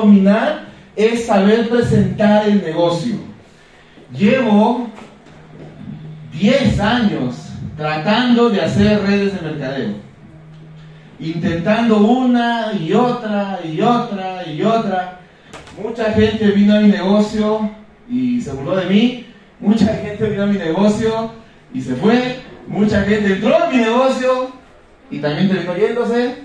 dominar, 0.00 0.66
es 0.96 1.26
saber 1.26 1.68
presentar 1.68 2.48
el 2.48 2.62
negocio. 2.62 3.16
Llevo 4.16 4.88
10 6.32 6.80
años 6.80 7.36
tratando 7.76 8.50
de 8.50 8.60
hacer 8.60 9.02
redes 9.02 9.34
de 9.34 9.48
mercadeo. 9.48 9.94
Intentando 11.18 11.98
una 11.98 12.72
y 12.72 12.92
otra 12.92 13.60
y 13.64 13.80
otra 13.80 14.46
y 14.46 14.62
otra. 14.62 15.20
Mucha 15.82 16.12
gente 16.12 16.46
vino 16.52 16.76
a 16.76 16.80
mi 16.80 16.88
negocio 16.88 17.70
y 18.08 18.40
se 18.40 18.52
burló 18.52 18.76
de 18.76 18.86
mí. 18.86 19.26
Mucha 19.60 19.86
gente 19.94 20.28
vino 20.28 20.42
a 20.42 20.46
mi 20.46 20.58
negocio 20.58 21.30
y 21.72 21.80
se 21.80 21.94
fue. 21.94 22.40
Mucha 22.66 23.02
gente 23.02 23.34
entró 23.34 23.62
a 23.62 23.70
mi 23.70 23.78
negocio 23.78 24.52
y 25.10 25.18
también 25.18 25.48
terminó 25.48 25.76
yéndose. 25.76 26.44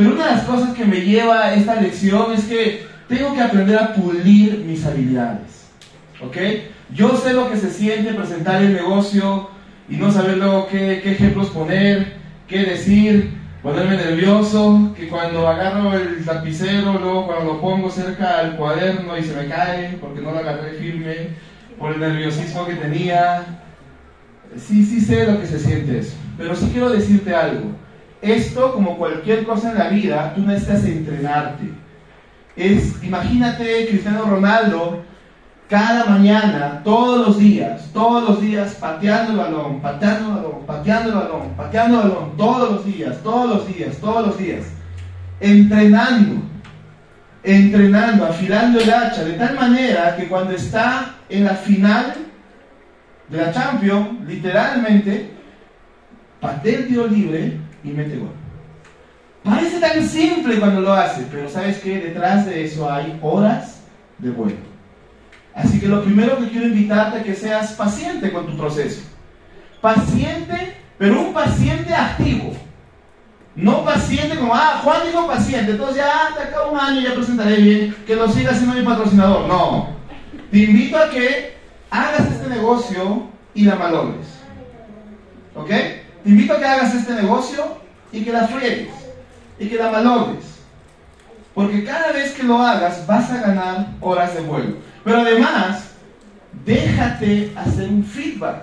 Pero 0.00 0.14
una 0.14 0.28
de 0.28 0.36
las 0.36 0.44
cosas 0.44 0.72
que 0.72 0.86
me 0.86 1.02
lleva 1.02 1.44
a 1.44 1.54
esta 1.54 1.78
lección 1.78 2.32
es 2.32 2.44
que 2.44 2.86
tengo 3.06 3.34
que 3.34 3.42
aprender 3.42 3.78
a 3.78 3.92
pulir 3.92 4.64
mis 4.66 4.86
habilidades. 4.86 5.68
¿Ok? 6.22 6.38
Yo 6.94 7.18
sé 7.18 7.34
lo 7.34 7.50
que 7.50 7.58
se 7.58 7.70
siente 7.70 8.14
presentar 8.14 8.62
el 8.62 8.72
negocio 8.72 9.50
y 9.90 9.96
no 9.96 10.10
saber 10.10 10.38
luego 10.38 10.68
qué, 10.68 11.02
ejemplos 11.04 11.50
poner, 11.50 12.14
qué 12.48 12.60
decir, 12.60 13.34
ponerme 13.62 13.98
nervioso, 13.98 14.90
que 14.96 15.06
cuando 15.06 15.46
agarro 15.46 15.92
el 15.92 16.24
lapicero, 16.24 16.98
luego 16.98 17.26
cuando 17.26 17.52
lo 17.52 17.60
pongo 17.60 17.90
cerca 17.90 18.38
al 18.38 18.56
cuaderno 18.56 19.18
y 19.18 19.22
se 19.22 19.36
me 19.36 19.48
cae 19.48 19.98
porque 20.00 20.22
no 20.22 20.32
lo 20.32 20.38
agarré 20.38 20.78
firme, 20.78 21.14
por 21.78 21.92
el 21.92 22.00
nerviosismo 22.00 22.64
que 22.64 22.76
tenía. 22.76 23.44
Sí, 24.56 24.82
sí 24.82 24.98
sé 24.98 25.30
lo 25.30 25.38
que 25.38 25.46
se 25.46 25.58
siente 25.58 25.98
eso, 25.98 26.14
pero 26.38 26.56
sí 26.56 26.70
quiero 26.72 26.88
decirte 26.88 27.34
algo. 27.34 27.72
Esto, 28.22 28.72
como 28.74 28.98
cualquier 28.98 29.44
cosa 29.44 29.70
en 29.70 29.78
la 29.78 29.88
vida, 29.88 30.34
tú 30.34 30.42
necesitas 30.42 30.84
entrenarte. 30.84 31.70
Es, 32.56 33.02
imagínate 33.02 33.86
Cristiano 33.88 34.24
Ronaldo 34.24 35.02
cada 35.70 36.04
mañana, 36.06 36.82
todos 36.82 37.28
los 37.28 37.38
días, 37.38 37.88
todos 37.92 38.28
los 38.28 38.40
días, 38.42 38.76
pateando 38.80 39.32
el 39.32 39.38
balón, 39.38 39.80
pateando 39.80 40.30
el 40.30 40.34
balón, 40.34 40.66
pateando 40.66 41.08
el 41.10 41.14
balón, 41.14 41.54
pateando 41.56 42.02
el 42.02 42.08
balón, 42.08 42.36
todos 42.36 42.72
los 42.72 42.84
días, 42.84 43.22
todos 43.22 43.48
los 43.48 43.66
días, 43.68 43.96
todos 43.98 44.26
los 44.26 44.36
días, 44.36 44.64
entrenando, 45.38 46.42
entrenando, 47.44 48.26
afilando 48.26 48.80
el 48.80 48.92
hacha, 48.92 49.24
de 49.24 49.34
tal 49.34 49.54
manera 49.54 50.16
que 50.16 50.26
cuando 50.26 50.52
está 50.54 51.14
en 51.28 51.44
la 51.44 51.54
final 51.54 52.14
de 53.28 53.36
la 53.36 53.52
Champions, 53.52 54.26
literalmente, 54.26 55.30
patea 56.40 56.78
el 56.78 56.88
tiro 56.88 57.06
libre 57.06 57.69
y 57.84 57.90
mete 57.90 58.16
gol. 58.16 58.32
Parece 59.42 59.80
tan 59.80 60.06
simple 60.06 60.58
cuando 60.58 60.82
lo 60.82 60.92
hace, 60.92 61.26
pero 61.30 61.48
sabes 61.48 61.78
que 61.78 61.98
detrás 61.98 62.46
de 62.46 62.64
eso 62.64 62.90
hay 62.90 63.18
horas 63.22 63.80
de 64.18 64.30
vuelo. 64.30 64.58
Así 65.54 65.80
que 65.80 65.88
lo 65.88 66.02
primero 66.04 66.38
que 66.38 66.48
quiero 66.48 66.66
invitarte 66.66 67.18
es 67.18 67.24
que 67.24 67.34
seas 67.34 67.72
paciente 67.72 68.32
con 68.32 68.46
tu 68.46 68.56
proceso. 68.56 69.02
Paciente, 69.80 70.76
pero 70.98 71.20
un 71.20 71.32
paciente 71.32 71.94
activo. 71.94 72.52
No 73.56 73.84
paciente 73.84 74.38
como, 74.38 74.54
ah, 74.54 74.80
Juan 74.84 75.06
dijo 75.06 75.26
paciente, 75.26 75.72
entonces 75.72 75.96
ya 75.96 76.28
hasta 76.28 76.44
acá 76.44 76.66
un 76.70 76.78
año 76.78 77.00
ya 77.00 77.14
presentaré 77.14 77.56
bien, 77.56 77.96
que 78.06 78.14
lo 78.14 78.28
siga 78.28 78.54
siendo 78.54 78.74
mi 78.74 78.84
patrocinador. 78.84 79.48
No. 79.48 79.88
Te 80.50 80.58
invito 80.58 80.96
a 80.96 81.10
que 81.10 81.56
hagas 81.90 82.30
este 82.30 82.48
negocio 82.48 83.28
y 83.54 83.64
la 83.64 83.74
malogres. 83.74 84.26
¿Ok? 85.54 85.70
Te 86.22 86.30
invito 86.30 86.52
a 86.52 86.58
que 86.58 86.64
hagas 86.64 86.94
este 86.94 87.14
negocio 87.14 87.78
y 88.12 88.22
que 88.22 88.32
la 88.32 88.46
friegues 88.46 88.88
y 89.58 89.68
que 89.68 89.76
la 89.76 89.90
malogres. 89.90 90.44
Porque 91.54 91.84
cada 91.84 92.12
vez 92.12 92.32
que 92.32 92.42
lo 92.42 92.58
hagas 92.58 93.06
vas 93.06 93.30
a 93.30 93.40
ganar 93.40 93.86
horas 94.00 94.34
de 94.34 94.40
vuelo. 94.42 94.76
Pero 95.04 95.18
además, 95.18 95.90
déjate 96.64 97.52
hacer 97.56 97.88
un 97.88 98.04
feedback. 98.04 98.62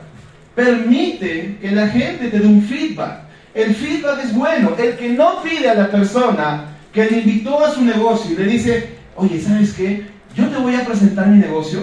Permite 0.55 1.57
que 1.61 1.71
la 1.71 1.87
gente 1.87 2.29
te 2.29 2.39
dé 2.39 2.47
un 2.47 2.61
feedback. 2.61 3.21
El 3.53 3.75
feedback 3.75 4.23
es 4.23 4.33
bueno. 4.33 4.71
El 4.77 4.95
que 4.97 5.09
no 5.09 5.41
pide 5.41 5.69
a 5.69 5.75
la 5.75 5.91
persona 5.91 6.65
que 6.93 7.05
le 7.05 7.19
invitó 7.19 7.63
a 7.63 7.71
su 7.71 7.83
negocio 7.83 8.33
y 8.33 8.37
le 8.37 8.45
dice, 8.45 8.97
oye, 9.15 9.39
¿sabes 9.41 9.73
qué? 9.73 10.07
Yo 10.35 10.47
te 10.47 10.57
voy 10.57 10.75
a 10.75 10.85
presentar 10.85 11.27
mi 11.27 11.39
negocio. 11.39 11.81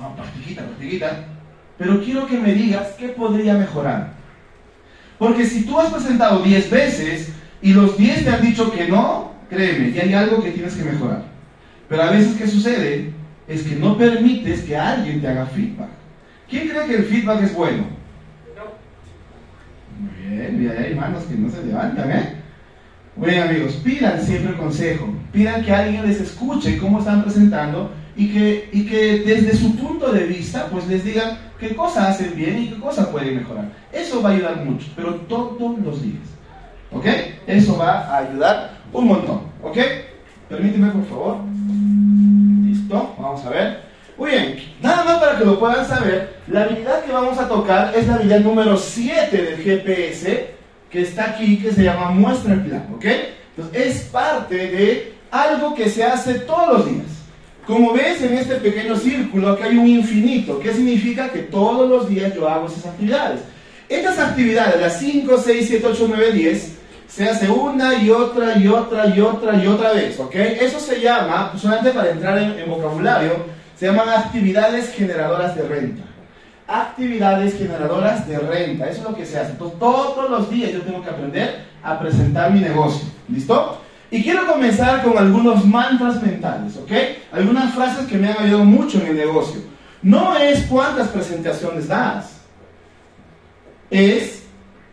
No, 0.00 0.14
partijita, 0.16 0.64
partijita. 0.64 1.24
Pero 1.78 2.02
quiero 2.02 2.26
que 2.26 2.38
me 2.38 2.52
digas 2.52 2.88
qué 2.98 3.08
podría 3.08 3.54
mejorar. 3.54 4.15
Porque 5.18 5.46
si 5.46 5.64
tú 5.64 5.78
has 5.78 5.92
presentado 5.92 6.42
10 6.42 6.70
veces 6.70 7.32
y 7.62 7.72
los 7.72 7.96
10 7.96 8.24
te 8.24 8.30
han 8.30 8.42
dicho 8.42 8.70
que 8.70 8.88
no, 8.88 9.32
créeme, 9.48 9.92
que 9.92 10.02
hay 10.02 10.14
algo 10.14 10.42
que 10.42 10.50
tienes 10.50 10.74
que 10.74 10.84
mejorar. 10.84 11.24
Pero 11.88 12.02
a 12.02 12.10
veces, 12.10 12.36
¿qué 12.36 12.46
sucede? 12.46 13.12
es 13.48 13.62
que 13.62 13.76
no 13.76 13.96
permites 13.96 14.62
que 14.62 14.76
alguien 14.76 15.20
te 15.20 15.28
haga 15.28 15.46
feedback. 15.46 15.88
¿Quién 16.48 16.68
cree 16.68 16.86
que 16.86 16.96
el 16.96 17.04
feedback 17.04 17.42
es 17.42 17.54
bueno? 17.54 17.84
No. 18.56 18.64
Muy 20.00 20.36
bien, 20.36 20.58
mira, 20.58 20.80
hay 20.80 20.94
manos 20.94 21.24
que 21.24 21.34
no 21.36 21.50
se 21.50 21.64
levantan, 21.64 22.10
¿eh? 22.10 22.32
Bueno 23.14 23.44
amigos, 23.44 23.72
pidan 23.82 24.22
siempre 24.22 24.56
consejo, 24.56 25.14
pidan 25.32 25.64
que 25.64 25.72
alguien 25.72 26.06
les 26.06 26.20
escuche 26.20 26.76
cómo 26.76 26.98
están 26.98 27.22
presentando 27.22 27.90
y 28.16 28.32
que, 28.32 28.68
y 28.72 28.86
que 28.86 29.18
desde 29.20 29.56
su 29.56 29.76
punto 29.76 30.10
de 30.10 30.24
vista 30.24 30.68
pues 30.70 30.86
les 30.86 31.04
digan 31.04 31.38
qué 31.60 31.74
cosas 31.74 32.08
hacen 32.08 32.34
bien 32.34 32.62
y 32.62 32.68
qué 32.68 32.80
cosas 32.80 33.08
pueden 33.08 33.36
mejorar. 33.36 33.70
Eso 33.92 34.22
va 34.22 34.30
a 34.30 34.32
ayudar 34.32 34.64
mucho, 34.64 34.86
pero 34.96 35.14
todos 35.14 35.78
los 35.78 36.02
días. 36.02 36.22
¿Ok? 36.92 37.06
Eso 37.46 37.76
va 37.76 38.06
a 38.06 38.18
ayudar 38.18 38.78
un 38.92 39.08
montón. 39.08 39.40
¿Ok? 39.62 39.78
Permíteme 40.48 40.90
por 40.90 41.04
favor. 41.06 41.36
Vamos 42.88 43.44
a 43.44 43.50
ver. 43.50 43.86
Muy 44.16 44.30
bien, 44.30 44.58
nada 44.80 45.04
más 45.04 45.18
para 45.18 45.38
que 45.38 45.44
lo 45.44 45.58
puedan 45.58 45.86
saber, 45.86 46.36
la 46.48 46.62
habilidad 46.62 47.04
que 47.04 47.12
vamos 47.12 47.36
a 47.38 47.48
tocar 47.48 47.94
es 47.94 48.06
la 48.06 48.14
habilidad 48.14 48.40
número 48.40 48.78
7 48.78 49.36
del 49.36 49.56
GPS, 49.58 50.54
que 50.88 51.02
está 51.02 51.30
aquí, 51.30 51.58
que 51.58 51.70
se 51.70 51.84
llama 51.84 52.12
muestra 52.12 52.54
el 52.54 52.64
plan, 52.64 52.86
¿ok? 52.94 53.04
Entonces, 53.56 53.86
es 53.86 54.02
parte 54.04 54.54
de 54.54 55.14
algo 55.30 55.74
que 55.74 55.90
se 55.90 56.02
hace 56.02 56.34
todos 56.40 56.78
los 56.78 56.90
días. 56.90 57.15
Como 57.66 57.92
ves 57.92 58.22
en 58.22 58.34
este 58.34 58.54
pequeño 58.56 58.96
círculo, 58.96 59.50
aquí 59.50 59.64
hay 59.64 59.76
un 59.76 59.88
infinito, 59.88 60.60
que 60.60 60.72
significa 60.72 61.30
que 61.30 61.40
todos 61.40 61.88
los 61.88 62.08
días 62.08 62.32
yo 62.32 62.48
hago 62.48 62.68
esas 62.68 62.86
actividades. 62.86 63.40
Estas 63.88 64.18
actividades, 64.20 64.80
las 64.80 65.00
5, 65.00 65.36
6, 65.44 65.66
7, 65.68 65.86
8, 65.86 66.06
9, 66.08 66.32
10, 66.32 66.76
se 67.08 67.28
hace 67.28 67.48
una 67.48 67.94
y 67.94 68.10
otra 68.10 68.56
y 68.56 68.68
otra 68.68 69.08
y 69.08 69.20
otra 69.20 69.62
y 69.62 69.66
otra 69.66 69.92
vez, 69.92 70.18
¿ok? 70.20 70.34
Eso 70.34 70.78
se 70.78 71.00
llama, 71.00 71.52
solamente 71.56 71.90
para 71.90 72.10
entrar 72.10 72.38
en, 72.38 72.70
vocabulario, 72.70 73.32
se 73.76 73.86
llaman 73.86 74.10
actividades 74.10 74.92
generadoras 74.94 75.56
de 75.56 75.62
renta. 75.62 76.04
Actividades 76.68 77.58
generadoras 77.58 78.28
de 78.28 78.38
renta, 78.38 78.88
eso 78.88 78.98
es 78.98 79.08
lo 79.10 79.16
que 79.16 79.26
se 79.26 79.38
hace. 79.38 79.52
Entonces, 79.52 79.78
todos 79.78 80.30
los 80.30 80.50
días 80.50 80.72
yo 80.72 80.82
tengo 80.82 81.02
que 81.02 81.10
aprender 81.10 81.64
a 81.82 81.98
presentar 81.98 82.52
mi 82.52 82.60
negocio, 82.60 83.08
¿listo? 83.28 83.80
Y 84.10 84.22
quiero 84.22 84.46
comenzar 84.46 85.02
con 85.02 85.18
algunos 85.18 85.64
mantras 85.64 86.22
mentales, 86.22 86.76
¿ok? 86.76 86.92
Algunas 87.32 87.74
frases 87.74 88.06
que 88.06 88.16
me 88.16 88.28
han 88.28 88.38
ayudado 88.38 88.64
mucho 88.64 89.00
en 89.00 89.08
el 89.08 89.16
negocio. 89.16 89.60
No 90.02 90.36
es 90.36 90.66
cuántas 90.66 91.08
presentaciones 91.08 91.88
das, 91.88 92.40
es 93.90 94.36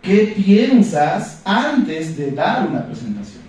¿Qué 0.04 0.34
piensas 0.36 1.42
antes 1.46 2.18
de 2.18 2.32
dar 2.32 2.68
una 2.68 2.86
presentación? 2.86 3.42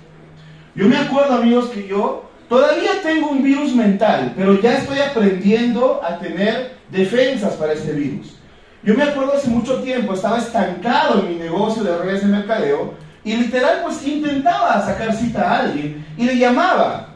Yo 0.77 0.87
me 0.87 0.97
acuerdo, 0.97 1.35
amigos, 1.35 1.69
que 1.71 1.89
yo 1.89 2.31
todavía 2.49 3.03
tengo 3.03 3.31
un 3.31 3.43
virus 3.43 3.75
mental, 3.75 4.35
pero 4.37 4.61
ya 4.61 4.79
estoy 4.79 5.01
aprendiendo 5.01 6.01
a 6.01 6.17
tener 6.21 6.77
defensas 6.93 7.55
para 7.55 7.73
este 7.73 7.91
virus. 7.93 8.37
Yo 8.85 8.95
me 8.95 9.03
acuerdo 9.03 9.33
hace 9.35 9.49
mucho 9.49 9.83
tiempo, 9.83 10.15
estaba 10.15 10.39
estancado 10.39 11.23
en 11.23 11.31
mi 11.31 11.35
negocio 11.35 11.83
de 11.83 11.99
redes 11.99 12.21
de 12.21 12.29
mercadeo 12.29 12.95
y 13.25 13.37
literal 13.37 13.81
pues 13.83 14.07
intentaba 14.07 14.85
sacar 14.85 15.15
cita 15.15 15.43
a 15.43 15.61
alguien 15.61 16.07
y 16.17 16.25
le 16.25 16.37
llamaba. 16.37 17.09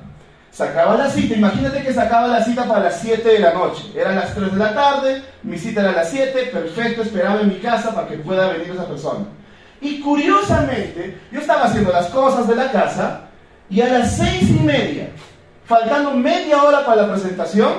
Sacaba 0.50 0.96
la 0.96 1.10
cita, 1.10 1.34
imagínate 1.34 1.82
que 1.82 1.93
sacaba 1.93 2.26
la 2.26 2.43
cita 2.43 2.64
para 2.64 2.84
las 2.84 3.00
7 3.00 3.28
de 3.28 3.38
la 3.38 3.52
noche. 3.52 3.84
Eran 3.94 4.16
las 4.16 4.34
3 4.34 4.52
de 4.52 4.58
la 4.58 4.75
tarde, 4.75 5.22
mi 5.43 5.58
cita 5.58 5.82
era 5.82 5.90
a 5.90 5.96
las 5.96 6.10
7, 6.10 6.50
perfecto, 6.52 7.02
esperaba 7.02 7.43
en 7.43 7.49
mi 7.49 7.58
casa 7.58 7.94
para 7.94 8.08
que 8.08 8.16
pueda 8.16 8.49
venir 8.49 8.70
esa 8.70 8.88
persona. 8.88 9.26
Y 9.81 10.00
curiosamente, 10.00 11.20
yo 11.31 11.40
estaba 11.40 11.64
haciendo 11.64 11.93
las 11.93 12.06
cosas 12.06 12.49
de 12.49 12.56
la 12.56 12.72
casa 12.72 13.28
y 13.70 13.82
a 13.82 13.88
las 13.88 14.16
6 14.16 14.50
y 14.50 14.64
media, 14.64 15.10
faltando 15.66 16.12
media 16.12 16.62
hora 16.62 16.84
para 16.84 17.02
la 17.02 17.12
presentación, 17.12 17.72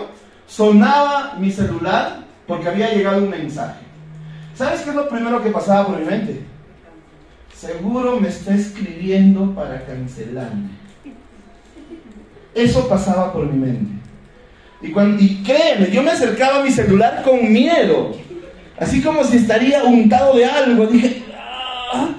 sonaba 0.48 1.34
mi 1.38 1.52
celular 1.52 2.20
porque 2.48 2.70
había 2.70 2.94
llegado 2.94 3.18
un 3.18 3.30
mensaje. 3.30 3.82
¿Sabes 4.56 4.82
qué 4.82 4.92
es 4.92 4.96
lo 4.96 5.10
primero 5.10 5.42
que 5.42 5.50
pasaba 5.50 5.88
por 5.88 5.98
mi 5.98 6.06
mente? 6.06 6.46
Seguro 7.60 8.22
me 8.22 8.30
está 8.30 8.56
escribiendo 8.56 9.54
para 9.54 9.86
cancelarme. 9.86 10.70
Eso 12.56 12.88
pasaba 12.88 13.34
por 13.34 13.52
mi 13.52 13.60
mente. 13.60 13.92
Y, 14.82 14.92
cuando, 14.92 15.22
y 15.22 15.44
créeme, 15.44 15.92
yo 15.92 16.02
me 16.02 16.12
acercaba 16.12 16.62
a 16.62 16.64
mi 16.64 16.72
celular 16.72 17.22
con 17.22 17.52
miedo. 17.52 18.16
Así 18.78 19.02
como 19.02 19.26
si 19.26 19.36
estaría 19.36 19.84
untado 19.84 20.38
de 20.38 20.46
algo. 20.46 20.88
Dije, 20.88 21.22
ah", 21.36 22.12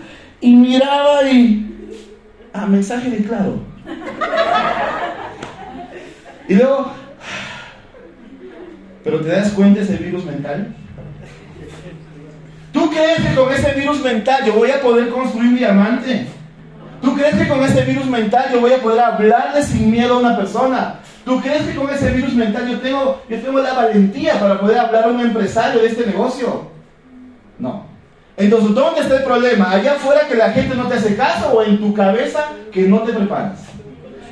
y 0.42 0.54
miraba 0.54 1.22
y... 1.30 1.66
Ah, 2.52 2.66
mensaje 2.66 3.08
de 3.08 3.24
claro. 3.24 3.60
Y 6.48 6.54
luego... 6.54 6.92
Pero 9.02 9.20
te 9.22 9.28
das 9.28 9.52
cuenta 9.52 9.80
ese 9.80 9.96
virus 9.96 10.26
mental. 10.26 10.76
¿Tú 12.72 12.88
crees 12.90 13.20
que 13.20 13.34
con 13.34 13.52
ese 13.52 13.72
virus 13.72 14.00
mental 14.02 14.44
yo 14.44 14.54
voy 14.54 14.70
a 14.70 14.80
poder 14.80 15.08
construir 15.08 15.48
un 15.48 15.56
diamante? 15.56 16.26
¿Tú 17.02 17.14
crees 17.14 17.34
que 17.34 17.48
con 17.48 17.62
ese 17.64 17.82
virus 17.82 18.06
mental 18.06 18.46
yo 18.52 18.60
voy 18.60 18.72
a 18.72 18.78
poder 18.78 19.00
hablarle 19.00 19.62
sin 19.62 19.90
miedo 19.90 20.14
a 20.14 20.18
una 20.18 20.36
persona? 20.36 21.00
¿Tú 21.24 21.40
crees 21.40 21.62
que 21.62 21.74
con 21.74 21.90
ese 21.90 22.10
virus 22.10 22.34
mental 22.34 22.68
yo 22.68 22.78
tengo, 22.80 23.22
yo 23.28 23.40
tengo 23.40 23.58
la 23.60 23.72
valentía 23.72 24.38
para 24.38 24.60
poder 24.60 24.78
hablar 24.78 25.04
a 25.04 25.08
un 25.08 25.20
empresario 25.20 25.80
de 25.80 25.88
este 25.88 26.06
negocio? 26.06 26.68
No. 27.58 27.86
Entonces, 28.36 28.74
¿dónde 28.74 29.00
está 29.00 29.16
el 29.16 29.24
problema? 29.24 29.70
¿Allá 29.70 29.92
afuera 29.92 30.26
que 30.28 30.34
la 30.34 30.50
gente 30.52 30.74
no 30.74 30.86
te 30.86 30.94
hace 30.94 31.16
caso 31.16 31.52
o 31.52 31.62
en 31.62 31.78
tu 31.78 31.92
cabeza 31.92 32.46
que 32.72 32.82
no 32.82 33.00
te 33.00 33.12
preparas? 33.12 33.60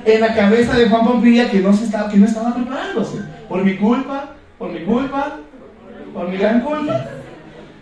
En 0.04 0.20
la 0.20 0.34
cabeza 0.34 0.74
de 0.74 0.88
Juan 0.88 1.04
Pompilla 1.04 1.50
que 1.50 1.58
no, 1.58 1.74
se 1.74 1.84
estaba, 1.84 2.08
que 2.08 2.16
no 2.16 2.26
estaba 2.26 2.54
preparándose. 2.54 3.18
Por 3.48 3.64
mi 3.64 3.76
culpa, 3.76 4.30
por 4.58 4.70
mi 4.70 4.84
culpa, 4.84 5.36
por 6.14 6.28
mi 6.28 6.38
gran 6.38 6.60
culpa. 6.60 7.04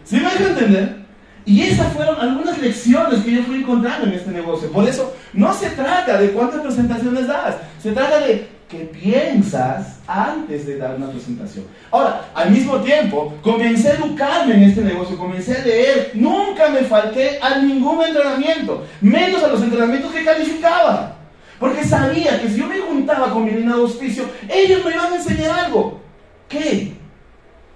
¿Sí 0.07 0.17
me 0.17 0.31
deja 0.31 0.51
entender? 0.51 0.97
Y 1.45 1.63
esas 1.63 1.93
fueron 1.93 2.19
algunas 2.21 2.59
lecciones 2.59 3.25
que 3.25 3.33
yo 3.33 3.43
fui 3.43 3.57
encontrando 3.57 4.07
en 4.07 4.15
este 4.15 4.31
negocio. 4.31 4.71
Por 4.71 4.89
eso 4.89 5.15
no 5.33 5.53
se 5.53 5.71
trata 5.71 6.19
de 6.19 6.31
cuántas 6.31 6.61
presentaciones 6.61 7.27
das, 7.27 7.57
se 7.83 7.93
trata 7.93 8.21
de 8.21 8.49
qué 8.69 8.79
piensas 8.79 9.99
antes 10.07 10.67
de 10.67 10.79
dar 10.79 10.97
una 10.97 11.11
presentación. 11.11 11.65
Ahora, 11.91 12.31
al 12.35 12.51
mismo 12.51 12.77
tiempo, 12.79 13.35
comencé 13.43 13.91
a 13.91 13.95
educarme 13.95 14.55
en 14.55 14.63
este 14.65 14.83
negocio, 14.83 15.19
comencé 15.19 15.57
a 15.57 15.65
leer, 15.65 16.13
nunca 16.15 16.69
me 16.69 16.83
falté 16.83 17.39
a 17.43 17.59
ningún 17.59 18.03
entrenamiento, 18.03 18.85
menos 19.01 19.43
a 19.43 19.49
los 19.49 19.63
entrenamientos 19.63 20.13
que 20.13 20.25
calificaba. 20.25 21.17
Porque 21.59 21.85
sabía 21.85 22.41
que 22.41 22.49
si 22.49 22.59
yo 22.59 22.67
me 22.67 22.79
juntaba 22.79 23.31
con 23.31 23.45
mi 23.45 23.51
línea 23.51 23.75
de 23.75 23.83
auspicio, 23.83 24.25
ellos 24.49 24.85
me 24.85 24.93
iban 24.93 25.13
a 25.13 25.17
enseñar 25.17 25.51
algo. 25.67 26.01
¿Qué? 26.49 26.93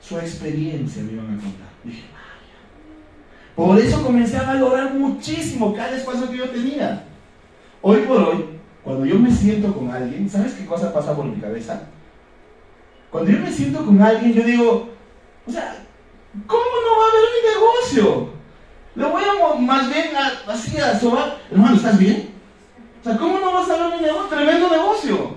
Su 0.01 0.19
experiencia 0.19 1.03
me 1.03 1.13
iban 1.13 1.39
a 1.39 1.41
contar. 1.41 1.70
Por 3.61 3.79
eso 3.79 4.03
comencé 4.03 4.39
a 4.39 4.45
valorar 4.45 4.95
muchísimo 4.95 5.75
cada 5.75 5.95
espacio 5.95 6.31
que 6.31 6.39
yo 6.39 6.49
tenía. 6.49 7.05
Hoy 7.83 7.99
por 8.09 8.17
hoy, 8.17 8.47
cuando 8.83 9.05
yo 9.05 9.19
me 9.19 9.31
siento 9.31 9.75
con 9.75 9.91
alguien, 9.91 10.31
¿sabes 10.31 10.55
qué 10.55 10.65
cosa 10.65 10.91
pasa 10.95 11.15
por 11.15 11.27
mi 11.27 11.39
cabeza? 11.39 11.83
Cuando 13.11 13.31
yo 13.31 13.39
me 13.39 13.53
siento 13.53 13.85
con 13.85 14.01
alguien, 14.01 14.33
yo 14.33 14.45
digo, 14.45 14.89
o 15.47 15.53
sea, 15.53 15.77
¿cómo 16.47 16.63
no 16.63 17.01
va 17.01 17.05
a 17.05 17.11
haber 17.11 17.29
mi 17.37 18.01
negocio? 18.01 18.31
Le 18.95 19.05
voy 19.05 19.25
a 19.25 19.61
más 19.61 19.89
bien 19.91 20.07
así 20.47 20.79
a 20.79 20.99
sobar, 20.99 21.37
hermano, 21.51 21.77
¿estás 21.77 21.99
bien? 21.99 22.31
O 23.03 23.05
sea, 23.05 23.19
¿cómo 23.19 23.41
no 23.41 23.53
vas 23.53 23.69
a 23.69 23.77
ver 23.77 23.99
mi 23.99 24.07
negocio? 24.07 24.39
Tremendo 24.39 24.71
negocio. 24.71 25.35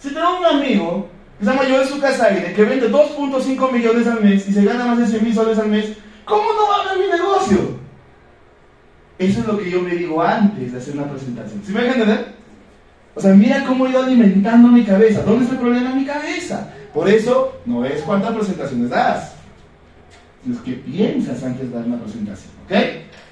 Si 0.00 0.08
tengo 0.08 0.40
un 0.40 0.44
amigo 0.44 1.08
que 1.38 1.44
se 1.44 1.50
llama 1.52 1.68
Joel 1.68 1.86
Sucasaire, 1.86 2.52
que 2.52 2.64
vende 2.64 2.90
2.5 2.90 3.70
millones 3.70 4.08
al 4.08 4.24
mes 4.24 4.48
y 4.48 4.52
se 4.52 4.64
gana 4.64 4.86
más 4.86 4.98
de 4.98 5.06
100 5.06 5.24
mil 5.24 5.34
soles 5.34 5.56
al 5.56 5.68
mes, 5.68 5.96
¿Cómo 6.28 6.52
no 6.52 6.68
va 6.68 6.76
a 6.76 6.80
haber 6.82 6.98
mi 6.98 7.10
negocio? 7.10 7.78
Eso 9.18 9.40
es 9.40 9.46
lo 9.46 9.58
que 9.58 9.70
yo 9.70 9.80
me 9.80 9.90
digo 9.90 10.22
antes 10.22 10.72
de 10.72 10.78
hacer 10.78 10.94
una 10.94 11.10
presentación. 11.10 11.62
¿Sí 11.64 11.72
me 11.72 11.82
dejan 11.82 12.00
entender? 12.00 12.34
O 13.14 13.20
sea, 13.20 13.34
mira 13.34 13.64
cómo 13.64 13.86
he 13.86 13.90
ido 13.90 14.02
alimentando 14.02 14.68
mi 14.68 14.84
cabeza. 14.84 15.22
¿Dónde 15.22 15.44
está 15.44 15.54
el 15.54 15.60
problema 15.60 15.90
en 15.90 15.98
mi 15.98 16.06
cabeza? 16.06 16.70
Por 16.94 17.08
eso, 17.08 17.60
no 17.66 17.84
es 17.84 18.00
cuántas 18.02 18.32
presentaciones 18.32 18.90
das, 18.90 19.32
es 20.48 20.58
que 20.58 20.72
piensas 20.72 21.42
antes 21.42 21.68
de 21.68 21.76
dar 21.76 21.84
una 21.84 21.98
presentación. 21.98 22.52
¿Ok? 22.64 22.72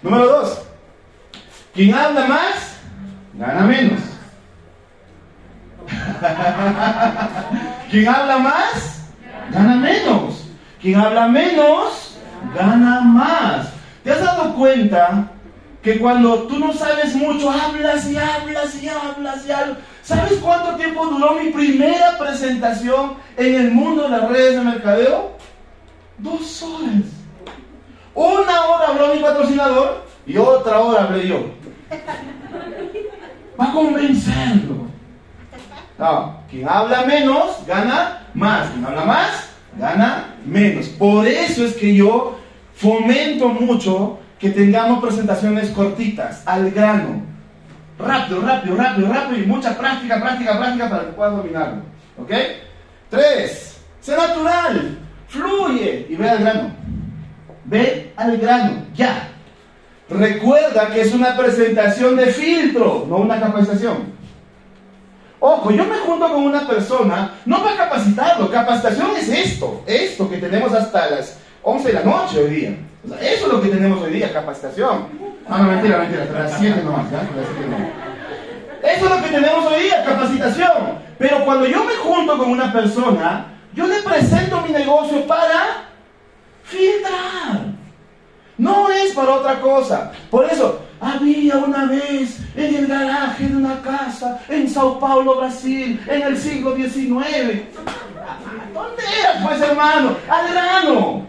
Número 0.03 0.27
dos. 0.27 0.63
Quien 1.73 1.95
habla 1.95 2.27
más, 2.27 2.79
gana 3.35 3.63
menos. 3.63 4.01
Quien 7.91 8.09
habla 8.09 8.39
más, 8.39 9.05
gana 9.53 9.77
menos. 9.77 10.49
Quien 10.81 10.99
habla 10.99 11.29
menos, 11.29 12.06
gana 12.55 13.01
más. 13.01 13.69
¿Te 14.03 14.13
has 14.13 14.21
dado 14.21 14.55
cuenta 14.55 15.29
que 15.83 15.99
cuando 15.99 16.43
tú 16.45 16.59
no 16.59 16.73
sabes 16.73 17.15
mucho, 17.15 17.51
hablas 17.51 18.09
y 18.11 18.17
hablas 18.17 18.83
y 18.83 18.89
hablas 18.89 19.47
y 19.47 19.53
hablas? 19.53 19.79
¿Sabes 20.03 20.39
cuánto 20.41 20.77
tiempo 20.77 21.07
duró 21.07 21.35
mi 21.35 21.51
primera 21.51 22.17
presentación 22.19 23.15
en 23.37 23.55
el 23.55 23.71
mundo 23.73 24.05
de 24.05 24.11
las 24.11 24.29
redes 24.29 24.57
de 24.57 24.63
mercadeo? 24.63 25.37
Dos 26.19 26.63
horas. 26.63 27.03
Una 28.15 28.65
hora 28.65 28.87
habló 28.89 29.15
mi 29.15 29.21
patrocinador 29.21 30.05
y 30.27 30.37
otra 30.37 30.79
hora 30.79 31.05
hablé 31.05 31.29
yo. 31.29 31.51
Va 33.61 33.65
a 33.65 33.73
convencerlo. 33.73 34.87
Quien 36.51 36.69
habla 36.69 37.03
menos 37.03 37.67
gana 37.67 38.27
más. 38.35 38.71
Quien 38.71 38.85
habla 38.85 39.05
más 39.05 39.56
gana 39.79 40.37
menos. 40.45 40.89
Por 40.89 41.27
eso 41.27 41.65
es 41.65 41.75
que 41.75 41.95
yo 41.95 42.39
fomento 42.75 43.49
mucho 43.49 44.19
que 44.39 44.51
tengamos 44.51 45.03
presentaciones 45.03 45.71
cortitas, 45.71 46.43
al 46.47 46.71
grano. 46.71 47.23
Rápido, 47.99 48.43
rápido, 48.43 48.77
rápido, 48.77 49.09
rápido 49.09 49.43
y 49.43 49.47
mucha 49.47 49.77
práctica, 49.77 50.21
práctica, 50.21 50.59
práctica 50.59 50.91
para 50.91 51.05
que 51.07 51.13
puedas 51.13 51.37
dominarlo. 51.37 51.83
¿Ok? 52.19 52.33
Tres, 53.09 53.81
sé 54.01 54.17
natural, 54.17 54.99
fluye 55.29 56.07
y 56.09 56.15
ve 56.15 56.29
al 56.29 56.39
grano. 56.39 56.71
Ve 57.65 58.13
al 58.17 58.37
grano, 58.37 58.83
ya. 58.95 59.31
Recuerda 60.09 60.91
que 60.93 61.01
es 61.01 61.15
una 61.15 61.37
presentación 61.37 62.17
de 62.17 62.27
filtro, 62.27 63.07
no 63.09 63.17
una 63.17 63.41
capacitación. 63.41 64.16
Ojo, 65.39 65.71
yo 65.71 65.85
me 65.85 65.97
junto 65.97 66.33
con 66.33 66.45
una 66.45 66.67
persona, 66.67 67.35
no 67.45 67.63
para 67.63 67.77
capacitarlo, 67.77 68.51
capacitación 68.51 69.11
es 69.17 69.29
esto, 69.29 69.83
esto 69.87 70.31
que 70.31 70.39
tenemos 70.39 70.73
hasta 70.73 71.11
las 71.11 71.39
11 71.63 71.89
de 71.89 71.95
la 71.95 72.03
noche 72.03 72.39
hoy 72.39 72.51
día. 72.51 72.77
eso 73.21 73.47
es 73.47 73.53
lo 73.53 73.61
que 73.61 73.69
tenemos 73.69 74.01
hoy 74.01 74.13
día, 74.13 74.33
capacitación. 74.33 75.09
Ah, 75.49 75.59
no, 75.59 75.65
mentira, 75.65 75.99
mentira, 75.99 76.23
hasta 76.23 76.39
las 76.39 76.59
7 76.59 76.83
nomás, 76.83 77.11
¿ya? 77.11 77.21
Eso 78.83 79.05
es 79.05 79.11
lo 79.11 79.23
que 79.23 79.29
tenemos 79.29 79.67
hoy 79.67 79.83
día, 79.83 80.05
capacitación. 80.05 80.99
Pero 81.19 81.45
cuando 81.45 81.67
yo 81.67 81.85
me 81.85 81.95
junto 81.95 82.39
con 82.39 82.51
una 82.51 82.73
persona, 82.73 83.47
yo 83.75 83.87
le 83.87 84.03
presento 84.03 84.61
mi 84.63 84.71
negocio 84.73 85.27
para 85.27 85.85
filtrar. 86.65 87.76
No 88.59 88.91
es 88.91 89.13
para 89.13 89.35
otra 89.35 89.61
cosa. 89.61 90.13
Por 90.31 90.47
eso, 90.47 90.81
había 91.01 91.57
una 91.57 91.87
vez 91.87 92.39
en 92.55 92.75
el 92.75 92.87
garaje 92.87 93.49
de 93.49 93.57
una 93.57 93.83
casa 93.83 94.41
en 94.49 94.69
Sao 94.69 94.99
Paulo, 94.99 95.37
Brasil, 95.37 96.01
en 96.07 96.23
el 96.23 96.39
siglo 96.39 96.75
XIX. 96.75 97.63
¿Dónde 98.73 99.03
eras, 99.21 99.45
pues, 99.45 99.61
hermano? 99.61 100.17
Al 100.29 100.53
grano. 100.53 101.27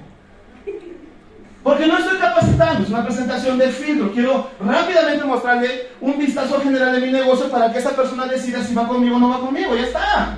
Porque 1.64 1.86
no 1.86 1.98
estoy 1.98 2.18
capacitando, 2.18 2.84
es 2.84 2.90
una 2.90 3.04
presentación 3.04 3.58
de 3.58 3.68
filtro. 3.68 4.14
Quiero 4.14 4.50
rápidamente 4.62 5.26
mostrarle 5.26 5.90
un 6.00 6.18
vistazo 6.18 6.62
general 6.62 6.94
de 6.94 7.06
mi 7.06 7.12
negocio 7.12 7.50
para 7.50 7.74
que 7.74 7.80
esa 7.80 7.90
persona 7.90 8.26
decida 8.26 8.64
si 8.64 8.74
va 8.74 8.88
conmigo 8.88 9.18
o 9.18 9.20
no 9.20 9.30
va 9.30 9.42
conmigo. 9.42 9.76
Ya 9.76 9.84
está. 9.84 10.38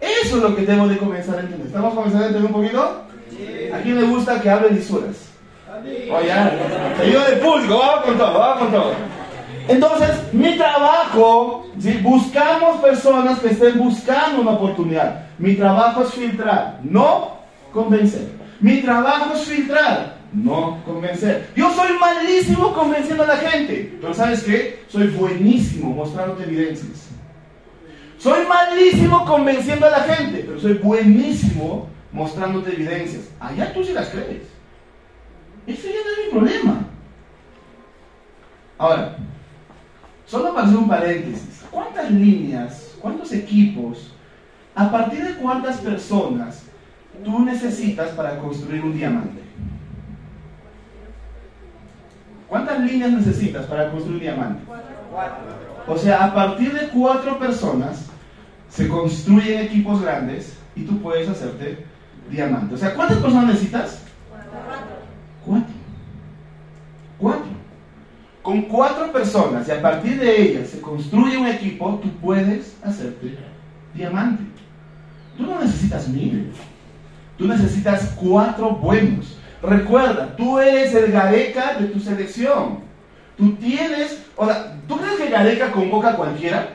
Eso 0.00 0.36
es 0.36 0.42
lo 0.42 0.54
que 0.54 0.62
debo 0.62 0.86
de 0.86 0.96
comenzar 0.96 1.38
a 1.38 1.40
entender. 1.40 1.66
¿Estamos 1.66 1.92
comenzando 1.92 2.24
a 2.24 2.28
entender 2.28 2.52
un 2.52 2.56
poquito? 2.56 3.02
¿A 3.74 3.78
quién 3.80 4.00
le 4.00 4.06
gusta 4.06 4.40
que 4.40 4.48
hable 4.48 4.70
lisuras? 4.70 5.27
Oye, 5.84 6.32
ayuda 6.32 7.30
del 7.30 7.38
público, 7.40 7.78
vamos 7.78 8.04
con 8.04 8.18
todo, 8.18 8.38
vamos 8.38 8.58
con 8.58 8.70
todo. 8.72 8.92
Entonces, 9.68 10.32
mi 10.32 10.56
trabajo, 10.56 11.66
si 11.78 11.92
buscamos 11.98 12.78
personas 12.78 13.38
que 13.38 13.48
estén 13.48 13.78
buscando 13.78 14.40
una 14.40 14.52
oportunidad. 14.52 15.26
Mi 15.38 15.54
trabajo 15.54 16.02
es 16.02 16.10
filtrar, 16.14 16.80
no 16.82 17.38
convencer. 17.72 18.28
Mi 18.60 18.80
trabajo 18.80 19.34
es 19.34 19.42
filtrar, 19.42 20.16
no 20.32 20.78
convencer. 20.84 21.50
Yo 21.54 21.70
soy 21.74 21.96
malísimo 21.98 22.72
convenciendo 22.72 23.24
a 23.24 23.28
la 23.28 23.36
gente, 23.36 23.96
pero 24.00 24.14
¿sabes 24.14 24.42
qué? 24.42 24.82
Soy 24.88 25.08
buenísimo 25.08 25.90
mostrándote 25.90 26.44
evidencias. 26.44 27.08
Soy 28.18 28.46
malísimo 28.46 29.24
convenciendo 29.26 29.86
a 29.86 29.90
la 29.90 30.00
gente, 30.00 30.44
pero 30.46 30.58
soy 30.58 30.72
buenísimo 30.74 31.88
mostrándote 32.10 32.72
evidencias. 32.72 33.28
Allá 33.38 33.72
tú 33.72 33.84
sí 33.84 33.92
las 33.92 34.08
crees. 34.08 34.57
Eso 35.68 35.86
ya 35.86 35.96
no 36.02 36.10
es 36.10 36.24
mi 36.24 36.30
problema. 36.32 36.80
Ahora, 38.78 39.16
solo 40.24 40.54
para 40.54 40.66
hacer 40.66 40.78
un 40.78 40.88
paréntesis, 40.88 41.62
¿cuántas 41.70 42.10
líneas, 42.10 42.96
cuántos 43.00 43.32
equipos, 43.32 44.14
a 44.74 44.90
partir 44.90 45.22
de 45.22 45.34
cuántas 45.34 45.76
personas 45.78 46.62
tú 47.22 47.44
necesitas 47.44 48.10
para 48.10 48.38
construir 48.38 48.82
un 48.82 48.96
diamante? 48.96 49.42
¿Cuántas 52.48 52.80
líneas 52.80 53.12
necesitas 53.12 53.66
para 53.66 53.90
construir 53.90 54.14
un 54.14 54.22
diamante? 54.22 54.62
O 55.86 55.98
sea, 55.98 56.24
a 56.24 56.34
partir 56.34 56.72
de 56.72 56.88
cuatro 56.88 57.38
personas 57.38 58.06
se 58.70 58.88
construyen 58.88 59.66
equipos 59.66 60.00
grandes 60.00 60.56
y 60.74 60.84
tú 60.84 60.98
puedes 61.02 61.28
hacerte 61.28 61.84
diamante. 62.30 62.74
O 62.74 62.78
sea, 62.78 62.94
¿cuántas 62.94 63.18
personas 63.18 63.48
necesitas? 63.48 64.07
Cuatro. 65.48 65.74
Cuatro. 67.16 67.58
Con 68.42 68.62
cuatro 68.62 69.10
personas 69.12 69.66
y 69.66 69.70
a 69.70 69.80
partir 69.80 70.20
de 70.20 70.42
ellas 70.42 70.68
se 70.68 70.80
construye 70.80 71.38
un 71.38 71.46
equipo, 71.46 71.98
tú 72.02 72.10
puedes 72.20 72.76
hacerte 72.84 73.38
diamante. 73.94 74.42
Tú 75.38 75.44
no 75.44 75.60
necesitas 75.60 76.06
mil. 76.08 76.52
Tú 77.38 77.48
necesitas 77.48 78.14
cuatro 78.20 78.72
buenos. 78.72 79.38
Recuerda, 79.62 80.36
tú 80.36 80.58
eres 80.58 80.94
el 80.94 81.10
Gareca 81.10 81.78
de 81.78 81.86
tu 81.86 81.98
selección. 81.98 82.80
Tú 83.38 83.54
tienes, 83.54 84.22
o 84.36 84.44
sea, 84.44 84.76
¿tú 84.86 84.98
crees 84.98 85.16
que 85.16 85.30
Gareca 85.30 85.72
convoca 85.72 86.10
a 86.10 86.16
cualquiera? 86.16 86.74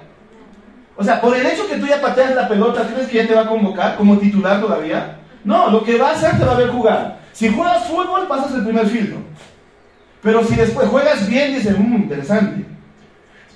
O 0.96 1.04
sea, 1.04 1.22
por 1.22 1.36
el 1.36 1.46
hecho 1.46 1.68
que 1.68 1.78
tú 1.78 1.86
ya 1.86 2.02
pateas 2.02 2.36
la 2.36 2.48
pelota, 2.48 2.88
¿crees 2.88 3.08
que 3.08 3.18
ya 3.18 3.28
te 3.28 3.36
va 3.36 3.42
a 3.42 3.50
convocar 3.50 3.98
como 3.98 4.18
titular 4.18 4.60
todavía? 4.62 5.20
No, 5.44 5.70
lo 5.70 5.84
que 5.84 5.98
va 5.98 6.10
a 6.10 6.14
hacer 6.14 6.38
te 6.38 6.46
va 6.46 6.54
a 6.54 6.58
ver 6.58 6.70
jugar. 6.70 7.23
Si 7.34 7.50
juegas 7.50 7.88
fútbol, 7.88 8.28
pasas 8.28 8.54
el 8.54 8.64
primer 8.64 8.88
filtro. 8.88 9.18
Pero 10.22 10.44
si 10.46 10.56
después 10.56 10.88
juegas 10.88 11.28
bien, 11.28 11.56
dices, 11.56 11.78
mmm, 11.78 11.96
interesante. 11.96 12.66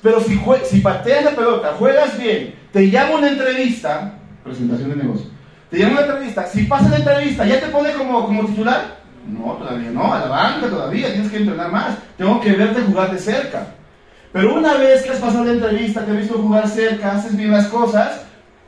Pero 0.02 0.20
si, 0.20 0.40
si 0.66 0.82
pateas 0.82 1.24
la 1.24 1.32
pelota, 1.32 1.76
juegas 1.78 2.18
bien, 2.18 2.56
te 2.72 2.90
llama 2.90 3.16
una 3.16 3.30
entrevista, 3.30 4.14
presentación 4.44 4.90
de 4.90 4.96
negocio, 4.98 5.28
te 5.70 5.80
llama 5.80 5.94
una 5.94 6.02
entrevista, 6.02 6.46
si 6.46 6.64
pasas 6.64 6.92
la 6.92 6.98
entrevista, 6.98 7.46
¿ya 7.46 7.60
te 7.60 7.68
pone 7.68 7.92
como, 7.94 8.26
como 8.26 8.46
titular? 8.46 8.98
No, 9.28 9.54
todavía 9.54 9.92
no, 9.92 10.14
a 10.14 10.20
la 10.20 10.28
banca 10.28 10.70
todavía, 10.70 11.12
tienes 11.12 11.32
que 11.32 11.38
entrenar 11.38 11.72
más, 11.72 11.98
tengo 12.18 12.40
que 12.40 12.54
verte 12.54 12.82
jugar 12.82 13.12
de 13.12 13.20
cerca. 13.20 13.68
Pero 14.32 14.56
una 14.56 14.76
vez 14.76 15.04
que 15.04 15.12
has 15.12 15.20
pasado 15.20 15.46
la 15.46 15.54
entrevista, 15.54 16.06
te 16.06 16.12
he 16.12 16.18
visto 16.18 16.38
jugar 16.38 16.68
cerca, 16.68 17.14
haces 17.14 17.36
bien 17.36 17.52
las 17.52 17.68
cosas, 17.68 18.22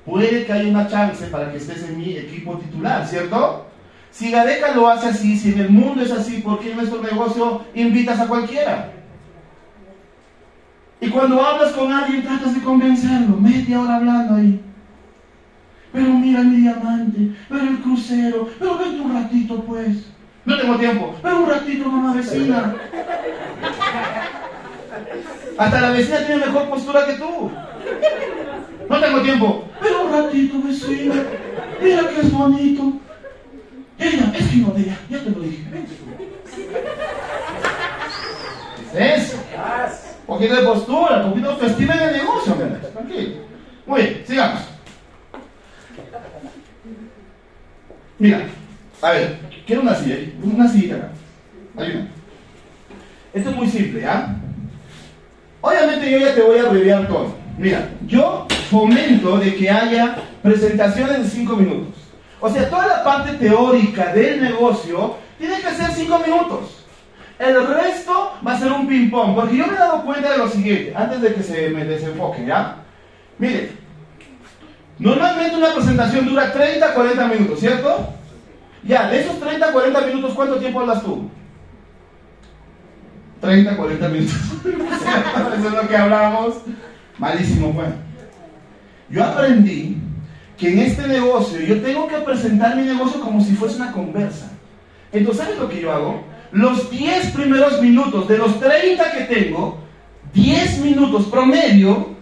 puede 0.06 0.46
que 0.46 0.52
haya 0.52 0.70
una 0.70 0.88
chance 0.88 1.26
para 1.28 1.52
que 1.52 1.58
estés 1.58 1.84
en 1.84 1.98
mi 1.98 2.18
equipo 2.18 2.58
titular, 2.58 3.08
¿cierto? 3.08 3.69
Si 4.12 4.32
Gareca 4.32 4.74
lo 4.74 4.90
hace 4.90 5.10
así, 5.10 5.38
si 5.38 5.54
en 5.54 5.60
el 5.60 5.70
mundo 5.70 6.04
es 6.04 6.12
así, 6.12 6.38
¿por 6.38 6.60
qué 6.60 6.72
en 6.72 6.78
nuestro 6.78 7.02
negocio 7.02 7.64
invitas 7.74 8.20
a 8.20 8.28
cualquiera? 8.28 8.92
Y 11.02 11.10
cuando 11.10 11.42
hablas 11.42 11.72
con 11.72 11.92
alguien 11.92 12.24
tratas 12.24 12.54
de 12.54 12.62
convencerlo, 12.62 13.38
media 13.38 13.82
hora 13.82 13.96
hablando 13.96 14.36
ahí. 14.36 14.62
Pero 15.94 16.10
mira 16.10 16.42
mi 16.42 16.58
diamante, 16.58 17.32
pero 17.48 17.62
el 17.62 17.80
crucero, 17.80 18.50
pero 18.60 18.78
vente 18.78 19.02
un 19.02 19.14
ratito 19.14 19.64
pues. 19.64 20.12
No 20.46 20.58
tengo 20.58 20.78
tiempo, 20.78 21.16
pero 21.22 21.42
un 21.42 21.50
ratito 21.50 21.90
mamá 21.90 22.14
vecina. 22.14 22.76
Hasta 25.58 25.82
la 25.82 25.92
vecina 25.92 26.26
tiene 26.26 26.46
mejor 26.46 26.70
postura 26.70 27.06
que 27.06 27.14
tú. 27.14 27.52
No 28.90 29.00
tengo 29.00 29.22
tiempo, 29.22 29.66
pero 29.82 30.06
un 30.06 30.12
ratito 30.12 30.62
vecina. 30.62 31.16
Mira 31.82 32.10
que 32.10 32.20
es 32.20 32.32
bonito. 32.32 32.94
Ella, 34.00 34.32
es 34.34 34.54
ella, 34.54 34.98
ya 35.10 35.20
te 35.20 35.30
lo 35.30 35.42
dije. 35.42 35.64
¿Qué 38.94 39.16
es 39.16 39.24
eso? 39.24 39.38
Un 40.28 40.36
poquito 40.36 40.56
de 40.56 40.62
postura, 40.64 41.26
un 41.26 41.30
poquito 41.32 41.48
de 41.48 41.54
autoestima 41.54 41.94
en 41.96 42.02
el 42.02 42.14
negocio, 42.14 42.54
Tranquilo. 42.94 43.36
Muy 43.86 44.02
bien, 44.02 44.24
sigamos. 44.26 44.62
Mira, 48.20 48.42
a 49.02 49.12
ver, 49.12 49.40
quiero 49.66 49.82
una 49.82 49.96
silla, 49.96 50.16
una 50.44 50.68
silla 50.68 50.96
acá. 50.96 51.12
Hay 51.78 51.92
una. 51.92 52.08
Esto 53.34 53.50
es 53.50 53.56
muy 53.56 53.68
simple, 53.68 54.06
¿ah? 54.06 54.36
Obviamente 55.62 56.10
yo 56.10 56.20
ya 56.20 56.36
te 56.36 56.42
voy 56.42 56.58
a 56.60 56.64
abreviar 56.64 57.08
todo. 57.08 57.36
Mira, 57.58 57.90
yo 58.08 58.48
fomento 58.70 59.38
de 59.38 59.56
que 59.56 59.70
haya 59.70 60.18
presentaciones 60.42 61.24
de 61.24 61.30
5 61.30 61.56
minutos. 61.56 61.99
O 62.42 62.50
sea, 62.50 62.70
toda 62.70 62.88
la 62.88 63.04
parte 63.04 63.34
teórica 63.34 64.14
del 64.14 64.42
negocio 64.42 65.18
tiene 65.38 65.60
que 65.62 65.72
ser 65.72 65.92
5 65.92 66.20
minutos. 66.20 66.86
El 67.38 67.68
resto 67.68 68.34
va 68.46 68.54
a 68.54 68.60
ser 68.60 68.72
un 68.72 68.88
ping-pong, 68.88 69.36
porque 69.36 69.58
yo 69.58 69.68
me 69.68 69.74
he 69.74 69.78
dado 69.78 70.04
cuenta 70.04 70.32
de 70.32 70.38
lo 70.38 70.50
siguiente, 70.50 70.94
antes 70.96 71.22
de 71.22 71.34
que 71.34 71.44
se 71.44 71.70
me 71.70 71.86
desenfoque, 71.86 72.46
¿ya? 72.46 72.78
Mire, 73.38 73.72
normalmente 74.98 75.56
una 75.56 75.74
presentación 75.74 76.26
dura 76.26 76.52
30, 76.52 76.94
40 76.94 77.28
minutos, 77.28 77.60
¿cierto? 77.60 78.14
Ya, 78.84 79.10
de 79.10 79.22
esos 79.22 79.40
30, 79.40 79.72
40 79.72 80.02
minutos, 80.02 80.34
¿cuánto 80.34 80.58
tiempo 80.58 80.82
hablas 80.82 81.02
tú? 81.02 81.30
30, 83.40 83.78
40 83.78 84.10
minutos. 84.10 84.36
Eso 85.58 85.68
es 85.68 85.74
lo 85.74 85.88
que 85.88 85.96
hablamos. 85.96 86.58
Malísimo, 87.18 87.72
bueno. 87.72 87.94
Yo 89.10 89.24
aprendí 89.24 89.98
que 90.60 90.74
en 90.74 90.80
este 90.80 91.08
negocio 91.08 91.60
yo 91.62 91.82
tengo 91.82 92.08
que 92.08 92.18
presentar 92.18 92.76
mi 92.76 92.84
negocio 92.84 93.22
como 93.22 93.42
si 93.42 93.56
fuese 93.56 93.78
una 93.78 93.92
conversa. 93.92 94.52
Entonces, 95.12 95.44
¿sabes 95.44 95.60
lo 95.60 95.70
que 95.70 95.82
yo 95.82 95.92
hago? 95.92 96.24
los 96.52 96.90
10 96.90 97.32
primeros 97.32 97.82
minutos 97.82 98.28
de 98.28 98.38
los 98.38 98.60
30 98.60 99.12
que 99.12 99.24
tengo, 99.36 99.78
10 100.34 100.80
minutos 100.80 101.26
promedio, 101.26 102.16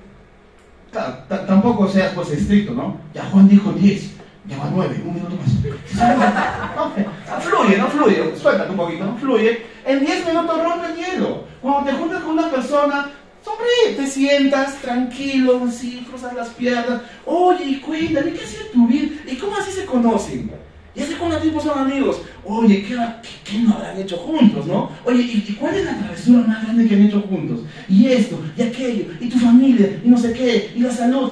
tampoco 1.48 1.88
seas 1.88 2.14
pues 2.14 2.32
estricto, 2.32 2.74
¿no? 2.74 2.98
Ya 3.14 3.26
Juan 3.32 3.48
dijo 3.48 3.72
10, 3.72 4.16
ya 4.48 4.58
va 4.58 4.70
9, 4.74 5.04
un 5.06 5.14
minuto 5.14 5.36
más. 5.38 5.48
Fluye, 7.44 7.78
no 7.78 7.88
fluye, 7.88 8.36
suéltate 8.38 8.72
un 8.72 8.78
poquito, 8.78 9.06
no 9.06 9.18
fluye. 9.18 9.66
En 9.86 10.00
10 10.00 10.28
minutos 10.28 10.64
rompe 10.64 10.88
el 10.88 10.96
hielo. 10.96 11.44
Cuando 11.62 11.90
te 11.90 11.98
juntas 11.98 12.24
con 12.24 12.32
una 12.32 12.50
persona, 12.50 13.10
sonríe, 13.48 13.96
te 13.96 14.08
sientas 14.08 14.76
tranquilo, 14.82 15.64
así, 15.68 16.06
cruzas 16.10 16.34
las 16.34 16.50
piernas. 16.50 17.02
Oye, 17.26 17.82
cuéntame, 17.82 18.34
¿qué 18.34 18.40
ha 18.40 18.72
tu 18.72 18.88
vida? 18.88 19.16
¿Y 19.28 19.36
cómo 19.36 19.56
así 19.58 19.72
se 19.72 19.86
conocen? 19.86 20.52
¿Y 20.96 21.02
hace 21.02 21.16
cuánto 21.16 21.38
tiempo 21.38 21.62
son 21.62 21.78
amigos? 21.78 22.22
Oye, 22.44 22.84
¿qué, 22.84 22.98
¿qué, 23.44 23.60
no 23.60 23.76
habrán 23.76 24.00
hecho 24.00 24.18
juntos, 24.18 24.66
no? 24.66 24.90
Oye, 25.06 25.22
¿y, 25.22 25.54
cuál 25.60 25.76
es 25.76 25.86
la 25.86 25.98
travesura 25.98 26.48
más 26.48 26.64
grande 26.64 26.88
que 26.88 26.96
han 26.96 27.06
hecho 27.06 27.22
juntos? 27.22 27.60
Y 27.88 28.08
esto, 28.08 28.40
y 28.58 28.62
aquello, 28.64 29.06
y 29.20 29.30
tu 29.30 29.38
familia, 29.38 30.02
y 30.04 30.10
no 30.10 30.18
sé 30.18 30.34
qué, 30.34 30.72
y 30.76 30.80
la 30.80 30.92
salud. 30.92 31.32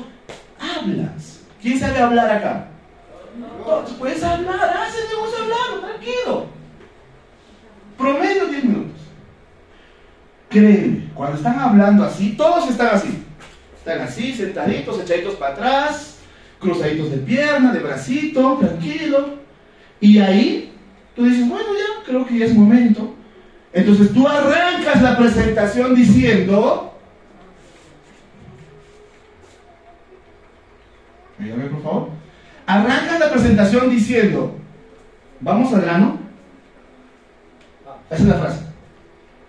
Hablas. 0.59 1.41
¿Quién 1.61 1.79
sabe 1.79 1.99
hablar 1.99 2.29
acá? 2.29 2.67
No, 3.39 3.83
puedes 3.97 4.23
hablar, 4.23 4.55
haz 4.55 4.95
el 4.95 5.09
negocio 5.09 5.43
hablando, 5.43 5.87
tranquilo. 5.87 6.45
Promedio 7.97 8.45
10 8.45 8.63
minutos. 8.65 8.84
Créeme, 10.55 11.09
cuando 11.13 11.35
están 11.35 11.59
hablando 11.59 12.05
así, 12.05 12.29
todos 12.37 12.69
están 12.69 12.95
así. 12.95 13.25
Están 13.77 13.99
así, 13.99 14.33
sentaditos, 14.33 15.01
echaditos 15.01 15.35
para 15.35 15.53
atrás, 15.53 16.19
cruzaditos 16.61 17.11
de 17.11 17.17
pierna, 17.17 17.73
de 17.73 17.79
bracito, 17.79 18.55
tranquilo. 18.61 19.35
Y 19.99 20.17
ahí 20.19 20.73
tú 21.13 21.25
dices, 21.25 21.49
bueno, 21.49 21.65
ya, 21.73 22.05
creo 22.05 22.25
que 22.25 22.37
ya 22.37 22.45
es 22.45 22.53
momento. 22.55 23.13
Entonces 23.73 24.13
tú 24.13 24.25
arrancas 24.25 25.01
la 25.01 25.17
presentación 25.17 25.93
diciendo, 25.93 26.93
por 31.37 31.83
favor, 31.83 32.09
arrancas 32.65 33.19
la 33.19 33.29
presentación 33.29 33.89
diciendo, 33.89 34.55
vamos 35.41 35.73
al 35.73 35.81
grano. 35.81 36.17
Esa 38.09 38.23
es 38.23 38.29
la 38.29 38.35
frase. 38.35 38.64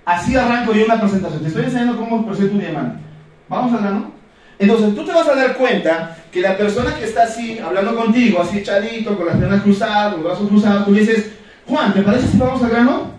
Así 0.06 0.36
arranco 0.36 0.72
yo 0.72 0.84
una 0.84 1.00
presentación. 1.00 1.42
Te 1.42 1.48
estoy 1.48 1.64
enseñando 1.64 1.98
cómo 1.98 2.24
presento 2.24 2.54
un 2.54 2.60
diamante. 2.60 3.00
Vamos 3.48 3.72
al 3.72 3.80
grano. 3.80 4.12
Entonces 4.56 4.94
tú 4.94 5.04
te 5.04 5.12
vas 5.12 5.28
a 5.28 5.34
dar 5.34 5.56
cuenta 5.56 6.16
que 6.30 6.40
la 6.40 6.56
persona 6.56 6.94
que 6.94 7.04
está 7.04 7.24
así, 7.24 7.58
hablando 7.58 7.96
contigo, 7.96 8.40
así 8.40 8.58
echadito, 8.58 9.16
con 9.16 9.26
las 9.26 9.36
piernas 9.36 9.62
cruzadas, 9.62 10.12
los 10.12 10.22
brazos 10.22 10.48
cruzados, 10.48 10.84
tú 10.86 10.92
le 10.92 11.00
dices, 11.00 11.32
Juan, 11.66 11.92
¿te 11.92 12.02
parece 12.02 12.28
si 12.28 12.38
vamos 12.38 12.62
al 12.62 12.70
grano? 12.70 13.10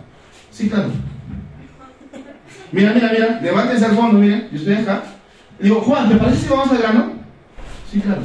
Sí, 0.50 0.70
claro. 0.70 0.88
Mira, 2.72 2.92
mira, 2.94 3.10
mira, 3.12 3.40
levántense 3.42 3.84
al 3.84 3.94
fondo, 3.94 4.18
miren, 4.18 4.48
yo 4.50 4.58
estoy 4.58 4.74
acá. 4.74 5.02
Le 5.58 5.68
digo, 5.68 5.82
Juan, 5.82 6.08
¿te 6.08 6.16
parece 6.16 6.38
si 6.38 6.48
vamos 6.48 6.70
al 6.70 6.78
grano? 6.78 7.12
Sí, 7.92 8.00
claro. 8.00 8.22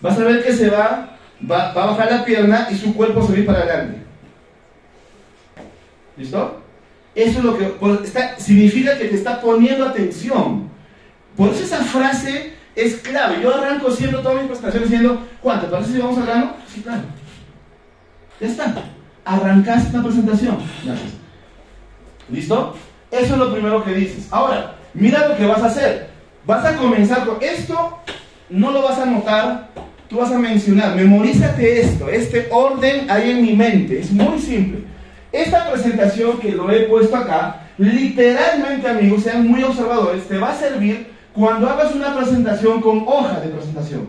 Vas 0.00 0.16
a 0.16 0.24
ver 0.24 0.44
que 0.44 0.52
se 0.52 0.70
va, 0.70 1.18
va, 1.50 1.70
a 1.72 1.74
bajar 1.74 2.10
la 2.10 2.24
pierna 2.24 2.68
y 2.70 2.76
su 2.76 2.94
cuerpo 2.94 3.26
se 3.26 3.40
va 3.40 3.52
para 3.52 3.64
adelante. 3.64 3.98
¿Listo? 6.16 6.61
Eso 7.14 7.38
es 7.38 7.44
lo 7.44 7.58
que 7.58 7.74
está, 8.04 8.38
significa 8.38 8.96
que 8.96 9.06
te 9.06 9.16
está 9.16 9.40
poniendo 9.40 9.86
atención. 9.86 10.70
Por 11.36 11.50
eso 11.50 11.64
esa 11.64 11.84
frase 11.84 12.54
es 12.74 12.96
clave. 12.96 13.42
Yo 13.42 13.54
arranco 13.54 13.90
siendo 13.90 14.20
toda 14.20 14.40
mi 14.40 14.46
presentación 14.46 14.84
diciendo, 14.84 15.22
Juan, 15.42 15.60
¿te 15.60 15.66
parece 15.66 15.92
si 15.92 15.98
vamos 15.98 16.18
al 16.18 16.26
grano? 16.26 16.54
Sí, 16.72 16.80
claro. 16.80 17.02
Ya 18.40 18.46
está. 18.46 18.74
Arrancaste 19.24 19.96
la 19.96 20.02
presentación. 20.02 20.58
¿Listo? 22.30 22.76
Eso 23.10 23.34
es 23.34 23.38
lo 23.38 23.52
primero 23.52 23.84
que 23.84 23.92
dices. 23.92 24.26
Ahora, 24.30 24.76
mira 24.94 25.28
lo 25.28 25.36
que 25.36 25.46
vas 25.46 25.62
a 25.62 25.66
hacer. 25.66 26.08
Vas 26.46 26.64
a 26.64 26.76
comenzar 26.76 27.26
con 27.26 27.36
esto, 27.42 27.98
no 28.48 28.72
lo 28.72 28.82
vas 28.82 28.98
a 28.98 29.02
anotar, 29.04 29.68
tú 30.08 30.16
vas 30.16 30.32
a 30.32 30.38
mencionar, 30.38 30.96
memorízate 30.96 31.82
esto, 31.82 32.08
este 32.08 32.48
orden 32.50 33.08
hay 33.08 33.30
en 33.30 33.42
mi 33.42 33.52
mente, 33.52 34.00
es 34.00 34.10
muy 34.10 34.38
simple. 34.40 34.80
Esta 35.32 35.70
presentación 35.70 36.38
que 36.38 36.52
lo 36.52 36.70
he 36.70 36.80
puesto 36.82 37.16
acá 37.16 37.62
literalmente, 37.78 38.86
amigos, 38.86 39.22
sean 39.22 39.48
muy 39.48 39.62
observadores, 39.62 40.28
te 40.28 40.38
va 40.38 40.50
a 40.50 40.54
servir 40.54 41.10
cuando 41.32 41.68
hagas 41.68 41.94
una 41.94 42.14
presentación 42.14 42.82
con 42.82 43.04
hoja 43.06 43.40
de 43.40 43.48
presentación. 43.48 44.08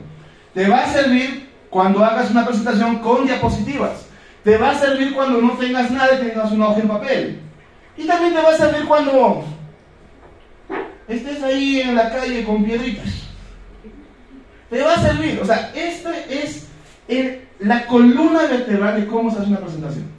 Te 0.53 0.67
va 0.67 0.83
a 0.83 0.87
servir 0.91 1.49
cuando 1.69 2.03
hagas 2.03 2.29
una 2.29 2.45
presentación 2.45 2.99
con 2.99 3.25
diapositivas. 3.25 4.05
Te 4.43 4.57
va 4.57 4.71
a 4.71 4.79
servir 4.79 5.13
cuando 5.13 5.41
no 5.41 5.53
tengas 5.53 5.89
nada 5.89 6.09
y 6.15 6.27
tengas 6.27 6.51
una 6.51 6.67
hoja 6.67 6.81
en 6.81 6.87
papel. 6.89 7.39
Y 7.95 8.05
también 8.05 8.33
te 8.33 8.41
va 8.41 8.49
a 8.49 8.57
servir 8.57 8.85
cuando 8.85 9.45
estés 11.07 11.41
ahí 11.41 11.79
en 11.79 11.95
la 11.95 12.11
calle 12.11 12.43
con 12.43 12.65
piedritas. 12.65 13.29
Te 14.69 14.81
va 14.81 14.95
a 14.95 15.01
servir. 15.01 15.39
O 15.41 15.45
sea, 15.45 15.71
esta 15.73 16.11
es 16.27 16.67
la 17.59 17.85
columna 17.85 18.43
vertebral 18.43 18.99
de 18.99 19.07
cómo 19.07 19.31
se 19.31 19.39
hace 19.39 19.47
una 19.47 19.59
presentación. 19.59 20.12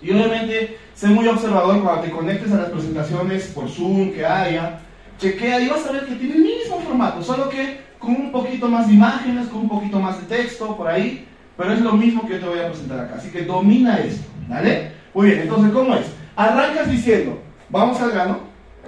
Y 0.00 0.10
obviamente, 0.10 0.78
sé 0.94 1.08
muy 1.08 1.26
observador 1.28 1.82
cuando 1.82 2.02
te 2.02 2.10
conectes 2.10 2.52
a 2.52 2.56
las 2.56 2.70
presentaciones 2.70 3.46
por 3.48 3.68
Zoom, 3.68 4.12
que 4.12 4.24
haya. 4.24 4.80
Chequea 5.18 5.60
y 5.60 5.68
vas 5.68 5.86
a 5.86 5.92
ver 5.92 6.06
que 6.06 6.16
tiene 6.16 6.34
el 6.34 6.42
mismo 6.42 6.80
formato, 6.80 7.22
solo 7.22 7.48
que 7.48 7.78
con 7.98 8.10
un 8.10 8.32
poquito 8.32 8.68
más 8.68 8.88
de 8.88 8.94
imágenes, 8.94 9.46
con 9.46 9.60
un 9.60 9.68
poquito 9.68 10.00
más 10.00 10.20
de 10.20 10.36
texto 10.36 10.76
por 10.76 10.88
ahí. 10.88 11.26
Pero 11.56 11.72
es 11.72 11.80
lo 11.80 11.92
mismo 11.92 12.26
que 12.26 12.34
yo 12.34 12.40
te 12.40 12.46
voy 12.46 12.58
a 12.58 12.68
presentar 12.68 13.00
acá. 13.00 13.14
Así 13.16 13.30
que 13.30 13.42
domina 13.42 13.98
esto. 13.98 14.28
¿Vale? 14.48 14.92
Muy 15.14 15.26
bien, 15.28 15.40
entonces, 15.42 15.72
¿cómo 15.72 15.94
es? 15.94 16.06
Arrancas 16.34 16.90
diciendo, 16.90 17.40
vamos 17.68 18.00
al 18.00 18.10
grano. 18.10 18.40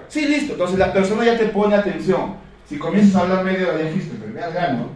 Sí, 0.08 0.26
listo. 0.26 0.52
Entonces 0.52 0.78
la 0.78 0.92
persona 0.92 1.24
ya 1.24 1.36
te 1.36 1.46
pone 1.46 1.74
atención. 1.74 2.36
Si 2.68 2.78
comienzas 2.78 3.16
a 3.16 3.20
hablar 3.20 3.44
medio 3.44 3.76
de 3.76 3.90
fuiste, 3.90 4.16
pero 4.20 4.32
ve 4.32 4.42
al 4.42 4.52
grano. 4.52 4.88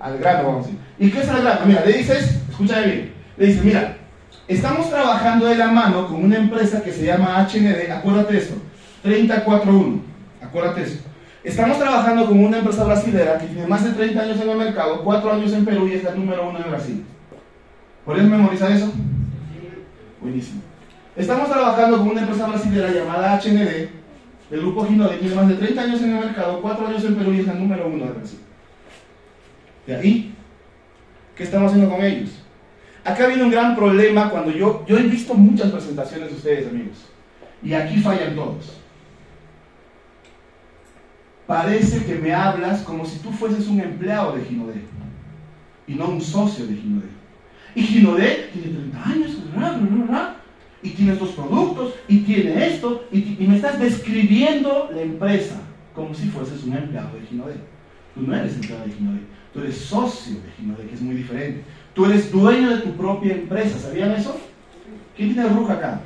Al 0.00 0.18
grano, 0.18 0.48
vamos 0.48 0.64
a 0.64 0.68
decir. 0.68 0.80
¿Y 0.98 1.10
qué 1.10 1.20
es 1.20 1.28
el 1.28 1.40
grano? 1.42 1.60
Mira, 1.66 1.84
le 1.84 1.92
dices, 1.92 2.40
escúchame 2.50 2.86
bien. 2.86 3.12
Le 3.36 3.46
dices, 3.46 3.64
mira, 3.64 3.97
estamos 4.48 4.90
trabajando 4.90 5.46
de 5.46 5.56
la 5.56 5.68
mano 5.68 6.08
con 6.08 6.24
una 6.24 6.36
empresa 6.36 6.82
que 6.82 6.92
se 6.92 7.04
llama 7.04 7.46
HND. 7.46 7.90
Acuérdate 7.92 8.38
esto. 8.38 8.54
3041. 9.02 10.00
Acuérdate 10.42 10.82
eso. 10.82 10.98
Estamos 11.44 11.78
trabajando 11.78 12.26
con 12.26 12.44
una 12.44 12.58
empresa 12.58 12.84
brasilera 12.84 13.38
que 13.38 13.46
tiene 13.46 13.66
más 13.66 13.84
de 13.84 13.92
30 13.92 14.20
años 14.20 14.40
en 14.40 14.50
el 14.50 14.58
mercado, 14.58 15.04
4 15.04 15.32
años 15.32 15.52
en 15.52 15.64
Perú 15.64 15.86
y 15.86 15.94
es 15.94 16.04
la 16.04 16.14
número 16.14 16.48
uno 16.48 16.58
en 16.58 16.70
Brasil. 16.70 17.04
¿Puedes 18.04 18.24
memorizar 18.24 18.72
eso? 18.72 18.90
Buenísimo. 20.20 20.62
Estamos 21.14 21.48
trabajando 21.48 21.98
con 21.98 22.08
una 22.08 22.22
empresa 22.22 22.46
brasileña 22.46 22.90
llamada 22.90 23.40
HND, 23.40 23.88
del 24.50 24.60
grupo 24.60 24.86
Ginode, 24.86 25.18
tiene 25.18 25.34
más 25.34 25.48
de 25.48 25.54
30 25.54 25.82
años 25.82 26.02
en 26.02 26.16
el 26.16 26.24
mercado, 26.24 26.60
4 26.60 26.86
años 26.86 27.04
en 27.04 27.14
Perú 27.14 27.32
y 27.32 27.40
es 27.40 27.46
la 27.46 27.54
número 27.54 27.86
uno 27.86 28.06
de 28.06 28.12
Brasil. 28.12 28.38
De 29.86 29.96
ahí, 29.96 30.34
¿qué 31.36 31.44
estamos 31.44 31.70
haciendo 31.70 31.94
con 31.94 32.04
ellos? 32.04 32.30
Acá 33.08 33.26
viene 33.26 33.44
un 33.44 33.50
gran 33.50 33.74
problema 33.74 34.28
cuando 34.28 34.52
yo, 34.52 34.84
yo 34.86 34.98
he 34.98 35.02
visto 35.04 35.32
muchas 35.32 35.70
presentaciones 35.70 36.28
de 36.28 36.36
ustedes, 36.36 36.68
amigos, 36.68 36.98
y 37.62 37.72
aquí 37.72 38.00
fallan 38.00 38.34
todos. 38.34 38.78
Parece 41.46 42.04
que 42.04 42.16
me 42.16 42.34
hablas 42.34 42.82
como 42.82 43.06
si 43.06 43.18
tú 43.20 43.30
fueses 43.30 43.66
un 43.66 43.80
empleado 43.80 44.32
de 44.32 44.44
Ginode 44.44 44.82
y 45.86 45.94
no 45.94 46.08
un 46.08 46.20
socio 46.20 46.66
de 46.66 46.74
Ginode. 46.74 47.08
Y 47.74 47.82
Ginode 47.82 48.50
tiene 48.52 48.76
30 48.76 49.08
años, 49.08 49.38
y 50.82 50.90
tiene 50.90 51.12
estos 51.14 51.30
productos, 51.30 51.94
y 52.08 52.18
tiene 52.18 52.66
esto, 52.66 53.06
y, 53.10 53.36
me 53.40 53.56
estás 53.56 53.80
describiendo 53.80 54.90
la 54.92 55.00
empresa 55.00 55.62
como 55.94 56.14
si 56.14 56.28
fueses 56.28 56.62
un 56.64 56.76
empleado 56.76 57.18
de 57.18 57.26
Ginode. 57.26 57.77
Tú 58.18 58.26
no 58.26 58.34
eres 58.34 58.54
empleado 58.54 58.84
de 58.84 58.92
Ginode, 58.92 59.20
tú 59.54 59.60
eres 59.60 59.76
socio 59.76 60.34
de 60.34 60.50
Ginode, 60.56 60.88
que 60.88 60.94
es 60.94 61.00
muy 61.00 61.14
diferente. 61.14 61.62
Tú 61.94 62.04
eres 62.06 62.32
dueño 62.32 62.70
de 62.70 62.82
tu 62.82 62.96
propia 62.96 63.32
empresa, 63.32 63.78
¿sabían 63.78 64.10
eso? 64.10 64.36
¿Quién 65.16 65.34
tiene 65.34 65.48
ruja 65.50 65.74
acá? 65.74 66.00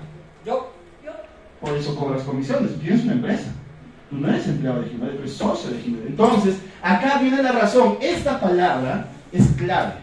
Yo. 0.45 0.75
Yo. 1.03 1.13
Por 1.59 1.75
eso 1.75 1.97
cobras 1.97 2.23
comisiones, 2.23 2.79
tienes 2.79 3.05
una 3.05 3.15
empresa. 3.15 3.51
Tú 4.11 4.19
no 4.19 4.29
eres 4.29 4.47
empleado 4.47 4.83
de 4.83 4.91
Ginode, 4.91 5.13
tú 5.13 5.19
eres 5.21 5.33
socio 5.33 5.71
de 5.71 5.79
Ginode. 5.79 6.07
Entonces, 6.09 6.59
acá 6.83 7.19
viene 7.19 7.43
la 7.43 7.53
razón. 7.53 7.97
Esta 8.03 8.39
palabra 8.39 9.09
es 9.33 9.47
clave. 9.57 9.95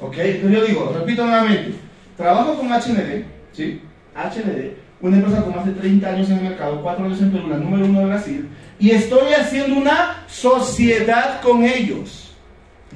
¿Ok? 0.00 0.16
Entonces 0.16 0.58
yo 0.58 0.64
digo, 0.64 0.96
repito 0.98 1.26
nuevamente, 1.26 1.74
trabajo 2.16 2.56
con 2.56 2.68
HND, 2.68 3.24
¿sí? 3.52 3.82
HND, 4.14 4.72
una 5.02 5.16
empresa 5.16 5.42
con 5.42 5.54
más 5.54 5.66
de 5.66 5.72
30 5.72 6.08
años 6.08 6.30
en 6.30 6.38
el 6.38 6.44
mercado, 6.44 6.80
4 6.82 7.04
años 7.04 7.20
en 7.20 7.30
Perú, 7.30 7.48
la 7.48 7.58
número 7.58 7.84
uno 7.84 8.00
de 8.00 8.06
Brasil, 8.06 8.48
y 8.78 8.90
estoy 8.90 9.32
haciendo 9.32 9.76
una 9.76 10.24
sociedad 10.26 11.40
con 11.40 11.64
ellos. 11.64 12.32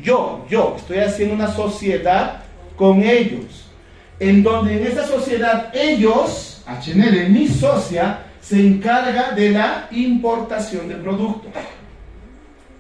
Yo, 0.03 0.45
yo, 0.49 0.75
estoy 0.77 0.99
haciendo 0.99 1.35
una 1.35 1.49
sociedad 1.49 2.43
con 2.77 3.03
ellos, 3.03 3.71
en 4.21 4.43
donde 4.43 4.81
en 4.81 4.87
esa 4.87 5.07
sociedad 5.07 5.71
ellos, 5.75 6.63
HND, 6.67 7.29
mi 7.29 7.49
socia, 7.49 8.21
se 8.41 8.61
encarga 8.61 9.33
de 9.33 9.51
la 9.51 9.89
importación 9.91 10.89
de 10.89 10.95
productos. 10.97 11.51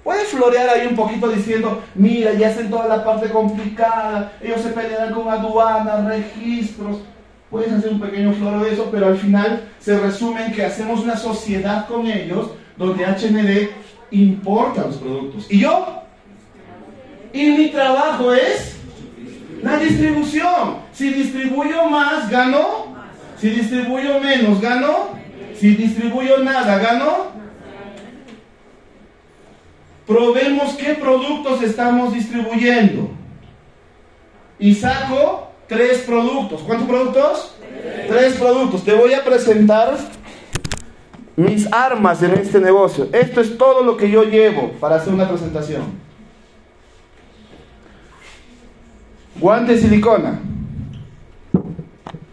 Puede 0.05 0.25
florear 0.25 0.69
ahí 0.71 0.87
un 0.87 0.97
poquito 0.97 1.29
diciendo, 1.29 1.83
mira, 1.95 2.33
ya 2.35 2.49
hacen 2.49 2.71
toda 2.71 2.87
la 2.87 3.05
parte 3.05 3.29
complicada, 3.29 4.33
ellos 4.41 4.63
se 4.63 4.71
pelean 4.71 5.13
con 5.13 5.29
aduanas, 5.29 6.07
registros, 6.07 6.99
Puedes 7.51 7.73
hacer 7.73 7.93
un 7.93 8.01
pequeño 8.01 8.33
floro 8.35 8.61
de 8.61 8.75
eso, 8.75 8.89
pero 8.91 9.07
al 9.07 9.17
final 9.17 9.69
se 9.79 9.99
resume 9.99 10.45
en 10.45 10.53
que 10.53 10.67
hacemos 10.67 11.01
una 11.01 11.17
sociedad 11.17 11.87
con 11.87 12.07
ellos 12.07 12.51
donde 12.79 13.05
HND 13.05 13.71
importa 14.11 14.87
los 14.87 14.97
productos. 14.97 15.47
¿Y 15.51 15.61
yo? 15.61 16.03
Y 17.33 17.51
mi 17.51 17.69
trabajo 17.69 18.33
es 18.33 18.77
la 19.63 19.77
distribución. 19.79 20.79
Si 20.93 21.11
distribuyo 21.11 21.85
más, 21.91 22.31
gano. 22.31 22.97
Si 23.39 23.51
distribuyo 23.51 24.21
menos, 24.21 24.61
gano. 24.61 25.11
Si 25.55 25.75
distribuyo 25.75 26.39
nada, 26.39 26.79
gano. 26.79 27.39
Probemos 30.07 30.75
qué 30.75 30.95
productos 30.95 31.63
estamos 31.63 32.15
distribuyendo. 32.15 33.11
Y 34.59 34.75
saco 34.75 35.53
tres 35.67 35.99
productos. 35.99 36.63
¿Cuántos 36.63 36.89
productos? 36.89 37.55
Tres. 38.09 38.35
productos. 38.35 38.85
Te 38.85 38.95
voy 38.95 39.13
a 39.13 39.23
presentar 39.23 39.97
mis 41.39 41.73
armas 41.73 42.21
en 42.25 42.33
este 42.33 42.61
negocio. 42.61 43.09
Esto 43.13 43.41
es 43.41 43.57
todo 43.57 43.85
lo 43.85 43.97
que 43.97 44.11
yo 44.11 44.25
llevo 44.25 44.73
para 44.81 44.97
hacer 44.97 45.15
una 45.15 45.29
presentación. 45.29 45.83
Guante 49.39 49.75
de 49.75 49.81
silicona. 49.81 50.41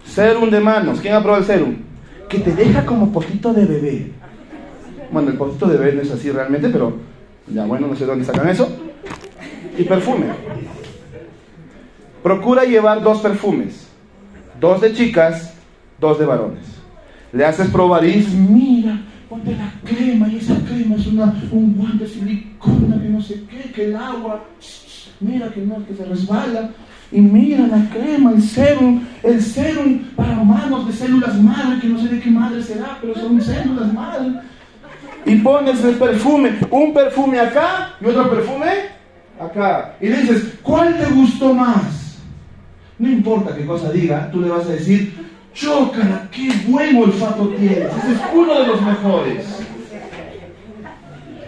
Serum 0.07 0.49
de 0.49 0.59
manos. 0.59 1.01
¿Quién 1.01 1.13
aprobó 1.13 1.37
el 1.37 1.45
serum? 1.45 1.75
Que 2.27 2.39
te 2.39 2.51
deja 2.55 2.83
como 2.83 3.11
poquito 3.11 3.53
de 3.53 3.65
bebé. 3.65 4.11
Bueno, 5.11 5.29
el 5.29 5.37
poquito 5.37 5.67
de 5.67 5.77
bebé 5.77 5.93
no 5.93 6.01
es 6.01 6.09
así 6.09 6.31
realmente, 6.31 6.69
pero 6.69 6.93
ya 7.45 7.63
bueno, 7.65 7.85
no 7.85 7.95
sé 7.95 8.07
dónde 8.07 8.25
sacan 8.25 8.49
eso. 8.49 8.67
Y 9.77 9.83
perfume. 9.83 10.25
Procura 12.23 12.63
llevar 12.63 13.03
dos 13.03 13.19
perfumes, 13.19 13.87
dos 14.59 14.81
de 14.81 14.93
chicas, 14.93 15.53
dos 15.99 16.17
de 16.17 16.25
varones. 16.25 16.74
Le 17.35 17.43
haces 17.43 17.67
probar 17.67 18.05
y 18.05 18.25
mira, 18.49 18.97
ponte 19.27 19.51
la 19.51 19.69
crema 19.83 20.29
y 20.29 20.37
esa 20.37 20.55
crema 20.59 20.95
es 20.95 21.05
una, 21.07 21.35
un 21.51 21.73
guante 21.73 22.05
de 22.05 22.09
silicona 22.09 23.01
que 23.01 23.09
no 23.09 23.21
sé 23.21 23.43
qué, 23.49 23.73
que 23.73 23.85
el 23.87 23.95
agua, 23.97 24.45
mira 25.19 25.49
que 25.49 25.59
no, 25.59 25.85
que 25.85 25.93
se 25.93 26.05
resbala. 26.05 26.69
Y 27.11 27.19
mira 27.19 27.67
la 27.67 27.89
crema, 27.89 28.31
el 28.31 28.41
serum, 28.41 29.01
el 29.21 29.41
serum 29.41 29.99
para 30.15 30.43
manos 30.43 30.87
de 30.87 30.93
células 30.93 31.37
madre, 31.41 31.81
que 31.81 31.87
no 31.87 31.99
sé 31.99 32.07
de 32.07 32.21
qué 32.21 32.31
madre 32.31 32.63
será, 32.63 32.97
pero 33.01 33.13
son 33.15 33.41
células 33.41 33.93
madre. 33.93 34.39
Y 35.25 35.35
pones 35.35 35.83
el 35.83 35.95
perfume, 35.95 36.53
un 36.71 36.93
perfume 36.93 37.37
acá 37.37 37.95
y 37.99 38.05
otro 38.05 38.29
perfume 38.29 38.65
acá. 39.41 39.95
Y 39.99 40.07
dices, 40.07 40.53
¿cuál 40.63 40.97
te 40.97 41.13
gustó 41.13 41.53
más? 41.53 42.17
No 42.97 43.09
importa 43.09 43.53
qué 43.53 43.65
cosa 43.65 43.91
diga, 43.91 44.31
tú 44.31 44.39
le 44.39 44.47
vas 44.47 44.65
a 44.67 44.71
decir, 44.71 45.34
chócala, 45.55 46.27
qué 46.31 46.51
buen 46.67 46.95
olfato 46.97 47.47
tienes. 47.49 47.91
Ese 47.97 48.11
es 48.11 48.19
uno 48.33 48.59
de 48.59 48.67
los 48.67 48.81
mejores. 48.81 49.45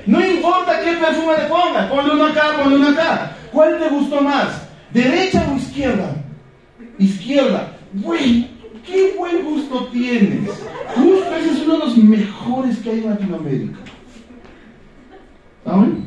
No 0.05 0.25
importa 0.25 0.79
qué 0.83 0.93
perfume 0.93 1.33
le 1.37 1.45
pongas, 1.45 1.91
ponle 1.91 2.13
uno 2.13 2.25
acá, 2.25 2.53
ponle 2.57 2.77
uno 2.77 2.87
acá. 2.89 3.35
¿Cuál 3.51 3.77
te 3.77 3.89
gustó 3.89 4.21
más? 4.21 4.61
¿Derecha 4.91 5.45
o 5.51 5.57
izquierda? 5.57 6.15
Izquierda. 6.97 7.73
Buen, 7.91 8.49
qué 8.85 9.13
buen 9.17 9.43
gusto 9.43 9.87
tienes. 9.87 10.49
Justo 10.95 11.35
ese 11.35 11.51
es 11.51 11.61
uno 11.63 11.73
de 11.73 11.79
los 11.79 11.97
mejores 11.97 12.77
que 12.77 12.89
hay 12.89 12.99
en 12.99 13.09
Latinoamérica. 13.09 13.79
¿Saben? 15.65 16.05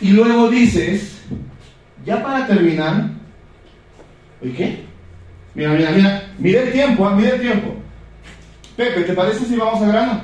Y 0.00 0.10
luego 0.10 0.48
dices, 0.50 1.20
ya 2.04 2.22
para 2.22 2.46
terminar, 2.46 3.15
¿oye 4.42 4.52
qué? 4.54 4.84
Mira, 5.54 5.70
mira, 5.70 5.90
mira, 5.90 6.22
mira 6.38 6.62
el 6.62 6.72
tiempo, 6.72 7.08
¿eh? 7.08 7.12
mira 7.16 7.30
el 7.30 7.40
tiempo. 7.40 7.74
Pepe, 8.76 9.02
¿te 9.02 9.12
parece 9.14 9.44
si 9.44 9.56
vamos 9.56 9.82
a 9.82 9.88
grano? 9.88 10.20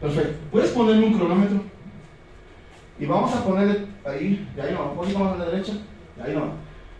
Perfecto. 0.00 0.38
¿Puedes 0.50 0.70
ponerme 0.70 1.06
un 1.06 1.18
cronómetro? 1.18 1.62
Y 2.98 3.06
vamos 3.06 3.34
a 3.34 3.44
ponerle 3.44 3.86
ahí, 4.04 4.48
de 4.56 4.62
ahí 4.62 4.72
no, 4.72 4.90
un 4.92 4.96
poquito 4.96 5.18
más 5.18 5.34
a 5.34 5.38
la 5.38 5.50
derecha, 5.50 5.72
de 6.16 6.22
ahí 6.22 6.34
no. 6.34 6.52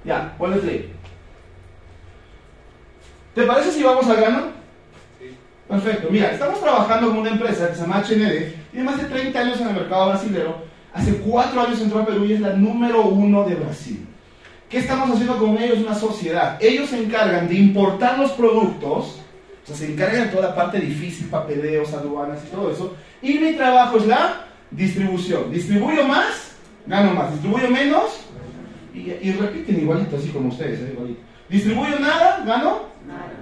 Ya, 0.05 0.35
ponle 0.37 0.59
play. 0.59 0.92
¿Te 3.35 3.42
parece 3.44 3.72
si 3.72 3.83
vamos 3.83 4.07
al 4.09 4.16
grano? 4.16 4.59
Perfecto. 5.68 6.09
Mira, 6.11 6.33
estamos 6.33 6.61
trabajando 6.61 7.09
con 7.09 7.18
una 7.18 7.31
empresa 7.31 7.68
que 7.68 7.74
se 7.74 7.83
llama 7.83 8.03
HND, 8.03 8.70
tiene 8.70 8.85
más 8.85 9.01
de 9.01 9.09
30 9.09 9.38
años 9.38 9.61
en 9.61 9.68
el 9.68 9.74
mercado 9.74 10.09
brasileño, 10.09 10.57
hace 10.92 11.14
4 11.18 11.61
años 11.61 11.81
entró 11.81 12.01
a 12.01 12.07
Perú 12.07 12.24
y 12.24 12.33
es 12.33 12.40
la 12.40 12.55
número 12.55 13.03
uno 13.03 13.44
de 13.44 13.55
Brasil. 13.55 14.08
¿Qué 14.68 14.78
estamos 14.78 15.11
haciendo 15.11 15.38
con 15.38 15.57
ellos? 15.57 15.78
Una 15.78 15.94
sociedad. 15.94 16.59
Ellos 16.61 16.90
se 16.90 17.02
encargan 17.02 17.48
de 17.48 17.54
importar 17.54 18.18
los 18.18 18.33
productos, 18.33 19.16
o 19.64 19.66
sea, 19.66 19.76
se 19.76 19.90
encargan 19.90 20.24
de 20.24 20.28
toda 20.28 20.50
la 20.50 20.54
parte 20.54 20.78
difícil, 20.78 21.28
papeleos, 21.28 21.92
aduanas 21.94 22.40
y 22.46 22.54
todo 22.54 22.70
eso, 22.70 22.94
y 23.22 23.38
mi 23.38 23.54
trabajo 23.54 23.96
es 23.96 24.07
la 24.07 24.44
distribución. 24.70 25.50
Distribuyo 25.50 26.07
más, 26.07 26.52
gano 26.87 27.14
más. 27.14 27.33
Distribuyo 27.33 27.70
menos, 27.70 28.20
y, 28.94 29.33
repiten 29.33 29.81
igualito, 29.81 30.16
así 30.16 30.28
como 30.28 30.48
ustedes, 30.48 30.81
¿eh? 30.81 30.90
igualito. 30.92 31.20
Distribuyo 31.48 31.98
nada, 31.98 32.44
gano 32.44 32.81
nada. 33.07 33.33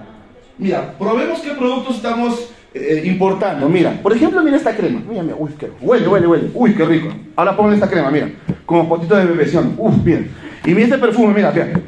Mira, 0.58 0.94
probemos 0.98 1.40
qué 1.40 1.50
productos 1.50 1.96
estamos 1.96 2.50
eh, 2.72 3.02
importando. 3.04 3.68
Mira, 3.68 3.92
por 4.02 4.14
ejemplo, 4.14 4.42
mira 4.42 4.56
esta 4.56 4.76
crema. 4.76 5.02
Mira, 5.08 5.22
mira, 5.22 5.36
uy, 5.38 5.50
qué 5.58 5.70
huele, 5.80 6.06
huele, 6.06 6.26
huele. 6.26 6.50
Uy, 6.54 6.74
qué 6.74 6.84
rico. 6.84 7.08
Ahora 7.34 7.56
ponle 7.56 7.74
esta 7.74 7.90
crema, 7.90 8.10
mira, 8.10 8.30
como 8.64 8.88
potito 8.88 9.16
de 9.16 9.26
bebeción. 9.26 9.74
Uf, 9.76 9.96
mira. 10.04 10.20
Y 10.66 10.74
mira 10.74 10.84
este 10.84 10.98
perfume, 10.98 11.32
mira, 11.32 11.52
mira. 11.52 11.80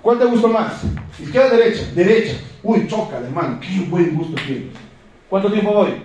¿Cuál 0.00 0.18
te 0.18 0.24
gustó 0.24 0.48
más? 0.48 0.82
Izquierda, 1.20 1.56
derecha, 1.56 1.82
derecha. 1.94 2.36
Uy, 2.62 2.88
choca, 2.88 3.18
hermano, 3.18 3.60
qué 3.60 3.80
buen 3.88 4.14
gusto 4.14 4.34
tiene. 4.46 4.70
¿Cuánto 5.28 5.52
tiempo 5.52 5.74
voy? 5.74 6.02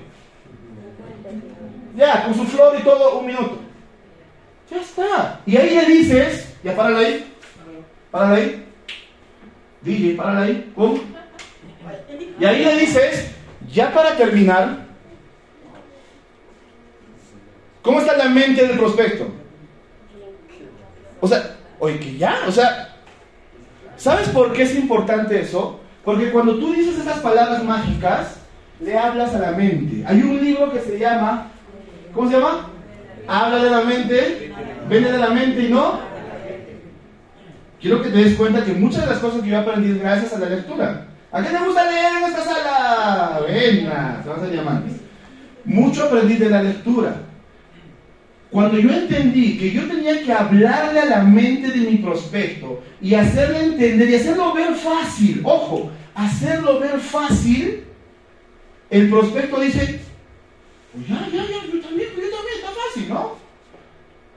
Ya, 1.96 2.26
con 2.26 2.36
su 2.36 2.44
flor 2.44 2.78
y 2.78 2.84
todo, 2.84 3.20
un 3.20 3.26
minuto. 3.26 3.60
Ya 4.70 4.82
está. 4.82 5.40
Y 5.46 5.56
ahí 5.56 5.76
le 5.76 5.86
dices, 5.86 6.54
ya 6.62 6.76
párala 6.76 7.00
ahí. 7.00 7.34
Párala 8.12 8.36
ahí. 8.36 8.66
DJ, 9.82 10.16
párala 10.16 10.42
ahí. 10.42 10.72
¿Cómo? 10.76 11.00
Y 12.38 12.46
ahí 12.46 12.66
le 12.66 12.78
dices, 12.80 13.32
ya 13.72 13.94
para 13.94 14.18
terminar, 14.18 14.88
¿cómo 17.82 18.02
está 18.02 18.18
la 18.18 18.28
mente 18.28 18.68
del 18.68 18.78
prospecto? 18.78 19.28
O 21.22 21.28
sea, 21.28 21.58
oye, 21.82 22.00
que 22.00 22.18
ya, 22.18 22.42
o 22.48 22.52
sea, 22.52 22.90
¿sabes 23.98 24.30
por 24.30 24.54
qué 24.54 24.64
es 24.64 24.76
importante 24.76 25.42
eso? 25.42 25.80
Porque 26.06 26.30
cuando 26.30 26.58
tú 26.58 26.74
dices 26.74 27.00
esas 27.00 27.20
palabras 27.20 27.64
mágicas, 27.64 28.38
le 28.80 28.98
hablas 28.98 29.34
a 29.34 29.40
la 29.40 29.52
mente. 29.52 30.04
Hay 30.08 30.22
un 30.22 30.40
libro 30.44 30.72
que 30.72 30.80
se 30.80 31.00
llama, 31.00 31.48
¿cómo 32.14 32.30
se 32.30 32.38
llama? 32.38 32.70
Habla 33.28 33.64
de 33.64 33.70
la 33.70 33.82
mente, 33.82 34.54
viene 34.88 35.12
de 35.12 35.18
la 35.18 35.30
mente 35.32 35.64
y 35.64 35.70
no. 35.70 36.00
Quiero 37.80 38.02
que 38.04 38.10
te 38.10 38.18
des 38.18 38.38
cuenta 38.38 38.64
que 38.64 38.74
muchas 38.74 39.02
de 39.02 39.10
las 39.10 39.20
cosas 39.20 39.42
que 39.42 39.50
yo 39.50 39.60
aprendí 39.60 39.90
es 39.90 40.00
gracias 40.00 40.34
a 40.34 40.40
la 40.40 40.50
lectura. 40.50 41.08
¿A 41.32 41.42
qué 41.42 41.50
te 41.50 41.66
gusta 41.66 41.90
leer 41.90 42.18
en 42.18 42.24
esta 42.26 42.44
sala? 42.44 43.42
Venga, 43.48 44.20
se 44.24 44.30
vas 44.30 44.44
a 44.44 44.48
llamar. 44.48 44.84
Mucho 45.66 46.04
aprendí 46.04 46.36
de 46.36 46.50
la 46.50 46.62
lectura. 46.62 47.16
Cuando 48.52 48.78
yo 48.78 48.90
entendí 48.92 49.58
que 49.58 49.72
yo 49.72 49.88
tenía 49.88 50.22
que 50.24 50.34
hablarle 50.34 51.00
a 51.00 51.06
la 51.06 51.24
mente 51.24 51.72
de 51.72 51.90
mi 51.90 51.98
prospecto 51.98 52.84
y 53.02 53.14
hacerle 53.16 53.64
entender 53.64 54.10
y 54.10 54.16
hacerlo 54.16 54.54
ver 54.54 54.76
fácil, 54.76 55.42
ojo, 55.46 55.90
hacerlo 56.14 56.82
ver 56.82 57.00
fácil, 57.00 57.86
el 58.90 59.10
prospecto 59.10 59.58
dice, 59.62 60.02
pues 60.92 61.08
ya, 61.08 61.30
ya, 61.32 61.44
ya, 61.44 61.66
yo 61.74 61.80
también, 61.80 62.10
yo 62.10 62.30
también, 62.30 62.56
está 62.58 62.72
fácil, 62.72 63.10
¿no? 63.10 63.36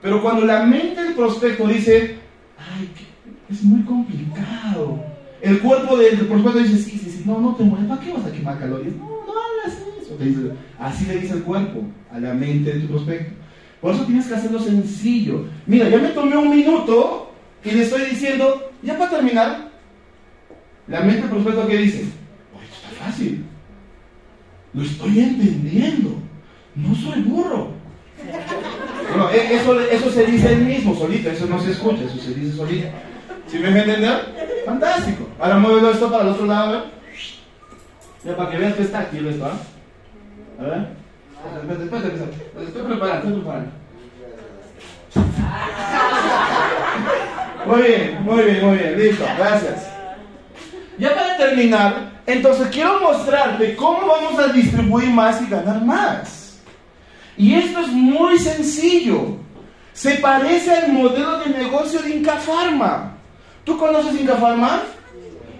Pero 0.01 0.21
cuando 0.21 0.45
la 0.45 0.63
mente 0.63 1.03
del 1.03 1.13
prospecto 1.13 1.67
dice, 1.67 2.15
ay, 2.57 2.89
es 3.49 3.63
muy 3.63 3.81
complicado, 3.81 5.03
el 5.41 5.59
cuerpo 5.59 5.97
del 5.97 6.19
prospecto 6.19 6.59
dice, 6.59 6.77
sí, 6.77 6.97
sí, 6.97 7.09
sí, 7.09 7.23
no, 7.25 7.41
no 7.41 7.53
te 7.55 7.63
mueres, 7.63 7.89
¿para 7.89 7.99
qué 7.99 8.13
vas 8.13 8.25
a 8.25 8.31
quemar 8.31 8.59
calorías? 8.59 8.95
No, 8.95 9.09
no 9.09 9.33
hagas 9.33 9.77
eso. 10.01 10.17
así 10.79 11.05
le 11.05 11.19
dice 11.19 11.33
el 11.33 11.43
cuerpo 11.43 11.81
a 12.09 12.17
la 12.17 12.33
mente 12.33 12.73
de 12.73 12.79
tu 12.79 12.87
prospecto. 12.87 13.44
Por 13.85 13.93
eso 13.93 14.03
tienes 14.05 14.25
que 14.25 14.33
hacerlo 14.33 14.59
sencillo. 14.59 15.45
Mira, 15.67 15.87
ya 15.87 15.99
me 15.99 16.07
tomé 16.07 16.35
un 16.35 16.49
minuto 16.49 17.31
y 17.63 17.69
le 17.69 17.83
estoy 17.83 18.05
diciendo, 18.05 18.71
ya 18.81 18.97
para 18.97 19.11
terminar, 19.11 19.69
la 20.87 21.01
mente 21.01 21.21
del 21.21 21.29
prospecto 21.29 21.67
que 21.67 21.77
dice, 21.77 22.05
oye, 22.55 22.65
esto 22.65 22.87
está 22.89 23.05
fácil. 23.05 23.45
Lo 24.73 24.81
estoy 24.81 25.19
entendiendo. 25.19 26.15
No 26.73 26.95
soy 26.95 27.21
burro. 27.21 27.73
E, 29.31 29.55
eso, 29.55 29.79
eso 29.79 30.09
se 30.09 30.25
dice 30.25 30.53
él 30.53 30.65
mismo, 30.65 30.95
solito, 30.95 31.29
eso 31.29 31.45
no 31.45 31.61
se 31.61 31.69
escucha, 31.69 32.05
eso 32.05 32.17
se 32.17 32.33
dice 32.33 32.57
solito. 32.57 32.87
¿Sí 33.45 33.59
me 33.59 33.67
entender? 33.67 34.63
Fantástico. 34.65 35.27
Ahora 35.39 35.59
muévelo 35.59 35.91
esto 35.91 36.09
para 36.09 36.23
el 36.23 36.29
otro 36.29 36.47
lado, 36.47 36.69
a 36.69 36.71
ver. 36.71 36.83
Ya, 38.23 38.35
para 38.35 38.49
que 38.49 38.57
veas 38.57 38.73
que 38.73 38.81
está 38.81 39.01
activo 39.01 39.29
esto, 39.29 39.45
¿ah? 39.45 39.59
A 40.59 40.63
ver. 40.63 41.04
Después, 41.67 42.03
estoy 42.67 42.81
preparando, 42.83 43.27
estoy 43.27 43.33
preparando. 43.33 43.71
Muy 47.65 47.81
bien, 47.81 48.23
muy 48.23 48.43
bien, 48.43 48.65
muy 48.65 48.77
bien, 48.77 48.99
listo, 48.99 49.25
gracias. 49.37 49.87
Ya 50.97 51.15
para 51.15 51.37
terminar, 51.37 52.21
entonces 52.25 52.67
quiero 52.71 52.99
mostrarte 52.99 53.75
cómo 53.75 54.07
vamos 54.07 54.39
a 54.39 54.53
distribuir 54.53 55.09
más 55.09 55.41
y 55.41 55.47
ganar 55.47 55.83
más. 55.83 56.59
Y 57.37 57.55
esto 57.55 57.79
es 57.79 57.87
muy 57.87 58.37
sencillo. 58.37 59.37
Se 59.93 60.15
parece 60.15 60.71
al 60.71 60.93
modelo 60.93 61.39
de 61.39 61.49
negocio 61.49 62.01
de 62.01 62.17
Inca 62.17 62.37
Pharma. 62.37 63.13
¿Tú 63.63 63.77
conoces 63.77 64.19
Inca 64.19 64.35
Pharma? 64.35 64.83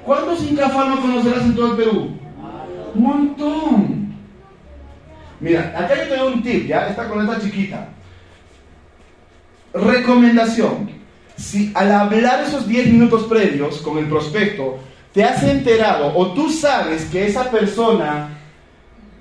¿Cuántos 0.06 0.44
Inca 0.44 0.70
Pharma 0.70 1.02
conocerás 1.02 1.44
en 1.44 1.56
todo 1.56 1.72
el 1.72 1.78
Perú? 1.78 2.10
Un 2.94 3.02
montón. 3.02 4.05
Mira, 5.40 5.74
acá 5.78 5.96
yo 5.96 6.10
te 6.10 6.18
doy 6.18 6.34
un 6.34 6.44
tip, 6.44 6.68
¿ya? 6.68 6.88
Esta 6.88 7.08
chiquita. 7.42 7.90
Recomendación. 9.74 10.90
Si 11.36 11.72
al 11.76 11.92
hablar 11.92 12.44
esos 12.44 12.68
10 12.68 12.88
minutos 12.88 13.24
previos 13.24 13.80
con 13.80 13.98
el 13.98 14.08
prospecto, 14.08 14.80
te 15.12 15.24
has 15.24 15.44
enterado 15.44 16.16
o 16.16 16.34
tú 16.34 16.50
sabes 16.50 17.06
que 17.06 17.26
esa 17.26 17.52
persona, 17.52 18.38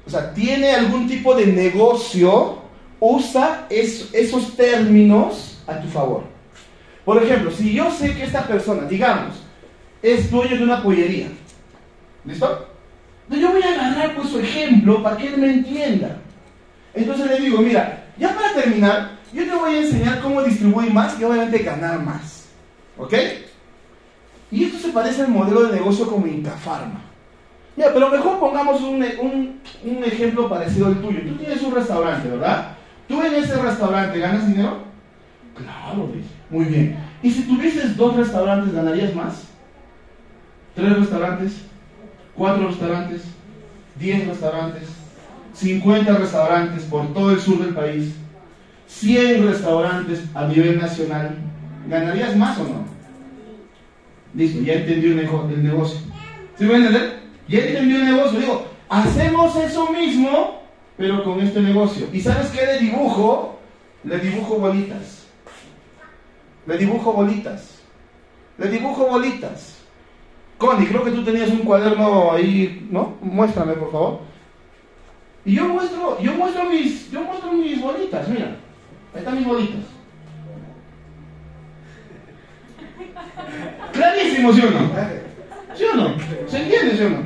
o 0.07 0.11
sea, 0.11 0.33
tiene 0.33 0.71
algún 0.73 1.09
tipo 1.09 1.35
de 1.35 1.47
negocio, 1.47 2.59
usa 3.01 3.67
esos 3.69 4.57
términos 4.57 5.63
a 5.67 5.81
tu 5.81 5.89
favor. 5.89 6.25
Por 7.05 7.23
ejemplo, 7.23 7.51
si 7.51 7.73
yo 7.73 7.91
sé 7.91 8.15
que 8.15 8.25
esta 8.25 8.47
persona, 8.47 8.87
digamos, 8.87 9.37
es 10.03 10.31
dueño 10.31 10.57
de 10.57 10.65
una 10.65 10.83
pollería, 10.83 11.29
¿listo? 12.25 12.74
Entonces 13.25 13.43
yo 13.43 13.53
voy 13.53 13.63
a 13.63 13.75
agarrar 13.75 14.15
pues 14.15 14.29
su 14.29 14.39
ejemplo 14.39 15.03
para 15.03 15.17
que 15.17 15.29
él 15.29 15.39
me 15.39 15.53
entienda. 15.53 16.19
Entonces 16.93 17.27
le 17.27 17.41
digo, 17.41 17.59
mira, 17.59 18.05
ya 18.19 18.35
para 18.35 18.55
terminar, 18.55 19.13
yo 19.33 19.45
te 19.45 19.55
voy 19.55 19.75
a 19.75 19.81
enseñar 19.81 20.21
cómo 20.21 20.43
distribuir 20.43 20.93
más 20.93 21.19
y 21.19 21.25
obviamente 21.25 21.59
ganar 21.59 22.01
más. 22.01 22.47
¿Ok? 22.97 23.15
Y 24.51 24.65
esto 24.65 24.79
se 24.79 24.93
parece 24.93 25.23
al 25.23 25.29
modelo 25.29 25.65
de 25.65 25.73
negocio 25.73 26.07
como 26.07 26.27
Incafarma. 26.27 27.01
Mira, 27.77 27.91
pero 27.93 28.09
mejor 28.09 28.39
pongamos 28.39 28.81
un, 28.83 29.05
un, 29.83 30.05
ejemplo 30.05 30.49
parecido 30.49 30.87
al 30.87 31.01
tuyo. 31.01 31.21
Tú 31.27 31.35
tienes 31.35 31.61
un 31.63 31.75
restaurante, 31.75 32.29
¿verdad? 32.29 32.77
¿Tú 33.09 33.21
en 33.21 33.35
ese 33.35 33.61
restaurante 33.61 34.19
ganas 34.19 34.47
dinero? 34.47 34.85
Claro, 35.57 36.09
Muy 36.51 36.65
bien. 36.67 36.97
¿Y 37.23 37.31
si 37.31 37.43
tuvieses 37.43 37.97
dos 37.97 38.17
restaurantes, 38.17 38.73
ganarías 38.73 39.15
más? 39.15 39.49
¿Tres 40.77 40.99
restaurantes? 40.99 41.65
¿Cuatro 42.37 42.69
restaurantes? 42.69 43.23
¿Diez 43.99 44.27
restaurantes? 44.27 44.89
¿50 45.61 46.19
restaurantes 46.19 46.83
por 46.85 47.13
todo 47.15 47.31
el 47.31 47.41
sur 47.41 47.65
del 47.65 47.75
país? 47.75 48.15
¿100 48.89 49.45
restaurantes 49.47 50.25
a 50.35 50.47
nivel 50.47 50.79
nacional? 50.79 51.37
¿Ganarías 51.89 52.37
más 52.37 52.59
o 52.59 52.65
no? 52.65 52.85
Listo, 54.35 54.61
ya 54.63 54.75
entendió 54.75 55.11
el, 55.11 55.63
negocio. 55.63 56.01
¿Sí 56.59 56.65
me 56.65 56.75
entender? 56.75 57.21
Ya 57.49 57.61
entendió 57.61 57.99
el 57.99 58.05
negocio. 58.05 58.41
Digo, 58.41 58.67
hacemos 58.89 59.55
eso 59.57 59.91
mismo, 59.91 60.63
pero 60.97 61.23
con 61.23 61.41
este 61.41 61.61
negocio. 61.61 62.09
¿Y 62.13 62.21
sabes 62.21 62.49
qué 62.49 62.67
le 62.67 62.79
dibujo? 62.79 63.61
Le 64.03 64.19
dibujo 64.19 64.57
bolitas. 64.57 65.27
Le 66.67 66.79
dibujo 66.79 67.13
bolitas. 67.13 67.79
Le 68.59 68.69
dibujo 68.71 69.07
bolitas. 69.07 69.74
Connie, 70.65 70.87
creo 70.87 71.05
que 71.05 71.11
tú 71.11 71.23
tenías 71.23 71.51
un 71.51 71.59
cuaderno 71.59 72.33
ahí, 72.33 72.87
¿no? 72.91 73.17
Muéstrame, 73.21 73.75
por 73.75 73.93
favor. 73.93 74.21
Y 75.45 75.55
yo 75.57 75.69
muestro, 75.69 76.19
yo 76.21 76.33
muestro 76.33 76.65
mis, 76.65 77.11
yo 77.11 77.23
muestro 77.23 77.53
mis 77.53 77.81
bolitas, 77.81 78.29
mira. 78.29 78.57
Ahí 79.13 79.19
están 79.19 79.37
mis 79.37 79.47
bolitas. 79.47 79.83
Clarísimo, 83.93 84.53
¿sí 84.53 84.61
o 84.63 84.71
no? 84.71 84.91
¿Sí 85.75 85.85
o 85.85 85.97
no? 85.97 86.15
¿Se 86.49 86.63
entiende, 86.63 86.97
sí 86.97 87.03
o 87.03 87.11
no? 87.11 87.19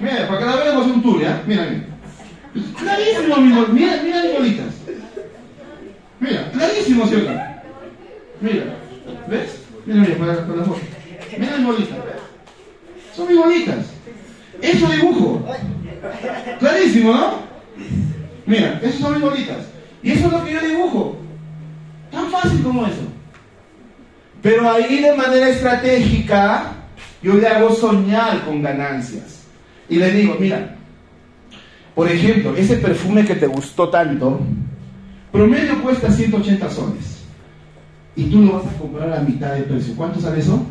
Mira, 0.00 0.28
para 0.28 0.38
que 0.40 0.44
la 0.44 0.56
veamos 0.56 0.86
un 0.86 1.02
tour, 1.02 1.20
¿ya? 1.20 1.42
Mira, 1.46 1.66
mira. 1.66 1.84
Clarísimo, 2.78 3.36
mira, 3.36 4.02
mira 4.02 4.22
mis 4.22 4.34
bolitas. 4.34 4.74
Mira, 6.20 6.50
clarísimo, 6.50 7.06
¿sí 7.06 7.14
o 7.14 7.18
no? 7.18 7.40
Mira, 8.40 8.64
¿ves? 9.28 9.62
Mira, 9.86 10.00
mira, 10.00 10.16
para, 10.18 10.32
la 10.34 10.64
foto. 10.64 10.97
Mira 11.36 11.56
mis 11.56 11.66
bolitas. 11.66 11.98
Son 13.14 13.28
mis 13.28 13.36
bolitas. 13.36 13.86
Eso 14.62 14.86
dibujo. 14.88 15.44
Clarísimo, 16.58 17.12
¿no? 17.12 17.34
Mira, 18.46 18.80
esas 18.82 19.00
son 19.00 19.12
mis 19.14 19.22
bolitas. 19.22 19.58
Y 20.02 20.12
eso 20.12 20.26
es 20.26 20.32
lo 20.32 20.44
que 20.44 20.52
yo 20.52 20.60
dibujo. 20.60 21.16
Tan 22.10 22.30
fácil 22.30 22.62
como 22.62 22.86
eso. 22.86 23.02
Pero 24.42 24.70
ahí 24.70 25.02
de 25.02 25.14
manera 25.14 25.48
estratégica 25.48 26.72
yo 27.22 27.34
le 27.34 27.46
hago 27.46 27.74
soñar 27.74 28.44
con 28.44 28.62
ganancias. 28.62 29.44
Y 29.88 29.96
le 29.96 30.10
digo, 30.12 30.36
mira, 30.38 30.76
por 31.94 32.08
ejemplo, 32.08 32.54
ese 32.56 32.76
perfume 32.76 33.24
que 33.24 33.34
te 33.34 33.46
gustó 33.46 33.88
tanto, 33.88 34.40
promedio 35.32 35.82
cuesta 35.82 36.10
180 36.10 36.70
soles. 36.70 37.24
Y 38.14 38.24
tú 38.24 38.42
lo 38.42 38.52
vas 38.54 38.66
a 38.66 38.78
comprar 38.78 39.12
a 39.12 39.20
mitad 39.20 39.54
de 39.54 39.62
precio. 39.62 39.94
¿Cuánto 39.96 40.20
sale 40.20 40.40
eso? 40.40 40.64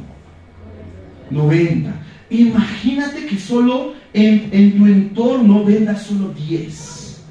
90. 1.29 1.91
Imagínate 2.29 3.25
que 3.25 3.39
solo 3.39 3.93
en, 4.13 4.49
en 4.51 4.77
tu 4.77 4.85
entorno 4.85 5.63
vendas 5.63 6.03
solo 6.03 6.29
10. 6.29 7.21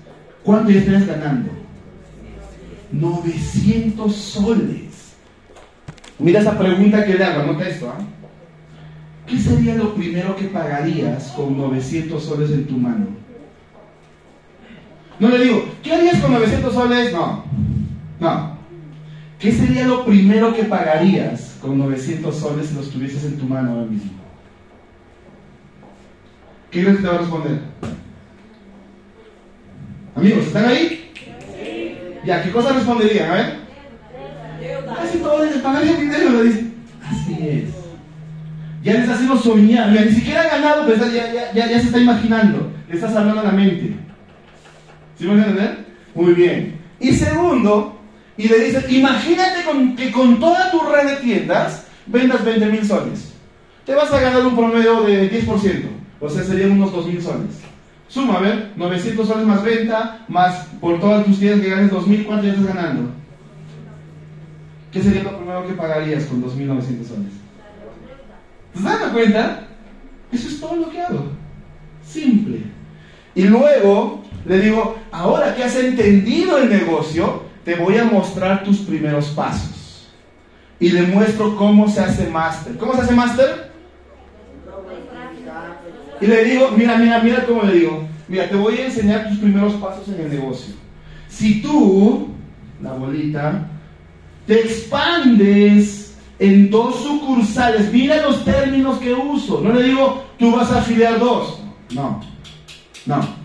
¿Cuánto 0.42 0.70
ya 0.70 0.80
estás 0.80 1.06
ganando? 1.06 1.50
900 2.92 4.14
soles. 4.14 5.14
Mira 6.18 6.40
esa 6.40 6.58
pregunta 6.58 7.04
que 7.04 7.14
le 7.14 7.24
hago, 7.24 7.42
anota 7.42 7.68
esto. 7.68 7.90
¿ah? 7.90 8.02
¿Qué 9.26 9.38
sería 9.38 9.74
lo 9.74 9.94
primero 9.94 10.36
que 10.36 10.44
pagarías 10.44 11.32
con 11.32 11.58
900 11.58 12.22
soles 12.22 12.50
en 12.50 12.66
tu 12.66 12.76
mano? 12.78 13.06
No 15.18 15.28
le 15.28 15.44
digo, 15.44 15.64
¿qué 15.82 15.94
harías 15.94 16.20
con 16.20 16.32
900 16.32 16.72
soles? 16.72 17.12
No, 17.12 17.44
no. 18.20 18.56
¿Qué 19.38 19.52
sería 19.52 19.86
lo 19.86 20.04
primero 20.04 20.54
que 20.54 20.64
pagarías 20.64 21.45
con 21.60 21.78
900 21.78 22.34
soles 22.34 22.68
si 22.68 22.74
los 22.74 22.90
tuvieses 22.90 23.24
en 23.24 23.38
tu 23.38 23.46
mano 23.46 23.72
ahora 23.72 23.86
mismo? 23.86 24.12
¿Qué 26.70 26.82
crees 26.82 26.96
que 26.96 27.02
te 27.02 27.08
va 27.08 27.14
a 27.14 27.18
responder? 27.18 27.60
Amigos, 30.14 30.46
¿están 30.46 30.64
ahí? 30.66 31.12
Ya, 32.24 32.42
¿qué 32.42 32.50
cosa 32.50 32.72
responderían? 32.72 33.30
A 33.30 33.34
ver. 33.34 33.66
Casi 34.96 35.18
todos 35.18 35.48
pagarían 35.62 36.00
dinero, 36.00 36.30
lo 36.30 36.42
dicen. 36.42 36.74
Así 37.02 37.38
es. 37.40 37.70
Ya 38.82 38.94
les 38.94 39.08
hacemos 39.08 39.42
soñar. 39.42 39.90
ni 39.90 40.12
siquiera 40.12 40.42
ha 40.42 40.48
ganado, 40.48 40.86
pero 40.86 41.06
ya, 41.06 41.52
ya, 41.52 41.52
ya, 41.52 41.80
se 41.80 41.86
está 41.86 41.98
imaginando. 41.98 42.72
Le 42.88 42.94
estás 42.94 43.14
hablando 43.14 43.40
a 43.40 43.44
la 43.44 43.52
mente. 43.52 43.94
¿Sí 45.18 45.24
me 45.24 45.30
van 45.30 45.40
a 45.40 45.46
entender? 45.46 45.86
Muy 46.14 46.34
bien. 46.34 46.80
Y 46.98 47.12
segundo, 47.12 47.95
y 48.36 48.48
le 48.48 48.58
dices, 48.58 48.90
imagínate 48.90 49.60
que 49.96 50.12
con 50.12 50.38
toda 50.38 50.70
tu 50.70 50.80
red 50.80 51.08
de 51.08 51.16
tiendas 51.16 51.86
vendas 52.06 52.44
20 52.44 52.66
mil 52.66 52.86
soles. 52.86 53.32
Te 53.84 53.94
vas 53.94 54.12
a 54.12 54.20
ganar 54.20 54.46
un 54.46 54.56
promedio 54.56 55.02
de 55.02 55.30
10%. 55.30 55.88
O 56.20 56.28
sea, 56.28 56.42
serían 56.42 56.72
unos 56.72 56.92
2 56.92 57.06
mil 57.06 57.22
soles. 57.22 57.60
Suma, 58.08 58.34
a 58.34 58.40
ver, 58.40 58.72
900 58.76 59.26
soles 59.26 59.46
más 59.46 59.62
venta, 59.62 60.24
más 60.28 60.66
por 60.80 61.00
todas 61.00 61.24
tus 61.24 61.38
tiendas 61.38 61.60
que 61.60 61.70
ganes 61.70 61.92
2.000, 61.92 62.24
¿cuánto 62.24 62.46
ya 62.46 62.52
estás 62.52 62.74
ganando? 62.74 63.10
¿Qué 64.92 65.02
sería 65.02 65.24
lo 65.24 65.36
primero 65.36 65.66
que 65.66 65.74
pagarías 65.74 66.24
con 66.24 66.42
2.900 66.42 67.04
soles? 67.04 67.32
¿Te 68.74 68.82
das 68.82 69.12
cuenta? 69.12 69.66
Eso 70.30 70.48
es 70.48 70.60
todo 70.60 70.76
lo 70.76 70.90
que 70.90 71.00
hago. 71.00 71.26
Simple. 72.06 72.62
Y 73.34 73.42
luego 73.44 74.22
le 74.44 74.60
digo, 74.60 74.96
ahora 75.10 75.54
que 75.54 75.64
has 75.64 75.76
entendido 75.76 76.58
el 76.58 76.68
negocio, 76.70 77.42
te 77.66 77.74
voy 77.74 77.98
a 77.98 78.04
mostrar 78.04 78.62
tus 78.62 78.78
primeros 78.78 79.26
pasos. 79.30 80.06
Y 80.78 80.90
le 80.90 81.02
muestro 81.02 81.56
cómo 81.56 81.88
se 81.88 82.00
hace 82.00 82.28
máster. 82.28 82.76
¿Cómo 82.76 82.94
se 82.94 83.00
hace 83.00 83.12
máster? 83.12 83.72
Y 86.20 86.26
le 86.26 86.44
digo, 86.44 86.70
mira, 86.76 86.96
mira, 86.96 87.18
mira 87.18 87.44
cómo 87.44 87.64
le 87.64 87.72
digo. 87.72 88.08
Mira, 88.28 88.48
te 88.48 88.54
voy 88.54 88.78
a 88.78 88.86
enseñar 88.86 89.28
tus 89.28 89.38
primeros 89.38 89.74
pasos 89.74 90.06
en 90.08 90.20
el 90.20 90.30
negocio. 90.30 90.76
Si 91.28 91.60
tú, 91.60 92.28
la 92.80 92.92
bolita, 92.92 93.66
te 94.46 94.60
expandes 94.60 96.16
en 96.38 96.70
dos 96.70 97.02
sucursales, 97.02 97.92
mira 97.92 98.22
los 98.22 98.44
términos 98.44 98.98
que 98.98 99.12
uso. 99.12 99.60
No 99.60 99.72
le 99.72 99.82
digo, 99.82 100.24
tú 100.38 100.52
vas 100.52 100.70
a 100.70 100.78
afiliar 100.78 101.18
dos. 101.18 101.58
No, 101.92 102.20
no. 103.06 103.35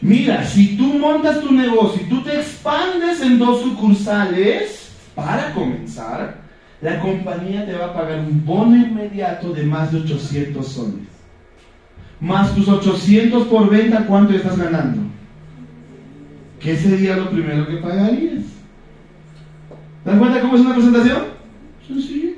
Mira, 0.00 0.44
si 0.46 0.76
tú 0.76 0.94
montas 0.98 1.40
tu 1.40 1.52
negocio 1.52 2.02
y 2.02 2.08
tú 2.08 2.22
te 2.22 2.36
expandes 2.36 3.20
en 3.20 3.38
dos 3.38 3.62
sucursales, 3.62 4.90
para 5.14 5.52
comenzar, 5.52 6.36
la 6.80 7.00
compañía 7.00 7.66
te 7.66 7.74
va 7.74 7.86
a 7.86 7.94
pagar 7.94 8.20
un 8.20 8.44
bono 8.44 8.76
inmediato 8.76 9.52
de 9.52 9.64
más 9.64 9.90
de 9.90 9.98
800 10.00 10.66
soles 10.66 11.18
más 12.20 12.54
tus 12.54 12.68
800 12.68 13.46
por 13.46 13.70
venta, 13.70 14.06
¿cuánto 14.06 14.34
estás 14.34 14.58
ganando? 14.58 15.02
¿Qué 16.60 16.76
sería 16.76 17.16
lo 17.16 17.30
primero 17.30 17.66
que 17.66 17.76
pagarías? 17.76 18.44
¿Te 20.04 20.10
das 20.10 20.18
cuenta 20.18 20.40
cómo 20.40 20.56
es 20.56 20.60
una 20.62 20.74
presentación? 20.74 21.22
Sencillo. 21.86 22.30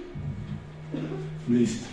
Listo. 1.49 1.90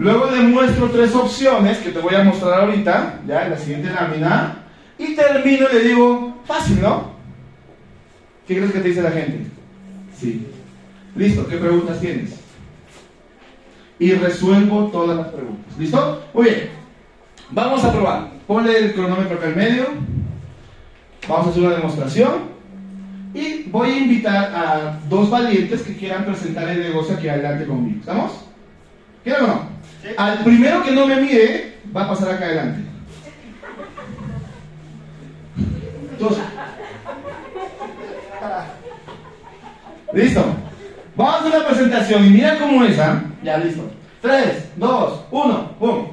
Luego 0.00 0.30
le 0.30 0.40
muestro 0.40 0.90
tres 0.90 1.14
opciones 1.14 1.78
que 1.78 1.90
te 1.90 1.98
voy 1.98 2.14
a 2.14 2.24
mostrar 2.24 2.62
ahorita, 2.62 3.20
ya 3.26 3.44
en 3.44 3.50
la 3.50 3.58
siguiente 3.58 3.90
lámina. 3.90 4.64
Y 4.98 5.14
termino 5.14 5.66
y 5.70 5.74
le 5.74 5.80
digo, 5.80 6.42
fácil, 6.44 6.80
¿no? 6.80 7.12
¿Qué 8.46 8.56
crees 8.56 8.72
que 8.72 8.80
te 8.80 8.88
dice 8.88 9.02
la 9.02 9.10
gente? 9.12 9.46
Sí. 10.18 10.46
Listo, 11.14 11.46
¿qué 11.46 11.56
preguntas 11.56 12.00
tienes? 12.00 12.40
y 14.00 14.12
resuelvo 14.12 14.86
todas 14.86 15.16
las 15.18 15.28
preguntas. 15.28 15.78
¿Listo? 15.78 16.24
Muy 16.32 16.44
bien. 16.44 16.70
Vamos 17.50 17.84
a 17.84 17.92
probar. 17.92 18.30
Ponle 18.46 18.76
el 18.78 18.94
cronómetro 18.94 19.36
acá 19.36 19.48
en 19.48 19.56
medio. 19.56 19.84
Vamos 21.28 21.46
a 21.46 21.50
hacer 21.50 21.62
una 21.62 21.76
demostración. 21.76 22.50
Y 23.34 23.64
voy 23.64 23.90
a 23.90 23.98
invitar 23.98 24.54
a 24.54 24.98
dos 25.08 25.30
valientes 25.30 25.82
que 25.82 25.96
quieran 25.96 26.24
presentar 26.24 26.68
el 26.70 26.80
negocio 26.80 27.14
aquí 27.14 27.28
adelante 27.28 27.66
conmigo. 27.66 28.00
¿Estamos? 28.00 28.32
¿Quieren 29.22 29.44
o 29.44 29.46
no? 29.46 29.79
Al 30.16 30.38
primero 30.44 30.82
que 30.82 30.92
no 30.92 31.06
me 31.06 31.20
mire, 31.20 31.78
va 31.94 32.04
a 32.04 32.08
pasar 32.08 32.30
acá 32.30 32.46
adelante. 32.46 32.80
Entonces, 36.12 36.44
¿Listo? 40.12 40.44
Vamos 41.14 41.34
a 41.34 41.38
hacer 41.38 41.60
una 41.60 41.66
presentación 41.68 42.26
y 42.26 42.30
mira 42.30 42.58
cómo 42.58 42.84
es, 42.84 42.98
¿ah? 42.98 43.22
Ya, 43.42 43.58
listo. 43.58 43.88
3, 44.22 44.70
2, 44.76 45.24
1, 45.30 45.70
¡pum! 45.78 46.06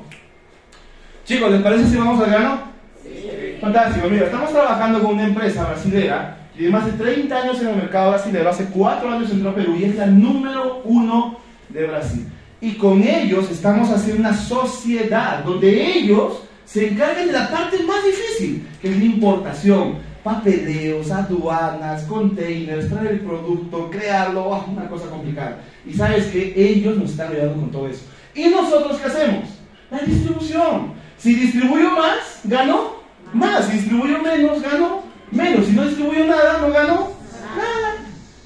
Chicos, 1.25 1.51
¿les 1.51 1.61
parece 1.61 1.85
si 1.87 1.97
vamos 1.97 2.23
al 2.23 2.29
grano? 2.29 2.59
Sí. 3.03 3.57
Fantástico, 3.59 4.07
mira, 4.09 4.25
estamos 4.25 4.51
trabajando 4.51 5.01
con 5.01 5.15
una 5.15 5.25
empresa 5.25 5.65
brasilera 5.65 6.37
que 6.53 6.59
tiene 6.59 6.73
más 6.73 6.85
de 6.85 6.91
30 6.93 7.35
años 7.35 7.61
en 7.61 7.69
el 7.69 7.75
mercado 7.75 8.11
brasilero, 8.11 8.49
hace 8.49 8.65
4 8.65 9.11
años 9.11 9.31
entró 9.31 9.49
a 9.49 9.55
Perú 9.55 9.75
y 9.77 9.85
es 9.85 9.95
la 9.95 10.05
número 10.05 10.81
uno 10.85 11.39
de 11.69 11.87
Brasil. 11.87 12.27
Y 12.59 12.73
con 12.73 13.03
ellos 13.03 13.49
estamos 13.51 13.89
haciendo 13.89 14.21
una 14.21 14.35
sociedad 14.35 15.43
donde 15.43 15.97
ellos 15.97 16.39
se 16.65 16.89
encargan 16.89 17.27
de 17.27 17.33
la 17.33 17.49
parte 17.49 17.81
más 17.83 18.03
difícil, 18.03 18.67
que 18.81 18.89
es 18.89 18.97
la 18.97 19.05
importación, 19.05 19.95
papeleos, 20.23 21.09
aduanas, 21.11 22.03
containers, 22.03 22.89
traer 22.89 23.07
el 23.07 23.19
producto, 23.21 23.89
crearlo, 23.89 24.53
ah, 24.53 24.65
una 24.67 24.89
cosa 24.89 25.09
complicada. 25.09 25.61
Y 25.85 25.93
sabes 25.93 26.25
que 26.25 26.53
ellos 26.55 26.97
nos 26.97 27.11
están 27.11 27.31
ayudando 27.31 27.61
con 27.61 27.71
todo 27.71 27.87
eso. 27.87 28.03
¿Y 28.35 28.49
nosotros 28.49 28.97
qué 28.97 29.07
hacemos? 29.07 29.45
La 29.89 29.99
distribución. 29.99 30.93
Si 31.17 31.33
distribuyo 31.33 31.91
más, 31.91 32.41
gano 32.43 32.97
más. 33.33 33.65
Si 33.65 33.77
distribuyo 33.77 34.19
menos, 34.21 34.61
gano 34.61 35.03
menos. 35.31 35.65
Si 35.65 35.71
no 35.71 35.85
distribuyo 35.85 36.25
nada, 36.25 36.59
no 36.59 36.71
gano 36.71 37.07
nada. 37.55 37.86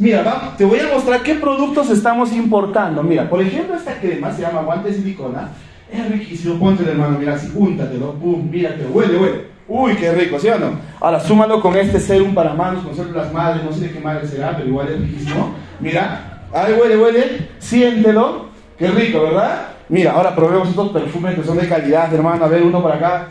Mira, 0.02 0.56
te 0.58 0.66
voy 0.66 0.80
a 0.80 0.88
mostrar 0.88 1.22
qué 1.22 1.36
productos 1.36 1.92
estamos 1.92 2.34
importando. 2.34 3.04
Mira, 3.04 3.30
por 3.30 3.40
ejemplo, 3.40 3.76
esta 3.76 4.00
crema 4.00 4.34
se 4.34 4.42
llama 4.42 4.64
guante 4.64 4.92
silicona. 4.92 5.50
Es 5.94 6.10
riquísimo. 6.10 6.58
Ponte 6.58 6.84
hermano, 6.84 7.20
mira, 7.20 7.36
así, 7.36 7.52
úntatelo. 7.54 8.14
Pum, 8.14 8.50
mírate, 8.50 8.84
huele, 8.88 9.16
huele. 9.16 9.46
Uy, 9.68 9.96
qué 9.98 10.12
rico, 10.12 10.40
¿sí 10.40 10.48
o 10.48 10.58
no? 10.58 10.72
Ahora, 11.00 11.20
súmalo 11.20 11.62
con 11.62 11.78
este 11.78 12.00
serum 12.00 12.34
para 12.34 12.56
manos, 12.56 12.84
con 12.84 12.96
células 12.96 13.32
madres, 13.32 13.64
no 13.64 13.72
sé 13.72 13.82
de 13.82 13.92
qué 13.92 14.00
madre 14.00 14.28
será, 14.28 14.58
pero 14.58 14.70
igual 14.70 14.88
es 14.88 15.02
riquísimo. 15.02 15.54
Mira, 15.80 16.48
ay, 16.52 16.74
huele, 16.74 16.98
huele, 16.98 17.50
siéntelo, 17.60 18.48
qué 18.80 18.88
rico, 18.88 19.22
¿verdad? 19.22 19.68
Mira, 19.88 20.14
ahora 20.14 20.36
probemos 20.36 20.68
estos 20.68 20.92
perfumes 20.92 21.36
que 21.36 21.44
son 21.44 21.60
de 21.60 21.70
calidad, 21.70 22.12
hermano. 22.12 22.44
A 22.44 22.48
ver, 22.48 22.64
uno 22.64 22.82
para 22.82 22.96
acá. 22.96 23.28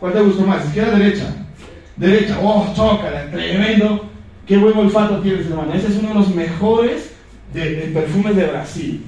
¿Cuál 0.00 0.14
te 0.14 0.22
gustó 0.22 0.46
más? 0.46 0.64
¿Izquierda 0.64 0.96
o 0.96 0.98
derecha? 0.98 1.26
Derecha, 1.96 2.38
oh, 2.42 2.66
chócala, 2.74 3.30
tremendo. 3.30 4.05
Qué 4.46 4.56
buen 4.56 4.78
olfato 4.78 5.18
tienes, 5.20 5.46
hermano. 5.46 5.74
Ese 5.74 5.88
es 5.88 5.96
uno 5.96 6.08
de 6.10 6.14
los 6.14 6.34
mejores 6.34 7.12
de 7.52 7.90
perfumes 7.92 8.36
de 8.36 8.46
Brasil. 8.46 9.04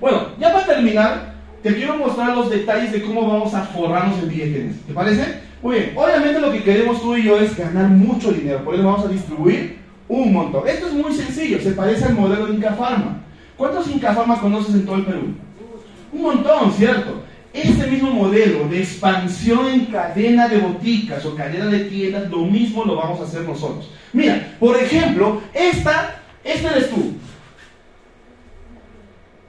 Bueno, 0.00 0.26
ya 0.40 0.52
para 0.52 0.66
terminar, 0.66 1.34
te 1.62 1.74
quiero 1.76 1.96
mostrar 1.96 2.36
los 2.36 2.50
detalles 2.50 2.90
de 2.90 3.02
cómo 3.02 3.26
vamos 3.28 3.54
a 3.54 3.62
forrarnos 3.62 4.18
el 4.18 4.30
billete. 4.30 4.72
¿Te 4.86 4.92
parece? 4.92 5.42
Muy 5.62 5.76
bien, 5.76 5.92
obviamente 5.94 6.40
lo 6.40 6.50
que 6.50 6.64
queremos 6.64 7.00
tú 7.00 7.16
y 7.16 7.22
yo 7.22 7.38
es 7.38 7.56
ganar 7.56 7.88
mucho 7.88 8.32
dinero, 8.32 8.64
por 8.64 8.74
eso 8.74 8.82
vamos 8.82 9.04
a 9.04 9.08
distribuir 9.08 9.78
un 10.08 10.32
montón. 10.32 10.66
Esto 10.66 10.88
es 10.88 10.92
muy 10.92 11.14
sencillo, 11.14 11.60
se 11.60 11.70
parece 11.70 12.06
al 12.06 12.14
modelo 12.14 12.46
de 12.46 12.54
Inca 12.54 12.72
Pharma. 12.72 13.20
¿Cuántos 13.56 13.88
Inca 13.88 14.12
Pharma 14.12 14.40
conoces 14.40 14.74
en 14.74 14.84
todo 14.84 14.96
el 14.96 15.04
Perú? 15.04 15.34
Un 16.12 16.20
montón, 16.20 16.72
¿cierto? 16.72 17.21
Ese 17.52 17.86
mismo 17.86 18.10
modelo 18.10 18.66
de 18.68 18.78
expansión 18.78 19.66
en 19.66 19.86
cadena 19.86 20.48
de 20.48 20.58
boticas 20.58 21.24
o 21.26 21.34
cadena 21.34 21.66
de 21.66 21.80
tiendas, 21.80 22.30
lo 22.30 22.46
mismo 22.46 22.84
lo 22.84 22.96
vamos 22.96 23.20
a 23.20 23.24
hacer 23.24 23.42
nosotros. 23.42 23.90
Mira, 24.12 24.56
por 24.58 24.76
ejemplo, 24.76 25.42
esta, 25.52 26.22
esta 26.42 26.70
eres 26.70 26.88
tú. 26.88 27.12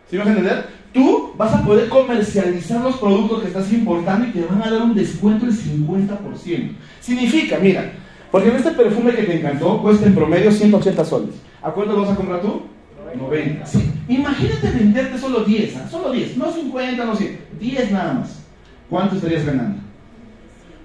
¿Sí 0.09 0.17
vas 0.17 0.27
a 0.27 0.31
entender? 0.31 0.65
Tú 0.91 1.33
vas 1.37 1.53
a 1.53 1.63
poder 1.63 1.89
comercializar 1.89 2.81
los 2.81 2.97
productos 2.97 3.41
que 3.41 3.47
estás 3.47 3.71
importando 3.71 4.27
y 4.27 4.31
te 4.31 4.45
van 4.45 4.61
a 4.61 4.69
dar 4.69 4.81
un 4.83 4.93
descuento 4.93 5.45
del 5.45 5.55
50%. 5.55 6.75
Significa, 6.99 7.57
mira, 7.59 7.93
porque 8.31 8.49
este 8.49 8.71
perfume 8.71 9.15
que 9.15 9.23
te 9.23 9.39
encantó 9.39 9.81
cuesta 9.81 10.05
en 10.05 10.13
promedio 10.13 10.51
180 10.51 11.05
soles. 11.05 11.35
¿A 11.61 11.69
lo 11.69 12.01
vas 12.01 12.11
a 12.11 12.15
comprar 12.15 12.41
tú? 12.41 12.63
90. 13.15 13.65
Sí. 13.65 13.91
Imagínate 14.07 14.71
venderte 14.71 15.17
solo 15.17 15.43
10, 15.43 15.75
¿ah? 15.77 15.87
solo 15.89 16.11
10, 16.11 16.37
no 16.37 16.51
50, 16.51 17.05
no 17.05 17.15
100, 17.15 17.39
10 17.59 17.91
nada 17.91 18.13
más. 18.13 18.39
¿Cuánto 18.89 19.15
estarías 19.15 19.45
ganando? 19.45 19.81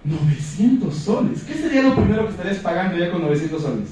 900 0.05 0.95
soles. 0.95 1.43
¿Qué 1.43 1.55
sería 1.55 1.83
lo 1.83 1.95
primero 1.95 2.25
que 2.25 2.31
estarías 2.31 2.59
pagando 2.59 2.97
ya 2.97 3.11
con 3.11 3.23
900 3.23 3.63
soles? 3.63 3.89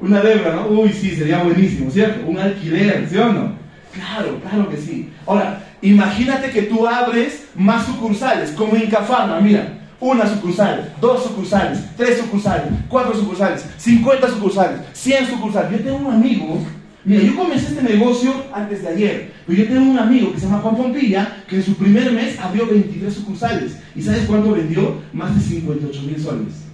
Una 0.00 0.20
deuda, 0.20 0.54
¿no? 0.54 0.68
Uy, 0.68 0.90
sí, 0.90 1.10
sería 1.16 1.42
buenísimo, 1.42 1.90
¿cierto? 1.90 2.26
Un 2.26 2.38
alquiler, 2.38 3.06
¿sí 3.08 3.16
o 3.16 3.32
no? 3.32 3.52
Claro, 3.92 4.40
claro 4.40 4.68
que 4.68 4.76
sí. 4.76 5.10
Ahora, 5.26 5.64
imagínate 5.82 6.50
que 6.50 6.62
tú 6.62 6.86
abres 6.86 7.48
más 7.54 7.86
sucursales, 7.86 8.50
como 8.52 8.76
en 8.76 8.88
Cafana, 8.88 9.40
mira. 9.40 9.74
Una 10.00 10.28
sucursal, 10.28 10.94
dos 11.00 11.24
sucursales, 11.24 11.80
tres 11.96 12.18
sucursales, 12.18 12.72
cuatro 12.88 13.12
sucursales, 13.14 13.66
50 13.78 14.28
sucursales, 14.28 14.80
100 14.92 15.26
sucursales. 15.26 15.72
Yo 15.72 15.78
tengo 15.84 15.96
un 15.96 16.14
amigo 16.14 16.64
Mira, 17.08 17.22
yo 17.22 17.36
comencé 17.36 17.68
este 17.68 17.82
negocio 17.82 18.34
antes 18.52 18.82
de 18.82 18.88
ayer, 18.88 19.32
pero 19.46 19.58
yo 19.58 19.66
tengo 19.66 19.90
un 19.92 19.98
amigo 19.98 20.30
que 20.30 20.38
se 20.38 20.44
llama 20.44 20.58
Juan 20.58 20.76
Pompilla, 20.76 21.42
que 21.48 21.56
en 21.56 21.62
su 21.62 21.74
primer 21.76 22.12
mes 22.12 22.38
abrió 22.38 22.66
23 22.66 23.14
sucursales. 23.14 23.78
¿Y 23.96 24.02
sabes 24.02 24.26
cuánto 24.26 24.52
vendió? 24.52 25.00
Más 25.14 25.34
de 25.34 25.40
58 25.40 26.02
mil 26.02 26.20
soles. 26.20 26.66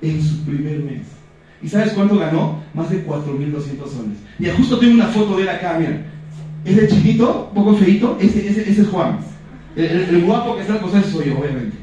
En 0.00 0.22
su 0.22 0.44
primer 0.44 0.78
mes. 0.78 1.02
¿Y 1.60 1.68
sabes 1.68 1.92
cuánto 1.92 2.16
ganó? 2.16 2.62
Más 2.72 2.88
de 2.88 3.04
4.200 3.04 3.78
soles. 3.78 4.18
Y 4.38 4.46
justo 4.50 4.78
tengo 4.78 4.94
una 4.94 5.08
foto 5.08 5.36
de 5.36 5.42
él 5.42 5.48
acá, 5.48 5.76
mira. 5.76 6.06
Ese 6.64 6.86
chiquito, 6.86 7.48
un 7.48 7.64
poco 7.64 7.76
feito, 7.76 8.16
ese, 8.20 8.48
ese, 8.48 8.70
ese 8.70 8.82
es 8.82 8.88
Juan. 8.88 9.18
El, 9.74 10.22
guapo 10.22 10.54
que 10.54 10.60
está 10.60 10.74
al 10.74 10.82
costado 10.82 11.02
soy 11.02 11.26
yo, 11.26 11.38
obviamente. 11.40 11.76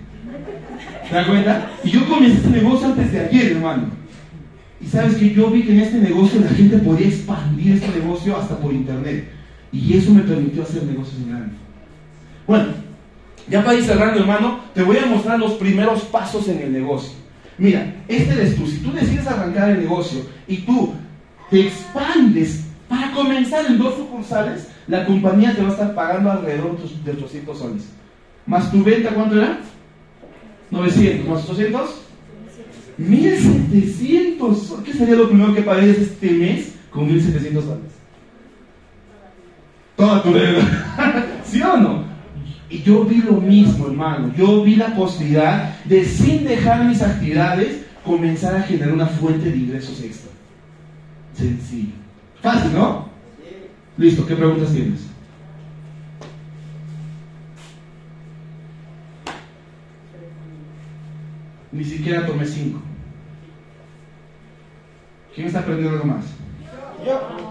¿Te 1.09 1.13
das 1.13 1.27
cuenta? 1.27 1.71
Y 1.83 1.89
yo 1.89 2.07
comencé 2.07 2.37
este 2.37 2.51
negocio 2.51 2.87
antes 2.87 3.11
de 3.11 3.19
ayer, 3.19 3.51
hermano. 3.51 3.96
Y 4.79 4.85
sabes 4.85 5.15
que 5.15 5.31
yo 5.33 5.49
vi 5.49 5.63
que 5.63 5.73
en 5.73 5.79
este 5.79 5.97
negocio 5.97 6.39
la 6.41 6.49
gente 6.49 6.77
podía 6.77 7.07
expandir 7.07 7.73
este 7.73 7.99
negocio 7.99 8.37
hasta 8.37 8.57
por 8.57 8.73
internet. 8.73 9.27
Y 9.71 9.97
eso 9.97 10.11
me 10.11 10.21
permitió 10.21 10.63
hacer 10.63 10.83
negocios 10.83 11.25
grandes. 11.27 11.57
Bueno, 12.45 12.67
ya 13.49 13.63
para 13.63 13.77
ir 13.77 13.83
cerrando, 13.83 14.19
hermano, 14.19 14.59
te 14.73 14.83
voy 14.83 14.97
a 14.97 15.05
mostrar 15.05 15.39
los 15.39 15.53
primeros 15.53 16.01
pasos 16.03 16.47
en 16.47 16.59
el 16.59 16.71
negocio. 16.71 17.13
Mira, 17.57 17.95
este 18.07 18.33
eres 18.33 18.55
tú. 18.55 18.67
Si 18.67 18.77
tú 18.77 18.91
decides 18.91 19.27
arrancar 19.27 19.71
el 19.71 19.79
negocio 19.79 20.21
y 20.47 20.57
tú 20.57 20.93
te 21.49 21.61
expandes 21.61 22.65
para 22.87 23.11
comenzar 23.11 23.65
en 23.65 23.79
dos 23.79 23.95
sucursales, 23.95 24.67
la 24.87 25.05
compañía 25.05 25.55
te 25.55 25.61
va 25.61 25.69
a 25.69 25.71
estar 25.71 25.95
pagando 25.95 26.31
alrededor 26.31 26.77
de 27.03 27.11
800 27.11 27.57
soles. 27.57 27.83
Más 28.45 28.71
tu 28.71 28.83
venta, 28.83 29.09
¿cuánto 29.09 29.37
era? 29.37 29.59
900. 30.71 31.27
Más 31.27 31.49
800. 31.49 32.06
1700. 32.97 34.75
¿Qué 34.83 34.93
sería 34.93 35.15
lo 35.15 35.29
primero 35.29 35.53
que 35.53 35.61
pagues 35.61 35.97
este 35.97 36.31
mes 36.31 36.73
con 36.89 37.07
1700 37.07 37.63
soles? 37.63 37.91
Toda 39.95 40.23
tu 40.23 40.33
deuda. 40.33 41.41
¿Sí 41.45 41.61
o 41.61 41.77
no? 41.77 42.03
Y 42.69 42.81
yo 42.83 43.05
vi 43.05 43.21
lo 43.21 43.33
mismo, 43.33 43.87
hermano. 43.87 44.33
Yo 44.37 44.63
vi 44.63 44.75
la 44.75 44.95
posibilidad 44.95 45.83
de, 45.85 46.03
sin 46.05 46.43
dejar 46.43 46.85
mis 46.85 47.01
actividades, 47.01 47.83
comenzar 48.03 48.55
a 48.55 48.63
generar 48.63 48.93
una 48.93 49.07
fuente 49.07 49.49
de 49.49 49.57
ingresos 49.57 50.01
extra. 50.01 50.31
Sencillo. 51.33 51.93
Fácil, 52.41 52.73
¿no? 52.73 53.07
Listo, 53.97 54.25
¿qué 54.25 54.35
preguntas 54.35 54.71
tienes? 54.73 55.07
Ni 61.71 61.83
siquiera 61.83 62.25
tomé 62.25 62.45
cinco. 62.45 62.79
¿Quién 65.35 65.47
está 65.47 65.59
aprendiendo 65.59 65.93
algo 65.97 66.05
más? 66.05 66.25
Yo. 67.05 67.47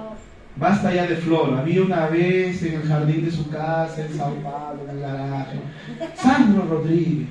Basta 0.57 0.93
ya 0.93 1.07
de 1.07 1.17
flor. 1.17 1.55
Había 1.55 1.83
una 1.83 2.07
vez 2.07 2.63
en 2.63 2.81
el 2.81 2.89
jardín 2.89 3.25
de 3.25 3.31
su 3.31 3.49
casa, 3.51 4.05
en 4.05 4.13
Sao 4.17 4.35
Paulo, 4.37 4.83
en 4.85 4.97
el 4.97 5.01
garaje. 5.01 5.59
Sandro 6.15 6.67
Rodríguez. 6.67 7.29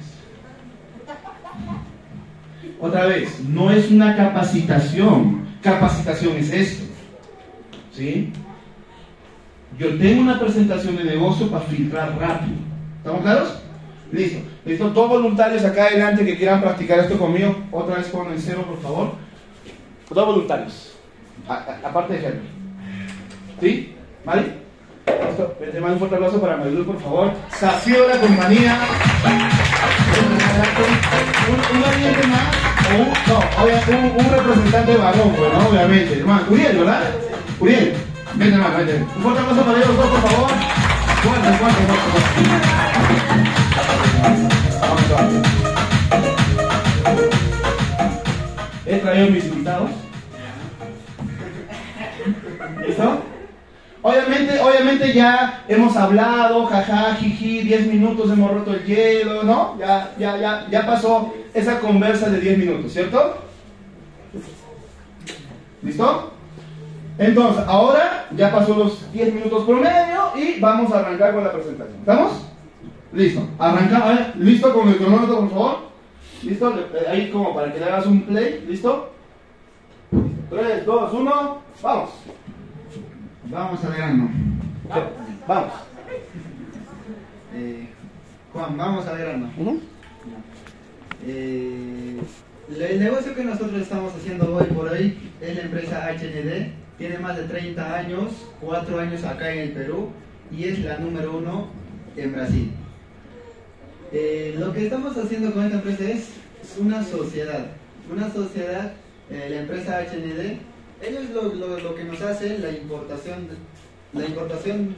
Otra 2.80 3.06
vez, 3.06 3.40
no 3.42 3.72
es 3.72 3.90
una 3.90 4.16
capacitación. 4.16 5.46
Capacitación 5.62 6.38
es 6.38 6.52
esto. 6.52 6.84
¿Sí? 7.92 8.32
Yo 9.80 9.98
tengo 9.98 10.22
una 10.22 10.40
presentación 10.40 10.96
de 10.98 11.04
negocio 11.04 11.50
para 11.50 11.66
filtrar 11.66 12.18
rápido. 12.18 12.58
¿Estamos 12.98 13.22
claros? 13.22 13.60
Listo. 14.12 14.40
Listo. 14.66 14.90
Dos 14.90 15.10
voluntarios 15.10 15.64
acá 15.64 15.86
adelante 15.86 16.26
que 16.26 16.38
quieran 16.38 16.62
practicar 16.62 17.00
esto 17.00 17.18
conmigo. 17.20 17.56
Otra 17.72 17.98
vez 17.98 18.08
con 18.08 18.32
el 18.32 18.42
cero, 18.42 18.66
por 18.68 18.82
favor. 18.82 19.12
Dos 20.10 20.26
voluntarios. 20.26 20.96
aparte 21.48 22.14
de 22.14 22.26
Henry. 22.26 22.50
¿Sí? 23.62 23.96
¿Vale? 24.26 24.42
Listo. 25.28 25.56
Te 25.60 25.80
mando 25.80 25.94
un 25.94 26.00
fuerte 26.00 26.16
aplauso 26.16 26.42
para 26.42 26.58
Marilu, 26.58 26.84
por 26.86 27.00
favor. 27.00 27.32
Sació 27.52 28.08
la 28.08 28.20
compañía. 28.20 28.80
Un, 31.48 31.60
un 31.76 31.82
más. 31.82 31.96
Un, 32.86 33.08
no, 33.28 33.38
un, 33.98 34.26
un 34.26 34.32
representante 34.32 34.98
varón, 34.98 35.34
bueno, 35.38 35.68
obviamente. 35.70 36.20
Hermano, 36.20 36.46
Uriel, 36.50 36.78
¿verdad? 36.78 37.02
Uriel. 37.60 37.94
Vente, 38.36 38.56
hermano, 38.56 38.78
vente. 38.78 39.06
Un 39.16 39.22
fuerte 39.24 39.42
aplauso 39.42 39.64
para 39.64 39.78
ellos 39.78 39.98
dos, 39.98 40.08
por 40.08 40.22
favor. 40.22 40.50
Fuerte, 41.22 41.54
fuerte, 41.54 41.82
fuerte. 44.22 44.55
He 48.86 48.98
traído 48.98 49.32
mis 49.32 49.46
invitados. 49.46 49.92
¿Listo? 52.88 53.22
Obviamente, 54.02 54.60
obviamente 54.60 55.14
ya 55.14 55.64
hemos 55.68 55.98
hablado, 55.98 56.66
jaja, 56.68 57.16
jiji, 57.16 57.62
10 57.62 57.88
minutos 57.88 58.32
hemos 58.32 58.52
roto 58.52 58.74
el 58.74 58.86
hielo, 58.86 59.44
¿no? 59.44 59.76
Ya, 59.80 60.12
ya, 60.20 60.38
ya, 60.38 60.68
ya 60.70 60.86
pasó 60.86 61.34
esa 61.54 61.80
conversa 61.80 62.30
de 62.30 62.40
10 62.40 62.58
minutos, 62.60 62.94
¿cierto? 62.94 63.38
¿Listo? 65.82 66.34
Entonces, 67.18 67.64
ahora 67.68 68.28
ya 68.36 68.52
pasó 68.52 68.76
los 68.76 69.12
10 69.12 69.34
minutos 69.34 69.64
promedio 69.64 70.32
y 70.36 70.60
vamos 70.60 70.92
a 70.92 71.00
arrancar 71.00 71.34
con 71.34 71.44
la 71.44 71.52
presentación. 71.52 72.00
¿Estamos? 72.00 72.55
Listo. 73.16 73.48
Arrancamos. 73.58 74.36
¿Listo 74.36 74.74
con 74.74 74.90
el 74.90 74.98
cronómetro, 74.98 75.40
por 75.40 75.50
favor? 75.50 75.78
¿Listo? 76.44 76.78
Eh, 76.78 77.08
ahí 77.10 77.32
como 77.32 77.56
para 77.56 77.72
que 77.74 77.80
le 77.80 77.86
hagas 77.86 78.06
un 78.08 78.22
play. 78.24 78.66
¿Listo? 78.68 79.14
3, 80.50 80.86
2, 80.86 81.14
1. 81.14 81.62
Vamos. 81.82 82.10
Vamos 83.46 83.84
a 83.86 83.96
grano. 83.96 84.30
Vamos. 85.48 85.74
Eh, 87.54 87.88
Juan, 88.52 88.78
vamos 88.78 89.08
a 89.08 89.18
grano. 89.18 89.50
eh, 91.26 92.20
el 92.70 93.00
negocio 93.00 93.34
que 93.34 93.44
nosotros 93.46 93.82
estamos 93.82 94.14
haciendo 94.14 94.56
hoy 94.56 94.66
por 94.66 94.90
hoy 94.90 95.18
es 95.40 95.56
la 95.56 95.62
empresa 95.62 96.10
HND. 96.12 96.74
Tiene 96.98 97.20
más 97.20 97.38
de 97.38 97.44
30 97.44 97.96
años, 97.96 98.32
4 98.60 99.00
años 99.00 99.24
acá 99.24 99.54
en 99.54 99.60
el 99.60 99.72
Perú 99.72 100.10
y 100.52 100.66
es 100.66 100.80
la 100.80 100.98
número 100.98 101.38
uno 101.38 101.68
en 102.18 102.34
Brasil. 102.34 102.72
Eh, 104.18 104.56
lo 104.58 104.72
que 104.72 104.86
estamos 104.86 105.18
haciendo 105.18 105.52
con 105.52 105.66
esta 105.66 105.76
empresa 105.76 106.10
es 106.10 106.30
una 106.80 107.04
sociedad. 107.04 107.66
Una 108.10 108.32
sociedad, 108.32 108.94
eh, 109.30 109.48
la 109.50 109.60
empresa 109.60 110.00
HND, 110.00 110.58
ellos 111.06 111.30
lo, 111.32 111.78
lo, 111.80 111.96
que 111.96 112.06
nos 112.06 112.22
hacen, 112.22 112.62
la 112.62 112.72
importación, 112.72 113.50
la 114.14 114.26
importación, 114.26 114.96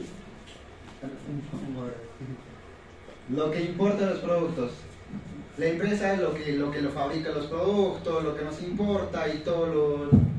lo 3.34 3.50
que 3.50 3.60
importa 3.60 4.06
los 4.06 4.20
productos. 4.20 4.70
La 5.56 5.66
empresa 5.66 6.14
es 6.14 6.20
lo 6.20 6.32
que, 6.32 6.52
lo 6.52 6.70
que 6.70 6.80
lo 6.80 6.90
fabrica 6.90 7.30
los 7.30 7.46
productos, 7.46 8.22
lo 8.22 8.36
que 8.36 8.44
nos 8.44 8.62
importa 8.62 9.26
y 9.34 9.38
todo 9.38 9.66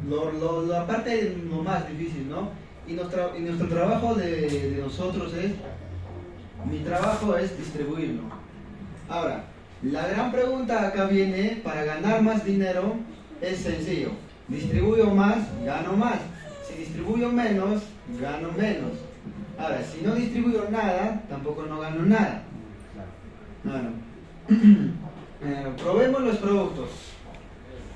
lo, 0.07 0.31
lo, 0.31 0.61
lo, 0.61 0.75
aparte 0.77 1.35
lo 1.49 1.63
más 1.63 1.85
difícil, 1.89 2.29
¿no? 2.29 2.51
Y 2.87 2.93
nuestro, 2.93 3.35
y 3.37 3.41
nuestro 3.41 3.67
trabajo 3.67 4.15
de 4.15 4.79
nosotros 4.81 5.33
es, 5.33 5.51
mi 6.71 6.79
trabajo 6.79 7.35
es 7.35 7.57
distribuirlo 7.57 8.38
Ahora, 9.09 9.43
la 9.81 10.07
gran 10.07 10.31
pregunta 10.31 10.87
acá 10.87 11.05
viene, 11.05 11.61
para 11.63 11.83
ganar 11.83 12.21
más 12.21 12.45
dinero 12.45 12.95
es 13.41 13.57
sencillo. 13.57 14.11
Distribuyo 14.47 15.09
más, 15.09 15.37
gano 15.65 15.93
más. 15.93 16.19
Si 16.67 16.75
distribuyo 16.77 17.29
menos, 17.29 17.81
gano 18.21 18.51
menos. 18.51 18.91
Ahora, 19.57 19.81
si 19.83 20.05
no 20.05 20.13
distribuyo 20.13 20.65
nada, 20.69 21.23
tampoco 21.27 21.63
no 21.63 21.79
gano 21.79 22.03
nada. 22.03 22.43
Bueno, 23.63 23.89
eh, 25.43 25.67
probemos 25.81 26.21
los 26.21 26.37
productos. 26.37 26.89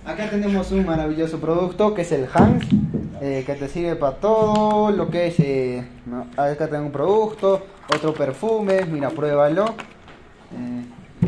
Acá 0.05 0.30
tenemos 0.30 0.72
un 0.72 0.86
maravilloso 0.86 1.39
producto 1.39 1.93
que 1.93 2.01
es 2.01 2.11
el 2.11 2.28
Hans, 2.34 2.66
eh, 3.22 3.43
que 3.45 3.53
te 3.53 3.68
sirve 3.68 3.95
para 3.95 4.18
todo 4.18 4.91
lo 4.91 5.09
que 5.09 5.28
es. 5.28 5.39
Eh. 5.39 5.88
Acá 6.36 6.68
tengo 6.68 6.88
un 6.88 6.91
producto, 6.91 7.61
otro 7.93 8.14
perfume, 8.16 8.86
mira, 8.86 9.11
pruébalo. 9.11 9.76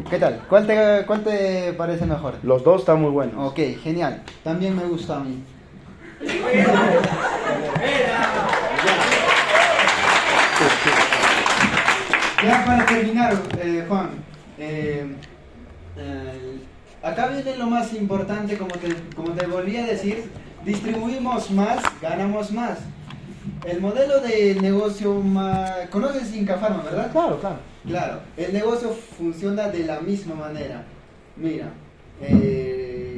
¿Qué 0.10 0.20
tal? 0.20 0.39
¿Cuál 0.47 0.68
te, 0.68 1.03
¿Cuál 1.08 1.24
te 1.24 1.74
parece 1.74 2.06
mejor? 2.06 2.36
Los 2.43 2.64
dos 2.64 2.82
están 2.82 3.01
muy 3.01 3.10
buenos. 3.10 3.51
Ok, 3.51 3.60
genial. 3.82 4.22
También 4.43 4.76
me 4.76 4.84
gusta 4.86 5.18
a 5.18 5.20
mí. 5.22 5.43
Ya 12.43 12.66
para 12.66 12.86
terminar, 12.86 13.34
eh, 13.60 13.84
Juan, 13.88 14.10
eh, 14.60 15.16
eh, 15.97 16.60
acá 17.01 17.28
viene 17.28 17.58
lo 17.58 17.66
más 17.66 17.91
importante, 17.93 18.58
como 18.60 18.76
te, 18.76 18.95
como 19.16 19.32
te 19.32 19.47
volví 19.47 19.78
a 19.78 19.86
decir, 19.88 20.30
distribuimos 20.64 21.49
más, 21.49 21.80
ganamos 21.99 22.51
más. 22.51 22.78
El 23.66 23.82
modelo 23.82 24.20
de 24.22 24.56
negocio 24.62 25.16
más... 25.16 25.88
¿Conoces 25.89 26.36
Inca 26.36 26.58
Pharma, 26.58 26.84
verdad? 26.84 27.12
Claro, 27.12 27.39
claro. 27.39 27.58
Claro, 27.88 28.20
el 28.36 28.52
negocio 28.52 28.89
funciona 28.89 29.70
de 29.70 29.86
la 29.86 30.00
misma 30.00 30.36
manera. 30.36 30.84
Mira, 31.36 31.72
eh, 32.22 33.16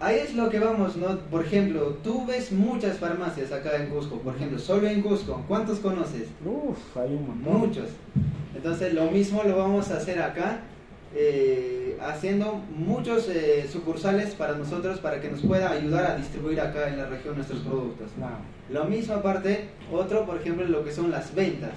ahí 0.00 0.16
es 0.16 0.34
lo 0.34 0.50
que 0.50 0.58
vamos, 0.58 0.96
¿no? 0.96 1.18
Por 1.30 1.44
ejemplo, 1.44 1.98
tú 2.02 2.26
ves 2.26 2.50
muchas 2.50 2.98
farmacias 2.98 3.52
acá 3.52 3.76
en 3.76 3.90
Cusco, 3.90 4.18
por 4.18 4.34
ejemplo, 4.34 4.58
solo 4.58 4.88
en 4.88 5.02
Cusco, 5.02 5.44
¿cuántos 5.46 5.78
conoces? 5.78 6.28
Uf, 6.44 6.96
hay 6.96 7.14
un 7.14 7.28
montón. 7.28 7.68
Muchos. 7.68 7.88
Entonces 8.56 8.94
lo 8.94 9.10
mismo 9.10 9.44
lo 9.44 9.56
vamos 9.56 9.90
a 9.90 9.98
hacer 9.98 10.20
acá, 10.20 10.60
eh, 11.14 11.96
haciendo 12.00 12.60
muchos 12.74 13.28
eh, 13.28 13.68
sucursales 13.70 14.34
para 14.34 14.54
nosotros, 14.54 14.98
para 14.98 15.20
que 15.20 15.30
nos 15.30 15.42
pueda 15.42 15.70
ayudar 15.70 16.10
a 16.10 16.16
distribuir 16.16 16.60
acá 16.60 16.88
en 16.88 16.98
la 16.98 17.06
región 17.06 17.36
nuestros 17.36 17.60
productos. 17.60 18.10
Claro. 18.16 18.38
Lo 18.70 18.84
mismo 18.84 19.14
aparte, 19.14 19.68
otro 19.92 20.26
por 20.26 20.36
ejemplo 20.36 20.64
lo 20.66 20.84
que 20.84 20.92
son 20.92 21.10
las 21.10 21.34
ventas. 21.34 21.72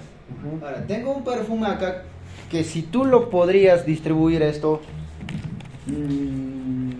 Ahora, 0.62 0.86
tengo 0.86 1.12
un 1.12 1.24
perfume 1.24 1.66
acá 1.66 2.02
que 2.50 2.64
si 2.64 2.82
tú 2.82 3.04
lo 3.04 3.30
podrías 3.30 3.84
distribuir 3.86 4.42
esto 4.42 4.80
mm, 5.86 6.90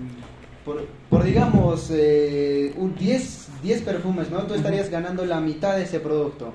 por, 0.64 0.86
por, 1.11 1.24
digamos 1.24 1.90
eh, 1.90 2.74
un 2.76 2.95
10, 2.95 3.49
10 3.62 3.82
perfumes, 3.82 4.30
¿no? 4.30 4.40
Tú 4.43 4.55
estarías 4.55 4.88
ganando 4.90 5.24
la 5.26 5.40
mitad 5.40 5.76
de 5.76 5.82
ese 5.82 6.01
producto. 6.01 6.53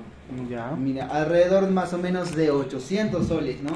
Ya. 0.50 0.72
Mira, 0.76 1.06
alrededor 1.06 1.70
más 1.70 1.92
o 1.94 1.98
menos 1.98 2.34
de 2.36 2.50
800 2.50 3.26
soles, 3.26 3.62
¿no? 3.62 3.70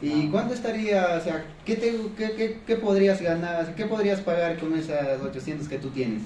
¿Y 0.00 0.28
cuánto 0.28 0.54
estaría, 0.54 1.18
o 1.18 1.20
sea, 1.20 1.44
qué, 1.64 1.76
te, 1.76 1.94
qué, 2.16 2.32
qué, 2.32 2.60
qué 2.66 2.76
podrías 2.76 3.20
ganar, 3.20 3.74
qué 3.74 3.84
podrías 3.84 4.20
pagar 4.20 4.58
con 4.58 4.74
esas 4.74 5.20
800 5.20 5.68
que 5.68 5.78
tú 5.78 5.90
tienes? 5.90 6.22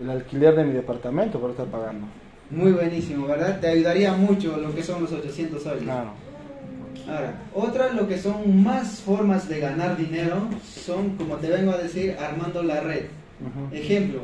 El 0.00 0.10
alquiler 0.10 0.54
de 0.56 0.64
mi 0.64 0.72
departamento 0.72 1.38
por 1.40 1.50
estar 1.50 1.66
pagando. 1.66 2.06
Muy 2.50 2.72
buenísimo, 2.72 3.26
¿verdad? 3.26 3.60
Te 3.60 3.68
ayudaría 3.68 4.12
mucho 4.14 4.56
lo 4.56 4.74
que 4.74 4.82
son 4.82 5.02
los 5.02 5.12
800 5.12 5.62
soles. 5.62 5.82
Claro. 5.84 6.10
Ahora, 7.08 7.34
otra 7.54 7.92
lo 7.92 8.06
que 8.08 8.18
son 8.18 8.62
más 8.62 9.00
formas 9.00 9.48
de 9.48 9.60
ganar 9.60 9.96
dinero 9.96 10.48
son, 10.64 11.10
como 11.16 11.36
te 11.36 11.48
vengo 11.48 11.72
a 11.72 11.78
decir, 11.78 12.16
armando 12.18 12.62
la 12.62 12.80
red. 12.80 13.04
Ejemplo, 13.72 14.20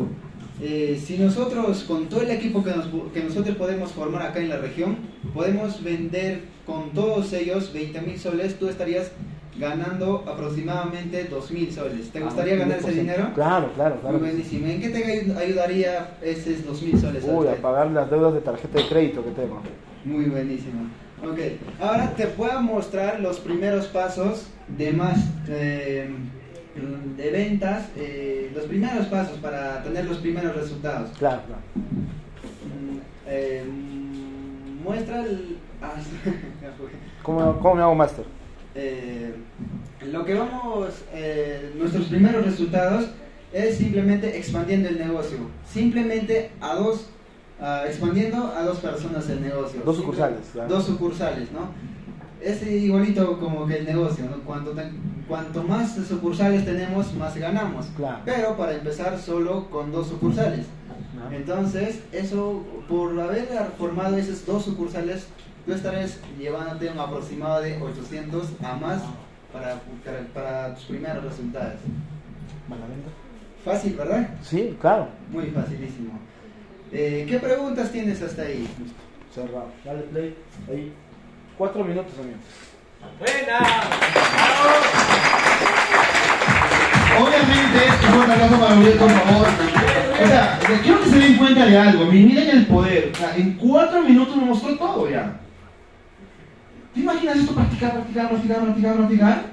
eh, 0.60 1.00
si 1.02 1.18
nosotros 1.18 1.84
con 1.84 2.06
todo 2.08 2.22
el 2.22 2.30
equipo 2.30 2.62
que, 2.62 2.70
nos- 2.70 2.88
que 3.14 3.22
nosotros 3.22 3.56
podemos 3.56 3.92
formar 3.92 4.22
acá 4.22 4.40
en 4.40 4.48
la 4.50 4.58
región, 4.58 4.96
podemos 5.32 5.82
vender 5.82 6.40
con 6.66 6.90
todos 6.90 7.32
ellos 7.32 7.72
20 7.72 8.00
mil 8.02 8.18
soles, 8.18 8.58
tú 8.58 8.68
estarías 8.68 9.10
ganando 9.58 10.24
aproximadamente 10.28 11.24
2 11.24 11.50
mil 11.50 11.72
soles. 11.72 12.10
¿Te 12.10 12.18
Ah, 12.18 12.24
gustaría 12.24 12.54
un 12.54 12.58
ganar 12.60 12.78
ese 12.78 12.92
10%. 12.92 13.00
dinero? 13.00 13.30
Claro, 13.34 13.72
claro, 13.74 13.96
claro. 14.00 14.18
Muy 14.18 14.28
buenísimo. 14.28 14.66
¿En 14.66 14.80
qué 14.80 14.88
te 14.90 15.04
ayu- 15.04 15.36
ayudaría 15.36 16.16
esos 16.22 16.64
2 16.66 16.82
mil 16.82 16.98
soles? 16.98 17.24
Uy, 17.26 17.46
a 17.48 17.54
pagar 17.56 17.90
las 17.90 18.10
deudas 18.10 18.34
de 18.34 18.40
tarjeta 18.40 18.78
de 18.78 18.86
crédito 18.88 19.24
que 19.24 19.30
tengo. 19.30 19.60
Muy 20.04 20.26
buenísimo. 20.26 20.82
Ok, 21.24 21.38
ahora 21.80 22.10
te 22.14 22.26
voy 22.26 22.50
a 22.50 22.60
mostrar 22.60 23.20
los 23.20 23.40
primeros 23.40 23.86
pasos 23.86 24.48
de 24.68 24.92
más 24.92 25.18
eh, 25.48 26.08
de 27.16 27.30
ventas, 27.30 27.88
eh, 27.96 28.52
los 28.54 28.64
primeros 28.66 29.06
pasos 29.06 29.38
para 29.38 29.82
tener 29.82 30.04
los 30.04 30.18
primeros 30.18 30.54
resultados. 30.54 31.10
Claro, 31.18 31.40
claro. 31.46 31.62
Mm, 31.74 32.98
eh, 33.26 33.64
mm, 33.66 34.82
muestra 34.84 35.22
el... 35.24 35.56
ah. 35.80 35.94
¿Cómo, 37.22 37.58
cómo 37.60 37.74
me 37.74 37.82
hago 37.82 37.94
máster? 37.94 38.24
Eh, 38.76 39.34
lo 40.12 40.24
que 40.24 40.34
vamos, 40.34 40.88
eh, 41.14 41.72
nuestros 41.76 42.06
primeros 42.06 42.44
resultados 42.44 43.06
es 43.52 43.78
simplemente 43.78 44.36
expandiendo 44.36 44.88
el 44.90 44.98
negocio, 44.98 45.38
simplemente 45.66 46.50
a 46.60 46.74
dos, 46.74 47.06
expandiendo 47.86 48.52
a 48.54 48.62
dos 48.64 48.78
personas 48.78 49.28
el 49.30 49.40
negocio. 49.40 49.80
Dos 49.84 49.96
sucursales. 49.96 50.40
Dos 50.68 50.84
sucursales, 50.84 51.50
¿no? 51.52 51.70
Es 52.42 52.64
igualito 52.66 53.40
como 53.40 53.66
que 53.66 53.78
el 53.78 53.86
negocio, 53.86 54.26
¿no? 54.26 54.42
Cuanto, 54.44 55.62
más 55.62 55.96
sucursales 56.06 56.66
tenemos, 56.66 57.14
más 57.14 57.34
ganamos. 57.34 57.86
Claro. 57.96 58.18
Pero 58.26 58.56
para 58.58 58.74
empezar 58.74 59.18
solo 59.18 59.70
con 59.70 59.90
dos 59.90 60.08
sucursales. 60.08 60.66
Entonces, 61.32 62.00
eso, 62.12 62.62
por 62.88 63.18
haber 63.18 63.48
formado 63.78 64.18
esas 64.18 64.44
dos 64.44 64.64
sucursales, 64.64 65.26
tú 65.66 65.72
estarás 65.72 66.18
llevándote 66.38 66.88
un 66.90 66.98
aproximado 66.98 67.60
de 67.60 67.80
800 67.80 68.46
a 68.62 68.74
más 68.76 69.02
para, 69.52 69.80
para, 70.04 70.20
para 70.34 70.74
tus 70.74 70.84
primeros 70.84 71.24
resultados. 71.24 71.74
Fácil, 73.64 73.94
¿verdad? 73.96 74.28
Sí, 74.42 74.76
claro. 74.80 75.08
Muy 75.30 75.46
facilísimo. 75.46 76.18
Eh, 76.92 77.26
¿Qué 77.28 77.38
preguntas 77.40 77.90
tienes 77.90 78.22
hasta 78.22 78.42
ahí? 78.42 78.60
Listo. 78.78 78.94
Cerrado. 79.34 79.68
Dale 79.84 80.02
play. 80.02 80.36
Ahí. 80.70 80.92
Cuatro 81.58 81.82
minutos, 81.84 82.12
amigo. 82.18 82.36
Obviamente, 87.18 87.86
esto 87.88 88.06
fue 88.08 88.24
un 88.24 88.30
aplauso 88.30 88.60
para 88.60 88.74
Uriel, 88.76 88.98
por 88.98 89.10
favor. 89.10 89.46
O 90.22 90.26
sea, 90.26 90.58
quiero 90.82 91.00
que 91.02 91.08
se 91.10 91.18
den 91.18 91.36
cuenta 91.36 91.66
de 91.66 91.78
algo. 91.78 92.04
Mi- 92.06 92.24
Miren 92.24 92.48
el 92.50 92.66
poder. 92.66 93.10
O 93.12 93.16
sea, 93.16 93.36
en 93.36 93.54
cuatro 93.54 94.02
minutos 94.02 94.36
me 94.36 94.44
mostró 94.44 94.76
todo 94.76 95.08
ya. 95.10 95.40
¿Te 96.96 97.02
imaginas 97.02 97.36
esto? 97.36 97.52
Practicar, 97.54 97.92
practicar, 97.92 98.28
practicar, 98.30 98.62
practicar, 98.62 98.96
practicar. 98.96 99.44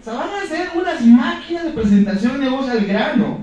O 0.00 0.04
sea, 0.04 0.14
van 0.14 0.28
a 0.42 0.46
ser 0.48 0.70
unas 0.74 1.04
máquinas 1.04 1.64
de 1.64 1.70
presentación 1.72 2.32
de 2.32 2.38
negocio 2.46 2.72
al 2.72 2.86
grano. 2.86 3.38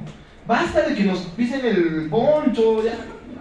Basta 0.48 0.82
de 0.82 0.96
que 0.96 1.04
nos 1.04 1.20
pisen 1.20 1.64
el 1.64 2.08
poncho, 2.10 2.84
ya. 2.84 2.94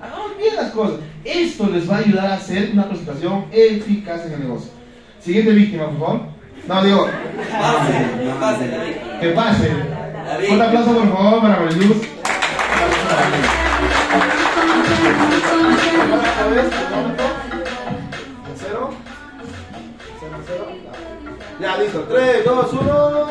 Hagamos 0.02 0.36
bien 0.36 0.54
las 0.56 0.70
cosas. 0.72 0.96
Esto 1.24 1.70
les 1.70 1.90
va 1.90 1.96
a 1.96 1.98
ayudar 2.00 2.26
a 2.26 2.34
hacer 2.34 2.72
una 2.74 2.86
presentación 2.86 3.46
eficaz 3.50 4.26
en 4.26 4.34
el 4.34 4.40
negocio. 4.40 4.70
Siguiente 5.20 5.52
víctima, 5.52 5.86
por 5.86 5.98
favor. 5.98 6.20
No, 6.68 6.84
digo, 6.84 7.08
que 9.22 9.28
pase. 9.30 9.70
Un 10.50 10.60
aplauso, 10.60 10.94
por 10.94 11.08
favor, 11.14 11.40
para 11.40 11.60
Mariluz. 11.60 11.96
¿Cero? 16.50 17.33
Ya, 21.60 21.78
listo. 21.78 22.00
Tres, 22.10 22.44
dos, 22.44 22.72
uno. 22.72 23.26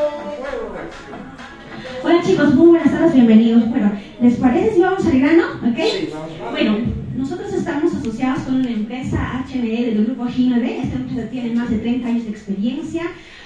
Hola 2.02 2.22
chicos, 2.22 2.54
muy 2.54 2.66
buenas 2.68 2.90
tardes, 2.90 3.14
bienvenidos. 3.14 3.68
Bueno, 3.68 3.92
¿les 4.20 4.36
parece 4.36 4.74
si 4.74 4.80
vamos 4.80 5.04
al 5.06 5.20
grano? 5.20 5.42
¿Ok? 5.62 5.78
Sí, 5.78 6.08
vamos. 6.12 6.52
Bueno, 6.52 6.78
nosotros 7.16 7.52
estamos 7.52 7.94
asociados 7.94 8.40
con 8.42 8.56
una 8.56 8.70
empresa 8.70 9.44
HME 9.46 9.86
del 9.86 10.04
grupo 10.06 10.24
G9. 10.24 10.64
Esta 10.64 10.96
empresa 10.96 11.28
tiene 11.30 11.54
más 11.54 11.70
de 11.70 11.78
30 11.78 12.08
años 12.08 12.24
de 12.24 12.30
experiencia. 12.30 13.02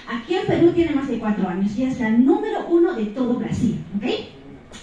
Aquí 0.09 0.35
en 0.37 0.47
Perú 0.47 0.73
tiene 0.75 0.95
más 0.95 1.09
de 1.09 1.19
4 1.19 1.49
años 1.49 1.77
y 1.77 1.83
es 1.85 1.99
la 1.99 2.11
número 2.11 2.67
uno 2.69 2.95
de 2.95 3.07
todo 3.07 3.35
Brasil. 3.35 3.79
¿Ok? 3.97 4.05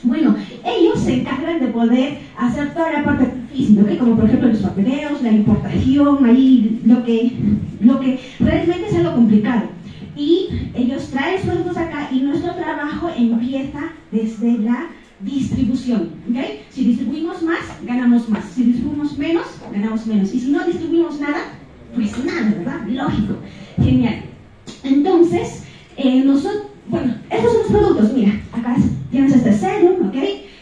Bueno, 0.03 0.35
ellos 0.65 0.99
se 0.99 1.21
encargan 1.21 1.59
de 1.59 1.67
poder 1.67 2.17
hacer 2.37 2.73
toda 2.73 2.91
la 2.91 3.03
parte 3.03 3.31
física, 3.51 3.81
¿ok? 3.81 3.97
como 3.97 4.15
por 4.15 4.25
ejemplo 4.25 4.49
los 4.49 4.59
papeleos, 4.59 5.21
la 5.21 5.31
importación, 5.31 6.25
ahí 6.25 6.81
lo 6.85 7.03
que, 7.03 7.31
lo 7.81 7.99
que 7.99 8.19
realmente 8.39 8.87
es 8.87 8.95
algo 8.95 9.13
complicado. 9.13 9.69
Y 10.15 10.49
ellos 10.73 11.09
traen 11.09 11.41
productos 11.41 11.77
acá 11.77 12.09
y 12.11 12.19
nuestro 12.21 12.53
trabajo 12.55 13.09
empieza 13.15 13.91
desde 14.11 14.57
la 14.59 14.87
distribución. 15.19 16.11
¿ok? 16.29 16.37
Si 16.69 16.85
distribuimos 16.85 17.41
más, 17.43 17.61
ganamos 17.83 18.29
más. 18.29 18.45
Si 18.45 18.63
distribuimos 18.63 19.17
menos, 19.17 19.45
ganamos 19.73 20.05
menos. 20.05 20.33
Y 20.33 20.39
si 20.39 20.51
no 20.51 20.65
distribuimos 20.65 21.19
nada, 21.19 21.39
pues 21.93 22.23
nada, 22.23 22.53
¿verdad? 22.57 22.87
Lógico. 22.87 23.35
Genial. 23.77 24.23
Entonces, 24.83 25.63
eh, 25.97 26.23
nosotros, 26.23 26.63
bueno, 26.87 27.15
estos 27.29 27.51
son 27.51 27.61
los 27.61 27.71
productos. 27.71 28.13
Mira, 28.13 28.41
acá 28.51 28.75
tienes 29.11 29.33
este 29.33 29.53
serum, 29.53 30.07
¿ok? 30.07 30.15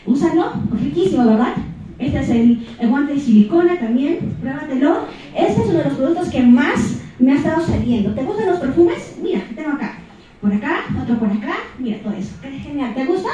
Úsalo, 0.06 0.54
riquísimo, 0.82 1.26
¿verdad? 1.26 1.56
Este 1.99 2.20
es 2.20 2.30
el, 2.30 2.68
el 2.80 2.89
guante 2.89 3.14
de 3.14 3.20
silicona 3.20 3.80
también, 3.80 4.36
pruébatelo. 4.41 5.06
Este 5.36 5.62
es 5.62 5.68
uno 5.68 5.78
de 5.78 5.84
los 5.86 5.93
productos 5.93 6.30
que 6.30 6.41
más 6.41 7.03
me 7.24 7.32
ha 7.32 7.36
estado 7.36 7.65
saliendo. 7.65 8.13
¿Te 8.13 8.24
gustan 8.24 8.47
los 8.47 8.59
perfumes? 8.59 9.17
Mira, 9.21 9.41
tengo 9.55 9.71
acá. 9.71 9.97
Por 10.41 10.53
acá, 10.53 10.86
otro 11.01 11.17
por 11.17 11.30
acá. 11.30 11.55
Mira 11.80 11.97
todo 11.99 12.13
eso. 12.13 12.36
Genial. 12.41 12.93
¿Te 12.93 13.05
gusta? 13.05 13.30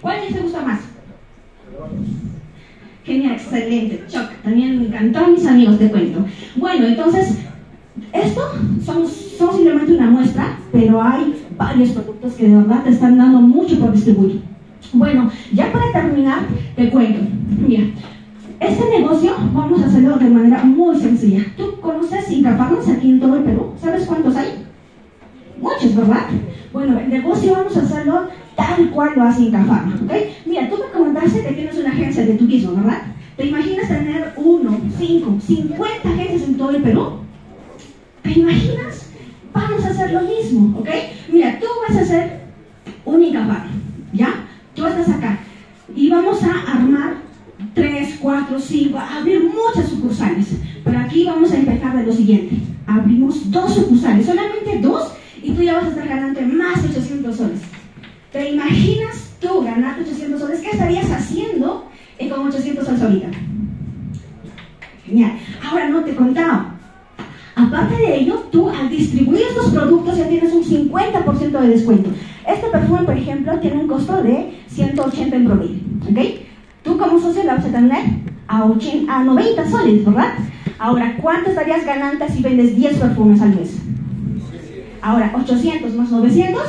¿Cuál 0.00 0.18
te 0.32 0.40
gusta 0.40 0.62
más? 0.62 0.80
Genial, 3.04 3.32
excelente. 3.34 4.04
Choc. 4.08 4.30
También 4.42 4.78
me 4.78 4.86
encantó 4.86 5.28
mis 5.28 5.46
amigos, 5.46 5.78
te 5.78 5.88
cuento. 5.88 6.26
Bueno, 6.56 6.86
entonces, 6.86 7.38
esto 8.12 8.40
son, 8.84 9.06
son 9.06 9.54
simplemente 9.54 9.92
una 9.92 10.10
muestra, 10.10 10.58
pero 10.72 11.00
hay 11.00 11.34
varios 11.56 11.90
productos 11.90 12.34
que 12.34 12.48
de 12.48 12.56
verdad 12.56 12.82
te 12.82 12.90
están 12.90 13.18
dando 13.18 13.40
mucho 13.40 13.78
por 13.78 13.92
distribuir. 13.92 14.42
Bueno, 14.92 15.30
ya 15.52 15.72
para 15.72 15.92
terminar, 15.92 16.40
te 16.74 16.90
cuento. 16.90 17.20
Mira, 17.66 17.84
este 18.60 18.84
negocio 18.90 19.34
vamos 19.52 19.82
a 19.82 19.86
hacerlo 19.86 20.16
de 20.16 20.30
manera 20.30 20.64
muy 20.64 20.98
sencilla. 20.98 21.44
¿Tú 21.56 21.80
conoces 21.80 22.30
Incafarmas 22.30 22.88
aquí 22.88 23.10
en 23.10 23.20
todo 23.20 23.36
el 23.36 23.44
Perú? 23.44 23.72
¿Sabes 23.80 24.06
cuántos 24.06 24.36
hay? 24.36 24.66
Muchos, 25.60 25.94
¿verdad? 25.94 26.26
Bueno, 26.72 26.98
el 26.98 27.08
negocio 27.08 27.52
vamos 27.52 27.76
a 27.76 27.82
hacerlo 27.82 28.28
tal 28.56 28.90
cual 28.90 29.12
lo 29.16 29.22
hace 29.24 29.42
Incafarma, 29.42 29.94
¿ok? 30.04 30.12
Mira, 30.46 30.68
tú 30.68 30.76
me 30.76 30.90
comentaste 30.92 31.42
que 31.42 31.52
tienes 31.52 31.78
una 31.78 31.90
agencia 31.90 32.26
de 32.26 32.34
turismo, 32.34 32.74
¿verdad? 32.76 33.02
¿Te 33.36 33.46
imaginas 33.46 33.88
tener 33.88 34.32
uno, 34.36 34.80
cinco, 34.98 35.36
cincuenta 35.40 36.08
agencias 36.08 36.42
en 36.42 36.56
todo 36.56 36.70
el 36.70 36.82
Perú? 36.82 37.18
¿Te 38.22 38.32
imaginas? 38.32 39.10
Vamos 39.52 39.84
a 39.84 39.88
hacer 39.88 40.12
lo 40.12 40.22
mismo, 40.22 40.78
¿ok? 40.80 40.88
Mira, 41.32 41.58
tú 41.60 41.66
vas 41.88 41.96
a 41.96 42.00
hacer 42.00 42.40
un 43.04 43.22
Incafarma, 43.22 43.70
¿ya? 44.12 44.34
Tú 44.74 44.86
estás 44.86 45.08
acá 45.08 45.38
y 45.94 46.10
vamos 46.10 46.42
a 46.42 46.72
armar 46.72 47.27
tres, 47.74 48.16
cuatro, 48.20 48.58
cinco, 48.58 48.98
abrir 48.98 49.42
muchas 49.42 49.90
sucursales. 49.90 50.46
Pero 50.84 50.98
aquí 50.98 51.24
vamos 51.24 51.52
a 51.52 51.56
empezar 51.56 51.96
de 51.96 52.04
lo 52.04 52.12
siguiente. 52.12 52.56
Abrimos 52.86 53.50
dos 53.50 53.74
sucursales, 53.74 54.26
solamente 54.26 54.78
dos, 54.80 55.12
y 55.42 55.52
tú 55.52 55.62
ya 55.62 55.74
vas 55.74 55.84
a 55.84 55.88
estar 55.88 56.08
ganando 56.08 56.40
más 56.42 56.82
de 56.82 56.88
800 56.88 57.36
soles. 57.36 57.60
¿Te 58.32 58.50
imaginas 58.50 59.30
tú 59.40 59.62
ganar 59.62 60.00
800 60.00 60.40
soles? 60.40 60.60
¿Qué 60.60 60.70
estarías 60.70 61.10
haciendo 61.10 61.88
con 62.28 62.48
800 62.48 62.84
soles 62.84 63.02
ahorita? 63.02 63.28
Genial. 65.06 65.32
Ahora 65.64 65.88
no 65.88 66.04
te 66.04 66.12
he 66.12 66.14
contado. 66.14 66.78
Aparte 67.54 67.96
de 67.96 68.20
ello, 68.20 68.46
tú 68.52 68.68
al 68.68 68.88
distribuir 68.88 69.42
estos 69.48 69.72
productos 69.72 70.16
ya 70.16 70.28
tienes 70.28 70.52
un 70.52 70.64
50% 70.64 71.60
de 71.60 71.68
descuento. 71.68 72.10
Este 72.46 72.68
perfume, 72.68 73.02
por 73.02 73.16
ejemplo, 73.16 73.58
tiene 73.58 73.78
un 73.78 73.88
costo 73.88 74.22
de 74.22 74.52
180 74.68 75.36
en 75.36 75.44
promedio. 75.44 75.80
¿Ok? 76.08 76.47
Tú 76.82 76.96
como 76.96 77.20
socio 77.20 77.44
la 77.44 77.56
vas 77.56 77.64
a 77.64 77.68
tener 77.68 78.04
a, 78.46 78.64
80, 78.64 79.14
a 79.14 79.24
90 79.24 79.70
soles, 79.70 80.04
¿verdad? 80.04 80.34
Ahora, 80.78 81.16
¿cuánto 81.20 81.50
estarías 81.50 81.84
ganando 81.84 82.26
si 82.28 82.42
vendes 82.42 82.76
10 82.76 82.98
perfumes 82.98 83.40
al 83.40 83.54
mes? 83.54 83.76
Ahora, 85.02 85.32
800 85.34 85.94
más 85.94 86.10
900. 86.10 86.62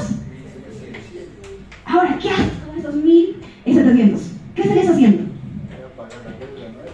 Ahora, 1.86 2.18
¿qué 2.22 2.30
haces 2.30 2.54
con 2.68 2.78
esos 2.78 2.96
1700? 2.96 4.22
¿Qué 4.56 4.62
estarías 4.62 4.90
haciendo? 4.90 5.24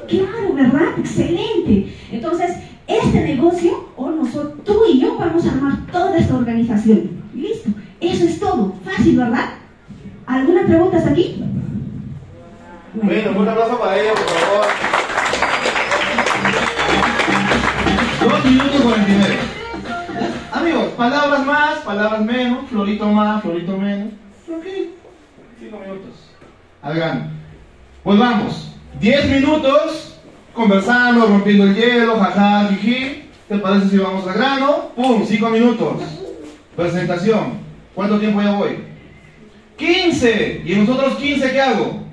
Claro, 0.07 0.53
¿verdad? 0.53 0.87
Excelente. 0.97 1.93
Entonces, 2.11 2.51
este 2.87 3.23
negocio, 3.23 3.89
o 3.95 4.11
nosotros, 4.11 4.63
tú 4.63 4.81
y 4.91 4.99
yo, 4.99 5.17
vamos 5.17 5.45
a 5.45 5.51
armar 5.51 5.85
toda 5.91 6.17
esta 6.17 6.35
organización. 6.35 7.09
Listo. 7.33 7.69
Eso 7.99 8.25
es 8.25 8.39
todo. 8.39 8.73
Fácil, 8.83 9.17
¿verdad? 9.17 9.49
¿Alguna 10.25 10.65
pregunta 10.65 10.97
hasta 10.97 11.11
aquí? 11.11 11.43
Bueno, 13.01 13.31
un 13.37 13.49
aplauso 13.49 13.77
para 13.77 13.99
ella, 13.99 14.13
por 14.13 14.25
favor. 14.25 14.65
Dos 18.21 18.45
minutos 18.45 18.81
49. 18.81 19.37
Amigos, 20.53 20.85
palabras 20.95 21.45
más, 21.45 21.79
palabras 21.79 22.21
menos, 22.21 22.69
florito 22.69 23.05
más, 23.07 23.41
florito 23.41 23.77
menos. 23.77 24.13
Tranquilo. 24.45 24.91
Cinco 25.59 25.79
minutos. 25.79 26.31
Al 26.81 26.95
grano. 26.95 27.31
Pues 28.01 28.17
vamos. 28.17 28.71
Diez 29.01 29.29
minutos 29.29 30.17
conversando, 30.53 31.25
rompiendo 31.25 31.65
el 31.65 31.75
hielo, 31.75 32.17
jaja, 32.17 32.69
jiji. 32.69 33.29
¿Te 33.49 33.57
parece 33.57 33.89
si 33.89 33.97
vamos 33.97 34.25
al 34.25 34.35
grano? 34.35 34.91
¡Pum! 34.95 35.25
Cinco 35.27 35.49
minutos. 35.49 36.01
Presentación. 36.77 37.59
¿Cuánto 37.93 38.19
tiempo 38.19 38.41
ya 38.41 38.51
voy? 38.51 38.85
15. 39.75 40.63
¿Y 40.65 40.75
nosotros 40.75 41.17
15 41.17 41.51
qué 41.51 41.61
hago? 41.61 42.04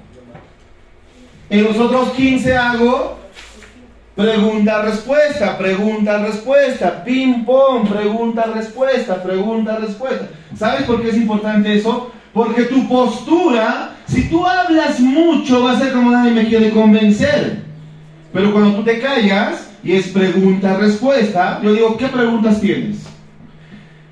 En 1.52 1.64
nosotros 1.64 2.12
15 2.12 2.56
hago 2.56 3.18
pregunta-respuesta, 4.16 5.58
pregunta-respuesta, 5.58 7.04
ping-pong, 7.04 7.90
pregunta-respuesta, 7.90 9.22
pregunta-respuesta. 9.22 10.28
¿Sabes 10.56 10.84
por 10.84 11.02
qué 11.02 11.10
es 11.10 11.16
importante 11.18 11.74
eso? 11.74 12.10
Porque 12.32 12.62
tu 12.62 12.88
postura, 12.88 13.96
si 14.06 14.30
tú 14.30 14.46
hablas 14.46 14.98
mucho, 14.98 15.62
va 15.62 15.72
a 15.72 15.78
ser 15.78 15.92
como 15.92 16.10
nadie 16.10 16.30
me 16.30 16.48
quiere 16.48 16.70
convencer. 16.70 17.58
Pero 18.32 18.50
cuando 18.50 18.76
tú 18.76 18.84
te 18.84 18.98
callas 18.98 19.70
y 19.84 19.92
es 19.92 20.08
pregunta-respuesta, 20.08 21.60
yo 21.62 21.74
digo, 21.74 21.98
¿qué 21.98 22.08
preguntas 22.08 22.62
tienes? 22.62 23.00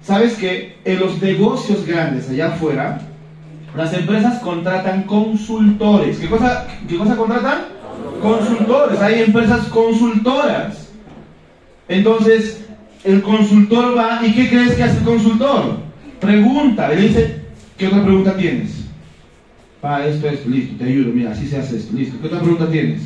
¿Sabes 0.03 0.34
que 0.34 0.76
en 0.84 1.01
los 1.01 1.22
negocios 1.22 1.86
grandes 1.86 2.28
allá 2.28 2.49
afuera, 2.49 3.01
las 3.76 3.92
empresas 3.92 4.40
contratan 4.40 5.04
consultores? 5.04 6.18
¿Qué 6.18 6.28
cosa, 6.28 6.66
qué 6.88 6.96
cosa 6.96 7.16
contratan? 7.16 7.58
Consultores. 8.20 9.00
Hay 9.00 9.22
empresas 9.22 9.66
consultoras. 9.66 10.88
Entonces, 11.88 12.64
el 13.04 13.22
consultor 13.22 13.96
va, 13.96 14.20
¿y 14.24 14.32
qué 14.32 14.48
crees 14.48 14.74
que 14.74 14.82
hace 14.84 14.98
el 14.98 15.04
consultor? 15.04 15.78
Pregunta, 16.20 16.88
le 16.88 16.96
dice, 16.96 17.40
¿qué 17.76 17.88
otra 17.88 18.04
pregunta 18.04 18.36
tienes? 18.36 18.84
Ah, 19.82 20.04
esto, 20.06 20.28
esto, 20.28 20.48
listo, 20.50 20.76
te 20.76 20.84
ayudo, 20.84 21.12
mira, 21.12 21.30
así 21.30 21.46
se 21.46 21.56
hace 21.56 21.78
esto, 21.78 21.96
listo. 21.96 22.18
¿Qué 22.20 22.26
otra 22.26 22.40
pregunta 22.40 22.70
tienes? 22.70 23.02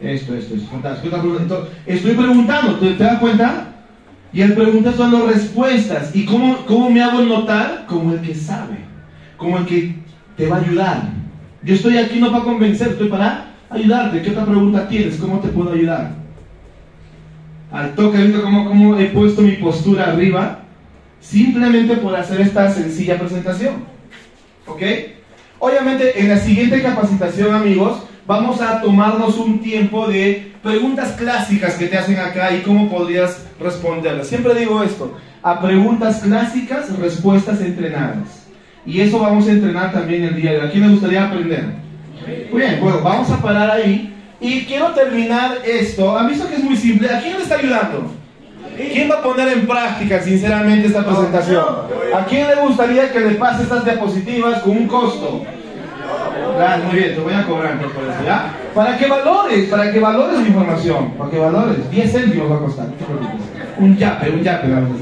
Esto, 0.00 0.34
esto, 0.34 0.54
esto, 0.54 0.70
fantástico. 0.70 1.02
¿Qué 1.02 1.16
otra 1.16 1.20
pregunta? 1.20 1.68
Estoy 1.86 2.14
preguntando, 2.14 2.74
¿te, 2.76 2.92
¿te 2.92 3.04
das 3.04 3.18
cuenta? 3.18 3.66
Y 4.32 4.42
el 4.42 4.54
preguntas 4.54 4.94
son 4.94 5.12
las 5.12 5.34
respuestas. 5.34 6.14
¿Y 6.14 6.24
cómo, 6.24 6.64
cómo 6.66 6.90
me 6.90 7.02
hago 7.02 7.22
notar? 7.22 7.86
Como 7.86 8.12
el 8.12 8.20
que 8.20 8.34
sabe, 8.34 8.76
como 9.40 9.56
el 9.56 9.64
que 9.64 9.94
te 10.36 10.46
va 10.46 10.58
a 10.58 10.60
ayudar. 10.60 11.02
Yo 11.62 11.74
estoy 11.74 11.96
aquí 11.96 12.20
no 12.20 12.30
para 12.30 12.44
convencer, 12.44 12.88
estoy 12.88 13.08
para 13.08 13.54
ayudarte. 13.70 14.20
¿Qué 14.20 14.30
otra 14.30 14.44
pregunta 14.44 14.86
tienes? 14.86 15.16
¿Cómo 15.16 15.40
te 15.40 15.48
puedo 15.48 15.72
ayudar? 15.72 16.12
Al 17.72 17.94
toque, 17.94 18.18
¿visto 18.18 18.42
cómo, 18.42 18.68
cómo 18.68 18.98
he 18.98 19.06
puesto 19.06 19.40
mi 19.40 19.52
postura 19.52 20.12
arriba? 20.12 20.60
Simplemente 21.20 21.96
por 21.96 22.14
hacer 22.14 22.42
esta 22.42 22.70
sencilla 22.70 23.18
presentación. 23.18 23.84
¿Ok? 24.66 24.82
Obviamente, 25.58 26.20
en 26.20 26.28
la 26.28 26.36
siguiente 26.36 26.82
capacitación, 26.82 27.54
amigos, 27.54 28.02
vamos 28.26 28.60
a 28.60 28.82
tomarnos 28.82 29.38
un 29.38 29.60
tiempo 29.60 30.06
de 30.06 30.52
preguntas 30.62 31.12
clásicas 31.12 31.74
que 31.74 31.86
te 31.86 31.96
hacen 31.96 32.18
acá 32.18 32.54
y 32.54 32.60
cómo 32.60 32.90
podrías 32.90 33.46
responderlas. 33.58 34.26
Siempre 34.26 34.54
digo 34.54 34.82
esto, 34.82 35.16
a 35.42 35.60
preguntas 35.60 36.20
clásicas, 36.20 36.94
respuestas 36.98 37.60
entrenadas. 37.62 38.39
Y 38.90 39.02
eso 39.02 39.20
vamos 39.20 39.46
a 39.46 39.52
entrenar 39.52 39.92
también 39.92 40.24
el 40.24 40.34
día 40.34 40.50
de 40.50 40.58
hoy. 40.58 40.66
¿A 40.66 40.70
quién 40.72 40.82
le 40.82 40.88
gustaría 40.88 41.24
aprender? 41.24 41.64
Muy 42.50 42.60
bien, 42.60 42.80
bueno, 42.80 43.00
vamos 43.04 43.30
a 43.30 43.40
parar 43.40 43.70
ahí. 43.70 44.12
Y 44.40 44.64
quiero 44.64 44.88
terminar 44.88 45.58
esto. 45.64 46.18
¿Han 46.18 46.26
visto 46.26 46.48
que 46.48 46.56
es 46.56 46.64
muy 46.64 46.76
simple? 46.76 47.08
¿A 47.08 47.20
quién 47.20 47.36
le 47.36 47.42
está 47.44 47.54
ayudando? 47.54 48.10
¿Quién 48.76 49.08
va 49.08 49.16
a 49.16 49.22
poner 49.22 49.46
en 49.46 49.68
práctica, 49.68 50.20
sinceramente, 50.20 50.88
esta 50.88 51.04
presentación? 51.04 51.64
¿A 52.12 52.24
quién 52.24 52.48
le 52.48 52.56
gustaría 52.56 53.12
que 53.12 53.20
le 53.20 53.30
pase 53.36 53.62
estas 53.62 53.84
diapositivas 53.84 54.60
con 54.62 54.76
un 54.76 54.88
costo? 54.88 55.44
Claro, 56.56 56.84
muy 56.84 56.96
bien, 56.96 57.14
te 57.14 57.20
voy 57.20 57.34
a 57.34 57.46
cobrar 57.46 57.78
por 57.78 57.90
eso, 57.90 58.24
¿ya? 58.26 58.56
Para 58.74 58.98
que 58.98 59.06
valores, 59.06 59.68
para 59.68 59.92
que 59.92 60.00
valores 60.00 60.40
mi 60.40 60.48
información, 60.48 61.12
para 61.12 61.30
que 61.30 61.38
valores. 61.38 61.88
10 61.92 62.12
céntimos 62.12 62.50
va 62.50 62.56
a 62.56 62.58
costar. 62.58 62.86
Un 63.78 63.96
yape, 63.96 64.30
un 64.30 64.42
yape 64.42 64.68
vamos 64.68 64.90
a 64.90 64.94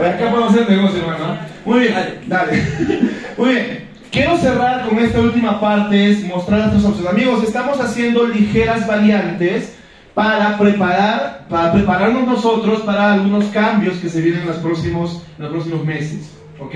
hacer. 0.00 0.14
Acá 0.14 0.30
podemos 0.30 0.52
hacer 0.52 0.68
negocio, 0.68 0.98
hermano. 0.98 1.51
Muy 1.64 1.80
bien, 1.80 1.94
dale. 2.26 2.62
Muy 3.38 3.50
bien. 3.50 3.92
Quiero 4.10 4.36
cerrar 4.36 4.88
con 4.88 4.98
esta 4.98 5.20
última 5.20 5.58
parte, 5.58 6.10
es 6.10 6.24
mostrar 6.24 6.60
nuestras 6.60 6.84
opciones. 6.84 7.12
Amigos, 7.12 7.44
estamos 7.44 7.80
haciendo 7.80 8.26
ligeras 8.26 8.86
variantes 8.86 9.74
para 10.12 10.58
preparar, 10.58 11.46
para 11.48 11.72
prepararnos 11.72 12.26
nosotros 12.26 12.82
para 12.82 13.14
algunos 13.14 13.46
cambios 13.46 13.96
que 13.98 14.10
se 14.10 14.20
vienen 14.20 14.42
en 14.42 14.48
los 14.48 14.56
próximos, 14.56 15.22
en 15.38 15.44
los 15.44 15.52
próximos 15.52 15.84
meses. 15.86 16.30
¿Ok? 16.60 16.74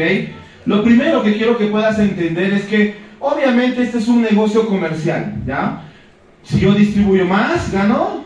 Lo 0.64 0.82
primero 0.82 1.22
que 1.22 1.36
quiero 1.36 1.58
que 1.58 1.66
puedas 1.66 1.98
entender 1.98 2.54
es 2.54 2.64
que 2.64 2.96
obviamente 3.20 3.82
este 3.82 3.98
es 3.98 4.08
un 4.08 4.22
negocio 4.22 4.66
comercial, 4.66 5.34
¿ya? 5.46 5.82
Si 6.42 6.60
yo 6.60 6.72
distribuyo 6.72 7.26
más, 7.26 7.70
gano. 7.70 8.24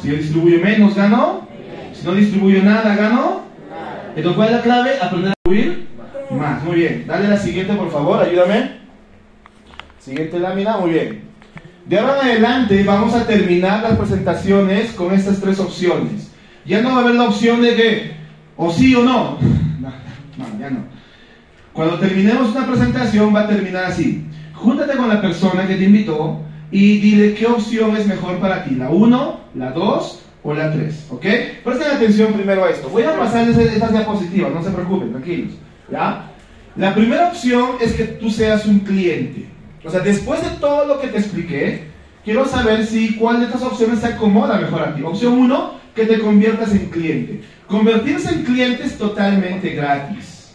Si 0.00 0.08
yo 0.08 0.14
distribuyo 0.14 0.58
menos, 0.58 0.96
gano. 0.96 1.46
Si 1.92 2.04
no 2.04 2.12
distribuyo 2.12 2.62
nada, 2.62 2.96
gano. 2.96 3.42
Entonces, 4.14 4.36
¿cuál 4.36 4.48
es 4.48 4.56
la 4.56 4.62
clave? 4.62 4.90
Aprender 5.00 5.30
a 5.30 5.34
distribuir 5.44 5.88
más. 6.30 6.62
Muy 6.64 6.76
bien. 6.76 7.04
Dale 7.06 7.28
la 7.28 7.36
siguiente, 7.38 7.74
por 7.74 7.90
favor, 7.90 8.22
ayúdame. 8.22 8.82
Siguiente 9.98 10.38
lámina, 10.38 10.76
muy 10.78 10.90
bien. 10.90 11.22
De 11.86 11.98
ahora 11.98 12.20
en 12.22 12.28
adelante 12.28 12.82
vamos 12.84 13.14
a 13.14 13.26
terminar 13.26 13.82
las 13.82 13.96
presentaciones 13.96 14.92
con 14.92 15.12
estas 15.14 15.40
tres 15.40 15.58
opciones. 15.58 16.30
Ya 16.64 16.80
no 16.80 16.90
va 16.90 16.98
a 16.98 17.00
haber 17.00 17.14
la 17.14 17.28
opción 17.28 17.62
de 17.62 17.74
que 17.74 18.12
o 18.56 18.70
sí 18.70 18.94
o 18.94 19.02
no. 19.02 19.38
No, 19.82 19.88
no 20.38 20.60
ya 20.60 20.70
no. 20.70 20.84
Cuando 21.72 21.98
terminemos 21.98 22.54
una 22.54 22.66
presentación 22.66 23.34
va 23.34 23.40
a 23.40 23.48
terminar 23.48 23.86
así. 23.86 24.24
Júntate 24.54 24.96
con 24.96 25.08
la 25.08 25.20
persona 25.20 25.66
que 25.66 25.74
te 25.74 25.84
invitó 25.84 26.40
y 26.70 26.98
dile 26.98 27.34
qué 27.34 27.46
opción 27.46 27.96
es 27.96 28.06
mejor 28.06 28.38
para 28.38 28.62
ti, 28.62 28.76
la 28.76 28.90
1, 28.90 29.40
la 29.56 29.72
2 29.72 30.22
o 30.42 30.54
la 30.54 30.72
3, 30.72 31.06
¿ok? 31.10 31.26
Presten 31.64 31.90
atención 31.90 32.32
primero 32.32 32.64
a 32.64 32.70
esto. 32.70 32.88
Voy 32.88 33.02
a 33.04 33.16
pasarles 33.16 33.56
estas 33.58 33.92
diapositivas, 33.92 34.52
no 34.52 34.62
se 34.62 34.70
preocupen, 34.70 35.10
tranquilos, 35.10 35.54
¿ya? 35.90 36.30
La 36.76 36.94
primera 36.94 37.28
opción 37.28 37.72
es 37.80 37.92
que 37.92 38.04
tú 38.04 38.30
seas 38.30 38.66
un 38.66 38.80
cliente. 38.80 39.46
O 39.84 39.90
sea, 39.90 40.00
después 40.00 40.42
de 40.42 40.56
todo 40.58 40.86
lo 40.86 41.00
que 41.00 41.08
te 41.08 41.18
expliqué, 41.18 41.84
quiero 42.24 42.46
saber 42.46 42.86
si 42.86 43.16
cuál 43.16 43.40
de 43.40 43.46
estas 43.46 43.62
opciones 43.62 44.00
se 44.00 44.06
acomoda 44.06 44.58
mejor 44.58 44.82
a 44.82 44.94
ti. 44.94 45.02
Opción 45.02 45.34
1, 45.34 45.74
que 45.94 46.06
te 46.06 46.18
conviertas 46.18 46.72
en 46.72 46.86
cliente. 46.88 47.42
Convertirse 47.66 48.32
en 48.32 48.44
cliente 48.44 48.84
es 48.84 48.96
totalmente 48.96 49.70
gratis. 49.70 50.54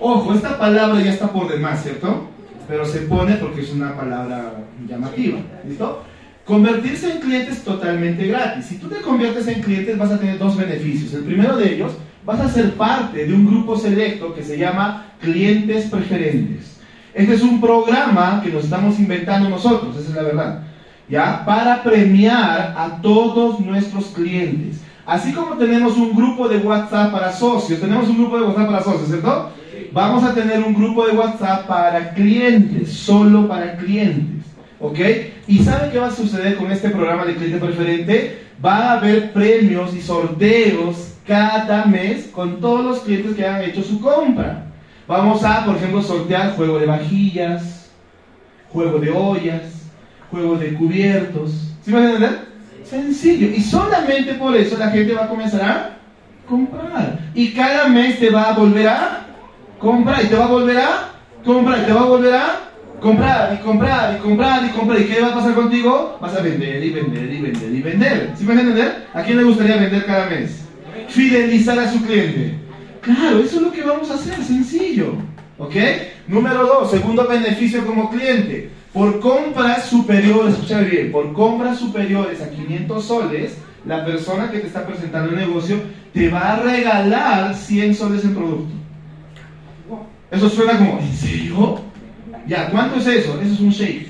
Ojo, 0.00 0.34
esta 0.34 0.58
palabra 0.58 1.00
ya 1.00 1.12
está 1.12 1.28
por 1.30 1.48
demás, 1.48 1.82
¿cierto? 1.82 2.28
Pero 2.66 2.84
se 2.84 3.00
pone 3.00 3.34
porque 3.36 3.60
es 3.60 3.72
una 3.72 3.94
palabra 3.96 4.54
llamativa. 4.88 5.38
¿Listo? 5.66 6.02
Convertirse 6.44 7.10
en 7.10 7.20
cliente 7.20 7.52
es 7.52 7.64
totalmente 7.64 8.26
gratis. 8.26 8.66
Si 8.66 8.76
tú 8.76 8.88
te 8.88 9.00
conviertes 9.00 9.46
en 9.48 9.62
cliente 9.62 9.94
vas 9.94 10.10
a 10.10 10.18
tener 10.18 10.38
dos 10.38 10.56
beneficios. 10.56 11.14
El 11.14 11.24
primero 11.24 11.56
de 11.56 11.74
ellos, 11.74 11.92
vas 12.24 12.38
a 12.40 12.50
ser 12.50 12.74
parte 12.74 13.26
de 13.26 13.32
un 13.32 13.46
grupo 13.46 13.78
selecto 13.78 14.34
que 14.34 14.42
se 14.42 14.58
llama 14.58 15.06
clientes 15.20 15.86
preferentes. 15.86 16.78
Este 17.14 17.34
es 17.34 17.42
un 17.42 17.60
programa 17.60 18.42
que 18.44 18.50
nos 18.50 18.64
estamos 18.64 18.98
inventando 18.98 19.48
nosotros, 19.48 19.96
esa 19.96 20.10
es 20.10 20.14
la 20.14 20.22
verdad. 20.22 20.62
¿Ya? 21.08 21.44
Para 21.46 21.82
premiar 21.82 22.74
a 22.76 22.98
todos 23.00 23.60
nuestros 23.60 24.06
clientes. 24.06 24.80
Así 25.06 25.32
como 25.32 25.56
tenemos 25.56 25.96
un 25.96 26.14
grupo 26.14 26.48
de 26.48 26.58
WhatsApp 26.58 27.12
para 27.12 27.32
socios, 27.32 27.80
tenemos 27.80 28.08
un 28.08 28.18
grupo 28.18 28.38
de 28.38 28.44
WhatsApp 28.44 28.66
para 28.66 28.82
socios, 28.82 29.08
¿cierto? 29.08 29.50
Vamos 29.92 30.24
a 30.24 30.34
tener 30.34 30.62
un 30.62 30.74
grupo 30.74 31.06
de 31.06 31.12
WhatsApp 31.12 31.66
para 31.66 32.12
clientes, 32.14 32.92
solo 32.92 33.46
para 33.46 33.76
clientes. 33.76 34.53
¿Ok? 34.84 34.98
¿Y 35.48 35.60
sabe 35.60 35.90
qué 35.90 35.98
va 35.98 36.08
a 36.08 36.14
suceder 36.14 36.56
con 36.56 36.70
este 36.70 36.90
programa 36.90 37.24
de 37.24 37.36
cliente 37.36 37.56
preferente? 37.56 38.42
Va 38.62 38.76
a 38.76 38.92
haber 38.98 39.32
premios 39.32 39.94
y 39.94 40.02
sorteos 40.02 41.14
cada 41.26 41.86
mes 41.86 42.28
con 42.30 42.60
todos 42.60 42.84
los 42.84 42.98
clientes 43.00 43.34
que 43.34 43.46
han 43.46 43.62
hecho 43.62 43.82
su 43.82 43.98
compra. 43.98 44.66
Vamos 45.08 45.42
a, 45.42 45.64
por 45.64 45.76
ejemplo, 45.76 46.02
sortear 46.02 46.54
juego 46.54 46.78
de 46.78 46.84
vajillas, 46.84 47.90
juego 48.74 48.98
de 48.98 49.10
ollas, 49.10 49.62
juego 50.30 50.56
de 50.56 50.74
cubiertos. 50.74 51.72
¿Sí 51.82 51.90
me 51.90 52.04
entender? 52.04 52.40
Sencillo. 52.84 53.48
Y 53.56 53.62
solamente 53.62 54.34
por 54.34 54.54
eso 54.54 54.76
la 54.76 54.90
gente 54.90 55.14
va 55.14 55.24
a 55.24 55.28
comenzar 55.28 55.62
a 55.62 55.96
comprar. 56.46 57.20
Y 57.34 57.52
cada 57.52 57.88
mes 57.88 58.18
te 58.18 58.28
va 58.28 58.50
a 58.50 58.52
volver 58.52 58.88
a 58.88 59.26
comprar. 59.78 60.22
Y 60.22 60.28
te 60.28 60.36
va 60.36 60.44
a 60.44 60.48
volver 60.48 60.76
a 60.76 61.08
comprar. 61.42 61.78
Y 61.78 61.86
te 61.86 61.92
va 61.94 62.02
a 62.02 62.06
volver 62.06 62.34
a 62.34 62.73
comprar 63.04 63.54
y 63.54 63.62
comprar 63.62 64.16
y 64.16 64.18
comprar 64.18 64.64
y 64.64 64.68
comprar. 64.70 65.00
¿Y 65.00 65.04
qué 65.04 65.20
va 65.20 65.28
a 65.28 65.34
pasar 65.34 65.54
contigo? 65.54 66.16
Vas 66.20 66.34
a 66.34 66.40
vender 66.40 66.82
y 66.82 66.90
vender 66.90 67.32
y 67.32 67.40
vender 67.42 67.74
y 67.74 67.82
vender. 67.82 68.32
¿Sí 68.34 68.44
me 68.44 68.48
van 68.48 68.58
a 68.58 68.60
entender? 68.62 69.06
¿A 69.12 69.22
quién 69.22 69.36
le 69.36 69.44
gustaría 69.44 69.76
vender 69.76 70.06
cada 70.06 70.30
mes? 70.30 70.64
Fidelizar 71.08 71.78
a 71.78 71.92
su 71.92 72.02
cliente. 72.02 72.54
Claro, 73.02 73.40
eso 73.40 73.56
es 73.56 73.62
lo 73.62 73.72
que 73.72 73.82
vamos 73.82 74.10
a 74.10 74.14
hacer, 74.14 74.42
sencillo. 74.42 75.16
¿Ok? 75.58 75.74
Número 76.26 76.66
dos, 76.66 76.90
segundo 76.90 77.28
beneficio 77.28 77.84
como 77.84 78.08
cliente. 78.10 78.70
Por 78.94 79.20
compras 79.20 79.84
superiores, 79.84 80.54
escucha 80.54 80.80
bien, 80.80 81.12
por 81.12 81.32
compras 81.34 81.78
superiores 81.78 82.40
a 82.40 82.48
500 82.48 83.04
soles, 83.04 83.58
la 83.84 84.04
persona 84.06 84.50
que 84.50 84.60
te 84.60 84.68
está 84.68 84.86
presentando 84.86 85.30
el 85.30 85.36
negocio 85.36 85.76
te 86.14 86.30
va 86.30 86.52
a 86.52 86.56
regalar 86.60 87.54
100 87.54 87.94
soles 87.94 88.24
en 88.24 88.34
producto. 88.34 88.72
Eso 90.30 90.48
suena 90.48 90.78
como, 90.78 90.98
¿en 91.00 91.12
serio? 91.12 91.93
Ya, 92.46 92.68
¿cuánto 92.70 92.96
es 92.96 93.06
eso? 93.06 93.40
Eso 93.40 93.54
es 93.54 93.60
un 93.60 93.70
shake. 93.70 94.08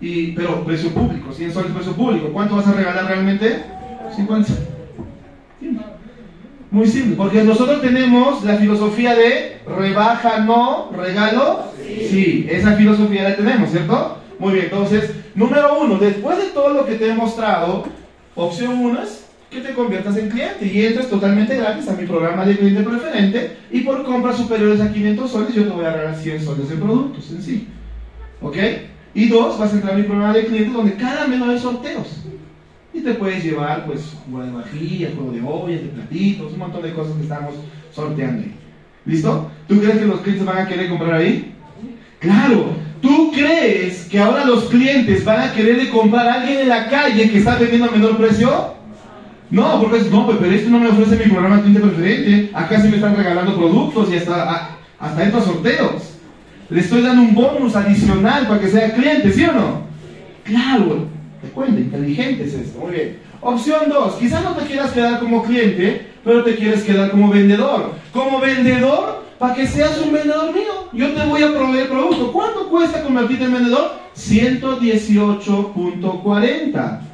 Y, 0.00 0.32
pero 0.32 0.64
precio 0.64 0.90
público, 0.90 1.32
100 1.32 1.52
soles 1.52 1.72
precio 1.72 1.92
público. 1.92 2.28
¿Cuánto 2.32 2.56
vas 2.56 2.66
a 2.66 2.72
regalar 2.72 3.06
realmente? 3.06 3.62
50. 4.14 4.52
Muy 6.70 6.88
simple, 6.88 7.14
porque 7.16 7.44
nosotros 7.44 7.80
tenemos 7.80 8.42
la 8.42 8.56
filosofía 8.56 9.14
de 9.14 9.58
rebaja 9.64 10.40
no, 10.40 10.90
regalo 10.90 11.66
sí. 11.86 12.48
esa 12.50 12.72
filosofía 12.72 13.28
la 13.28 13.36
tenemos, 13.36 13.70
¿cierto? 13.70 14.18
Muy 14.40 14.54
bien, 14.54 14.64
entonces, 14.64 15.12
número 15.36 15.78
uno, 15.80 15.98
después 15.98 16.36
de 16.36 16.46
todo 16.46 16.70
lo 16.70 16.84
que 16.84 16.96
te 16.96 17.08
he 17.08 17.14
mostrado, 17.14 17.84
opción 18.34 18.76
uno 18.76 19.00
es 19.02 19.23
que 19.54 19.60
te 19.60 19.72
conviertas 19.72 20.16
en 20.16 20.28
cliente 20.28 20.66
y 20.66 20.84
entres 20.84 21.08
totalmente 21.08 21.56
gratis 21.56 21.88
a 21.88 21.92
mi 21.92 22.06
programa 22.06 22.44
de 22.44 22.56
cliente 22.56 22.82
preferente 22.82 23.56
y 23.70 23.80
por 23.80 24.02
compras 24.02 24.36
superiores 24.36 24.80
a 24.80 24.92
500 24.92 25.30
soles 25.30 25.54
yo 25.54 25.62
te 25.62 25.70
voy 25.70 25.84
a 25.84 25.92
regalar 25.92 26.16
100 26.16 26.44
soles 26.44 26.68
de 26.68 26.76
productos 26.76 27.30
en 27.30 27.42
sí. 27.42 27.68
¿Ok? 28.42 28.56
Y 29.14 29.28
dos, 29.28 29.56
vas 29.58 29.72
a 29.72 29.76
entrar 29.76 29.94
a 29.94 29.96
mi 29.96 30.02
programa 30.02 30.34
de 30.34 30.46
cliente 30.46 30.72
donde 30.72 30.94
cada 30.94 31.28
mes 31.28 31.40
haber 31.40 31.60
sorteos. 31.60 32.24
Y 32.92 33.00
te 33.00 33.14
puedes 33.14 33.44
llevar, 33.44 33.86
pues, 33.86 34.12
juego 34.28 34.44
de 34.44 34.52
vajilla, 34.52 35.10
juego 35.14 35.32
de 35.32 35.40
ollas, 35.40 35.82
de 35.82 35.88
platitos, 35.88 36.52
un 36.52 36.58
montón 36.58 36.82
de 36.82 36.92
cosas 36.92 37.14
que 37.16 37.22
estamos 37.22 37.54
sorteando 37.92 38.42
ahí. 38.42 38.54
¿Listo? 39.06 39.50
¿Tú 39.68 39.78
crees 39.80 39.98
que 39.98 40.06
los 40.06 40.20
clientes 40.20 40.46
van 40.46 40.58
a 40.58 40.68
querer 40.68 40.88
comprar 40.88 41.14
ahí? 41.14 41.54
Claro. 42.18 42.74
¿Tú 43.00 43.30
crees 43.32 44.04
que 44.06 44.18
ahora 44.18 44.44
los 44.44 44.64
clientes 44.64 45.24
van 45.24 45.48
a 45.48 45.52
querer 45.52 45.88
comprar 45.90 46.26
a 46.26 46.34
alguien 46.40 46.60
en 46.60 46.68
la 46.68 46.88
calle 46.88 47.30
que 47.30 47.38
está 47.38 47.56
vendiendo 47.56 47.88
a 47.88 47.92
menor 47.92 48.16
precio? 48.16 48.74
No, 49.54 49.80
porque 49.80 49.96
es, 49.98 50.10
no, 50.10 50.26
pero 50.26 50.44
esto 50.50 50.68
no 50.68 50.80
me 50.80 50.88
ofrece 50.88 51.14
mi 51.14 51.26
programa 51.30 51.58
de 51.58 51.62
cliente 51.62 51.86
preferente. 51.86 52.50
Acá 52.54 52.82
sí 52.82 52.88
me 52.88 52.96
están 52.96 53.16
regalando 53.16 53.56
productos 53.56 54.12
y 54.12 54.16
hasta, 54.16 54.70
hasta 54.98 55.22
entro 55.22 55.38
a 55.38 55.44
sorteos. 55.44 56.14
Le 56.68 56.80
estoy 56.80 57.02
dando 57.02 57.22
un 57.22 57.36
bonus 57.36 57.76
adicional 57.76 58.48
para 58.48 58.60
que 58.60 58.66
sea 58.66 58.92
cliente, 58.92 59.30
¿sí 59.30 59.44
o 59.44 59.52
no? 59.52 59.82
Claro, 60.42 61.06
te 61.40 61.50
cuenta, 61.50 61.80
inteligente 61.80 62.42
es 62.42 62.54
esto. 62.54 62.80
Muy 62.80 62.94
bien. 62.94 63.18
Opción 63.40 63.88
2. 63.88 64.14
Quizás 64.14 64.42
no 64.42 64.56
te 64.56 64.66
quieras 64.66 64.90
quedar 64.90 65.20
como 65.20 65.44
cliente, 65.44 66.04
pero 66.24 66.42
te 66.42 66.56
quieres 66.56 66.82
quedar 66.82 67.12
como 67.12 67.30
vendedor. 67.30 67.92
Como 68.12 68.40
vendedor, 68.40 69.22
para 69.38 69.54
que 69.54 69.68
seas 69.68 70.00
un 70.04 70.12
vendedor 70.12 70.52
mío. 70.52 70.88
Yo 70.92 71.12
te 71.12 71.24
voy 71.26 71.44
a 71.44 71.54
proveer 71.54 71.90
producto. 71.90 72.32
¿Cuánto 72.32 72.68
cuesta 72.70 73.04
convertirte 73.04 73.44
en 73.44 73.52
vendedor? 73.52 74.00
118.40. 74.16 77.13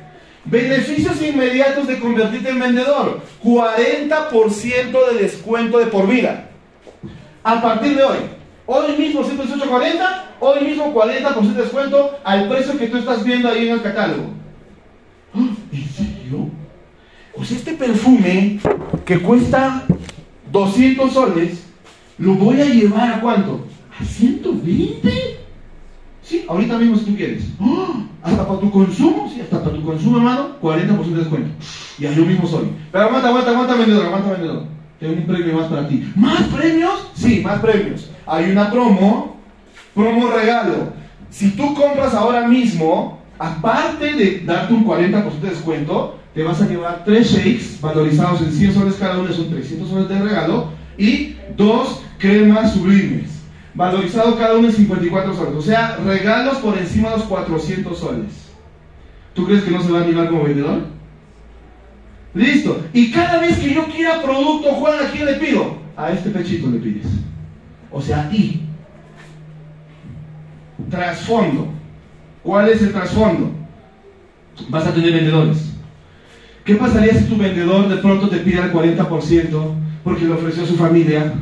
Beneficios 0.50 1.22
inmediatos 1.22 1.86
de 1.86 2.00
convertirte 2.00 2.50
en 2.50 2.58
vendedor. 2.58 3.20
40% 3.42 5.12
de 5.12 5.22
descuento 5.22 5.78
de 5.78 5.86
por 5.86 6.08
vida. 6.08 6.50
A 7.44 7.62
partir 7.62 7.96
de 7.96 8.02
hoy. 8.02 8.18
Hoy 8.66 8.96
mismo 8.96 9.22
118.40, 9.22 10.22
hoy 10.40 10.64
mismo 10.64 10.94
40% 10.94 11.54
de 11.54 11.62
descuento 11.62 12.18
al 12.24 12.48
precio 12.48 12.78
que 12.78 12.86
tú 12.88 12.98
estás 12.98 13.24
viendo 13.24 13.48
ahí 13.48 13.68
en 13.68 13.74
el 13.74 13.82
catálogo. 13.82 14.30
¡Ah! 15.34 15.48
¿En 15.72 15.88
serio? 15.88 16.50
Pues 17.34 17.50
este 17.52 17.72
perfume 17.74 18.60
que 19.04 19.20
cuesta 19.20 19.84
200 20.52 21.12
soles, 21.12 21.64
lo 22.18 22.34
voy 22.34 22.60
a 22.60 22.64
llevar 22.64 23.14
a 23.14 23.20
cuánto? 23.20 23.66
¿A 23.98 24.04
120? 24.04 25.39
Sí, 26.30 26.44
ahorita 26.48 26.78
mismo 26.78 26.96
si 26.96 27.04
tú 27.06 27.16
quieres. 27.16 27.44
¡Ah! 27.60 28.04
Hasta 28.22 28.46
para 28.46 28.60
tu 28.60 28.70
consumo, 28.70 29.28
sí, 29.34 29.40
hasta 29.40 29.62
para 29.62 29.76
tu 29.76 29.84
consumo, 29.84 30.18
hermano, 30.18 30.50
40% 30.62 31.04
de 31.04 31.18
descuento. 31.18 31.50
Y 31.98 32.02
yo 32.02 32.24
mismo 32.24 32.46
soy. 32.46 32.70
Pero 32.92 33.04
aguanta, 33.04 33.28
aguanta, 33.28 33.50
aguanta, 33.50 33.74
vendedor, 33.74 34.06
aguanta, 34.06 34.32
vendedor. 34.32 34.64
Tengo 35.00 35.14
un 35.14 35.26
premio 35.26 35.56
más 35.56 35.66
para 35.66 35.88
ti. 35.88 36.12
¿Más 36.14 36.42
premios? 36.44 37.08
Sí, 37.14 37.40
más 37.42 37.60
premios 37.60 38.10
hay 38.30 38.52
una 38.52 38.70
promo, 38.70 39.36
promo 39.92 40.30
regalo. 40.30 40.92
Si 41.30 41.50
tú 41.50 41.74
compras 41.74 42.14
ahora 42.14 42.46
mismo, 42.46 43.18
aparte 43.38 44.12
de 44.14 44.40
darte 44.44 44.72
un 44.72 44.86
40% 44.86 45.40
de 45.40 45.50
descuento, 45.50 46.16
te 46.32 46.44
vas 46.44 46.62
a 46.62 46.68
llevar 46.68 47.02
tres 47.04 47.32
shakes 47.32 47.80
valorizados 47.80 48.40
en 48.42 48.52
100 48.52 48.74
soles 48.74 48.94
cada 48.94 49.18
uno, 49.18 49.32
son 49.32 49.50
300 49.50 49.88
soles 49.88 50.08
de 50.08 50.20
regalo, 50.20 50.68
y 50.96 51.34
dos 51.56 52.02
cremas 52.18 52.72
sublimes, 52.72 53.39
valorizado 53.74 54.36
cada 54.36 54.56
uno 54.56 54.68
en 54.68 54.74
54 54.74 55.34
soles. 55.34 55.54
O 55.54 55.62
sea, 55.62 55.96
regalos 56.04 56.58
por 56.58 56.76
encima 56.76 57.10
de 57.10 57.18
los 57.18 57.26
400 57.26 57.98
soles. 57.98 58.50
¿Tú 59.34 59.46
crees 59.46 59.62
que 59.62 59.70
no 59.70 59.82
se 59.82 59.92
va 59.92 60.00
a 60.00 60.02
animar 60.02 60.28
como 60.28 60.44
vendedor? 60.44 60.82
Listo. 62.34 62.84
Y 62.92 63.10
cada 63.10 63.40
vez 63.40 63.58
que 63.58 63.74
yo 63.74 63.86
quiera 63.86 64.22
producto, 64.22 64.70
Juan, 64.72 65.04
¿a 65.04 65.10
quién 65.10 65.26
le 65.26 65.34
pido? 65.34 65.78
A 65.96 66.12
este 66.12 66.30
pechito 66.30 66.70
le 66.70 66.78
pides. 66.78 67.06
O 67.90 68.00
sea, 68.00 68.30
y 68.32 68.62
trasfondo. 70.88 71.68
¿Cuál 72.42 72.68
es 72.68 72.82
el 72.82 72.92
trasfondo? 72.92 73.50
Vas 74.68 74.86
a 74.86 74.94
tener 74.94 75.12
vendedores. 75.12 75.72
¿Qué 76.64 76.74
pasaría 76.74 77.14
si 77.14 77.24
tu 77.24 77.36
vendedor 77.36 77.88
de 77.88 77.96
pronto 77.96 78.28
te 78.28 78.38
pide 78.38 78.60
el 78.60 78.72
40% 78.72 79.74
porque 80.04 80.24
le 80.24 80.32
ofreció 80.32 80.62
a 80.62 80.66
su 80.66 80.76
familia 80.76 81.32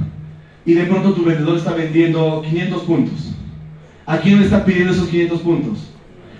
y 0.69 0.75
de 0.75 0.85
pronto 0.85 1.15
tu 1.15 1.25
vendedor 1.25 1.57
está 1.57 1.73
vendiendo 1.73 2.43
500 2.43 2.83
puntos? 2.83 3.31
¿A 4.05 4.19
quién 4.19 4.39
le 4.39 4.45
está 4.45 4.67
pidiendo 4.67 4.93
esos 4.93 5.09
500 5.09 5.41
puntos? 5.41 5.79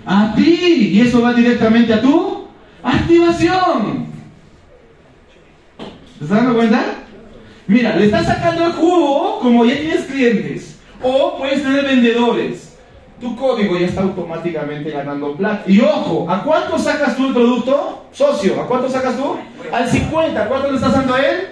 A 0.05 0.35
ti. 0.35 0.91
Y 0.93 1.01
eso 1.01 1.23
va 1.23 1.33
directamente 1.33 1.91
a 1.91 1.99
tu 1.99 2.45
activación. 2.83 4.05
¿Te 5.79 6.23
estás 6.25 6.37
dando 6.37 6.53
cuenta? 6.53 6.79
Mira, 7.65 7.95
le 7.95 8.05
estás 8.05 8.27
sacando 8.27 8.67
el 8.67 8.73
jugo 8.73 9.39
como 9.39 9.65
ya 9.65 9.79
tienes 9.79 10.05
clientes. 10.05 10.79
O 11.01 11.35
puedes 11.39 11.63
tener 11.63 11.85
vendedores. 11.85 12.77
Tu 13.19 13.35
código 13.35 13.79
ya 13.79 13.87
está 13.87 14.03
automáticamente 14.03 14.91
ganando 14.91 15.35
plata. 15.35 15.63
Y 15.65 15.81
ojo, 15.81 16.29
¿a 16.29 16.43
cuánto 16.43 16.77
sacas 16.77 17.17
tú 17.17 17.29
el 17.29 17.33
producto? 17.33 18.05
Socio, 18.11 18.61
¿a 18.61 18.67
cuánto 18.67 18.91
sacas 18.91 19.17
tú? 19.17 19.37
Al 19.73 19.89
50. 19.89 20.47
¿Cuánto 20.47 20.69
le 20.69 20.75
estás 20.75 20.93
dando 20.93 21.15
a 21.15 21.19
él? 21.19 21.47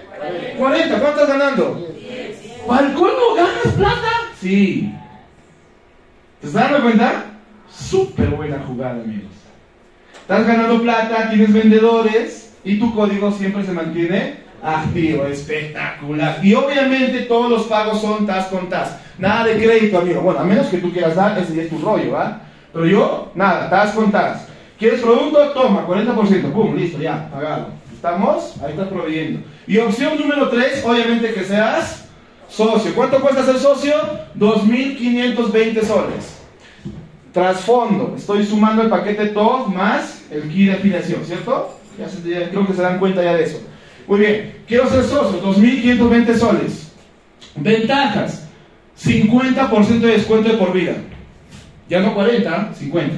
40. 0.59 0.99
¿Cuánto 0.99 1.21
estás 1.21 1.39
ganando? 1.39 1.96
¿Al 2.69 2.93
colmo 2.93 3.35
ganas 3.35 3.73
plata? 3.75 4.11
Sí. 4.39 4.93
¿Te 6.41 6.47
estás 6.47 6.69
dando 6.69 6.83
cuenta? 6.83 7.25
Súper 7.69 8.29
buena 8.29 8.59
jugada, 8.67 9.01
amigos. 9.01 9.31
Estás 10.21 10.45
ganando 10.45 10.81
plata, 10.81 11.29
tienes 11.29 11.53
vendedores 11.53 12.57
y 12.63 12.77
tu 12.77 12.93
código 12.93 13.31
siempre 13.31 13.63
se 13.63 13.71
mantiene 13.71 14.39
activo. 14.61 15.25
Espectacular. 15.25 16.39
Y 16.43 16.53
obviamente 16.53 17.21
todos 17.21 17.49
los 17.49 17.63
pagos 17.63 18.01
son 18.01 18.25
tas 18.25 18.47
con 18.47 18.67
tas. 18.67 18.97
Nada 19.17 19.45
de 19.45 19.63
crédito, 19.63 19.99
amigo. 19.99 20.21
Bueno, 20.21 20.41
a 20.41 20.43
menos 20.43 20.67
que 20.67 20.79
tú 20.79 20.91
quieras 20.91 21.15
dar, 21.15 21.37
ese 21.39 21.55
ya 21.55 21.63
es 21.63 21.69
tu 21.69 21.79
rollo, 21.79 22.11
¿va? 22.11 22.41
Pero 22.73 22.85
yo, 22.85 23.31
nada, 23.35 23.69
tas 23.69 23.91
con 23.91 24.11
tas. 24.11 24.47
¿Quieres 24.77 24.99
producto? 24.99 25.51
Toma, 25.51 25.87
40%. 25.87 26.51
Pum, 26.51 26.75
listo, 26.75 26.99
ya, 26.99 27.29
pagado. 27.31 27.69
¿Estamos? 27.93 28.55
Ahí 28.61 28.71
estás 28.71 28.89
proveyendo. 28.89 29.39
Y 29.65 29.77
opción 29.77 30.19
número 30.19 30.49
3, 30.49 30.83
obviamente 30.85 31.33
que 31.33 31.43
seas 31.43 32.06
socio. 32.49 32.93
¿Cuánto 32.95 33.21
cuesta 33.21 33.45
ser 33.45 33.57
socio? 33.59 33.93
2.520 34.37 35.83
soles. 35.83 36.37
Trasfondo. 37.33 38.15
Estoy 38.17 38.45
sumando 38.45 38.81
el 38.81 38.89
paquete 38.89 39.27
TOF 39.27 39.67
más 39.67 40.23
el 40.31 40.43
key 40.49 40.65
de 40.65 40.73
afiliación, 40.73 41.23
¿cierto? 41.25 41.77
Ya 41.97 42.49
creo 42.49 42.67
que 42.67 42.73
se 42.73 42.81
dan 42.81 42.99
cuenta 42.99 43.23
ya 43.23 43.35
de 43.35 43.43
eso. 43.43 43.61
Muy 44.07 44.19
bien. 44.19 44.57
Quiero 44.67 44.89
ser 44.89 45.03
socio. 45.03 45.41
2.520 45.41 46.35
soles. 46.37 46.91
Ventajas. 47.55 48.47
50% 48.99 49.99
de 49.99 50.07
descuento 50.07 50.49
de 50.49 50.57
por 50.57 50.73
vida. 50.73 50.95
Ya 51.89 51.99
no 51.99 52.13
40, 52.13 52.73
50. 52.73 53.15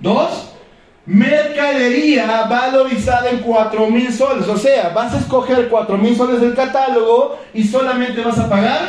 Dos, 0.00 0.53
mercadería 1.06 2.46
valorizada 2.48 3.30
en 3.30 3.38
4 3.38 3.90
mil 3.90 4.12
soles. 4.12 4.48
O 4.48 4.56
sea, 4.56 4.90
vas 4.90 5.14
a 5.14 5.18
escoger 5.18 5.68
4 5.68 5.98
mil 5.98 6.16
soles 6.16 6.40
del 6.40 6.54
catálogo 6.54 7.38
y 7.52 7.64
solamente 7.64 8.22
vas 8.22 8.38
a 8.38 8.48
pagar. 8.48 8.80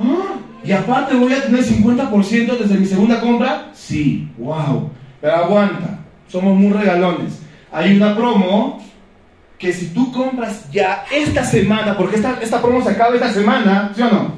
¡Ah! 0.00 0.36
Y 0.62 0.72
aparte 0.72 1.14
voy 1.14 1.32
a 1.32 1.42
tener 1.42 1.64
50% 1.64 2.58
desde 2.58 2.74
mi 2.74 2.86
segunda 2.86 3.20
compra. 3.20 3.70
Sí, 3.72 4.28
wow. 4.36 4.90
Pero 5.20 5.34
aguanta, 5.34 6.00
somos 6.28 6.54
muy 6.56 6.72
regalones. 6.72 7.40
Hay 7.72 7.96
una 7.96 8.14
promo 8.14 8.82
que 9.58 9.72
si 9.72 9.88
tú 9.88 10.12
compras 10.12 10.70
ya 10.70 11.04
esta 11.10 11.44
semana, 11.44 11.96
porque 11.96 12.16
esta, 12.16 12.38
esta 12.40 12.60
promo 12.60 12.82
se 12.82 12.90
acaba 12.90 13.14
esta 13.14 13.32
semana, 13.32 13.92
¿sí 13.94 14.02
o 14.02 14.10
no? 14.10 14.32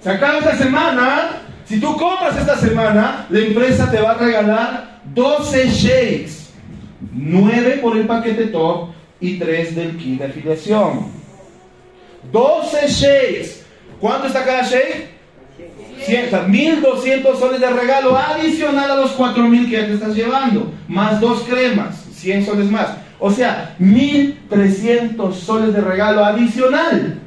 Se 0.00 0.10
acaba 0.10 0.38
esta 0.38 0.56
semana. 0.56 1.43
Si 1.66 1.80
tú 1.80 1.96
compras 1.96 2.36
esta 2.36 2.56
semana, 2.56 3.26
la 3.30 3.38
empresa 3.38 3.90
te 3.90 4.00
va 4.00 4.12
a 4.12 4.18
regalar 4.18 5.00
12 5.14 5.68
shakes. 5.70 6.44
9 7.12 7.78
por 7.82 7.96
el 7.96 8.06
paquete 8.06 8.46
top 8.46 8.90
y 9.20 9.38
3 9.38 9.74
del 9.74 9.96
kit 9.96 10.18
de 10.18 10.26
afiliación. 10.26 11.06
12 12.30 12.88
shakes. 12.88 13.64
¿Cuánto 14.00 14.26
está 14.26 14.44
cada 14.44 14.62
shake? 14.62 15.14
100, 16.04 16.26
o 16.26 16.30
sea, 16.30 16.42
1200 16.42 17.38
soles 17.38 17.60
de 17.60 17.70
regalo 17.70 18.18
adicional 18.18 18.90
a 18.90 18.96
los 18.96 19.12
4000 19.12 19.70
que 19.70 19.76
ya 19.76 19.86
te 19.86 19.94
estás 19.94 20.14
llevando. 20.14 20.70
Más 20.88 21.20
dos 21.20 21.44
cremas, 21.44 22.04
100 22.12 22.44
soles 22.44 22.70
más. 22.70 22.88
O 23.18 23.30
sea, 23.30 23.74
1300 23.78 25.38
soles 25.38 25.72
de 25.72 25.80
regalo 25.80 26.24
adicional. 26.24 27.20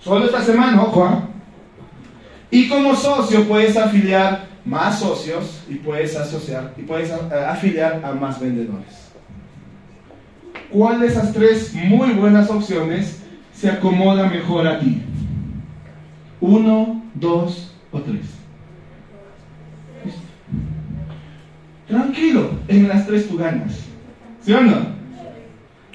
Solo 0.00 0.26
esta 0.26 0.42
semana, 0.42 0.82
ojo. 0.82 1.04
¿ah? 1.04 1.28
Y 2.54 2.68
como 2.68 2.94
socio 2.94 3.48
puedes 3.48 3.76
afiliar 3.76 4.46
más 4.64 5.00
socios 5.00 5.64
y 5.68 5.74
puedes 5.74 6.14
asociar 6.14 6.72
y 6.76 6.82
puedes 6.82 7.10
eh, 7.10 7.14
afiliar 7.48 8.00
a 8.04 8.12
más 8.12 8.38
vendedores. 8.38 9.10
¿Cuál 10.70 11.00
de 11.00 11.08
esas 11.08 11.32
tres 11.32 11.74
muy 11.74 12.12
buenas 12.12 12.48
opciones 12.48 13.24
se 13.52 13.68
acomoda 13.68 14.28
mejor 14.28 14.68
a 14.68 14.78
ti? 14.78 15.02
Uno, 16.40 17.02
dos 17.14 17.74
o 17.90 18.00
tres. 18.00 18.22
Tranquilo, 21.88 22.50
en 22.68 22.86
las 22.86 23.04
tres 23.04 23.28
tú 23.28 23.36
ganas. 23.36 23.80
¿Sí 24.44 24.52
o 24.52 24.60
no? 24.60 24.94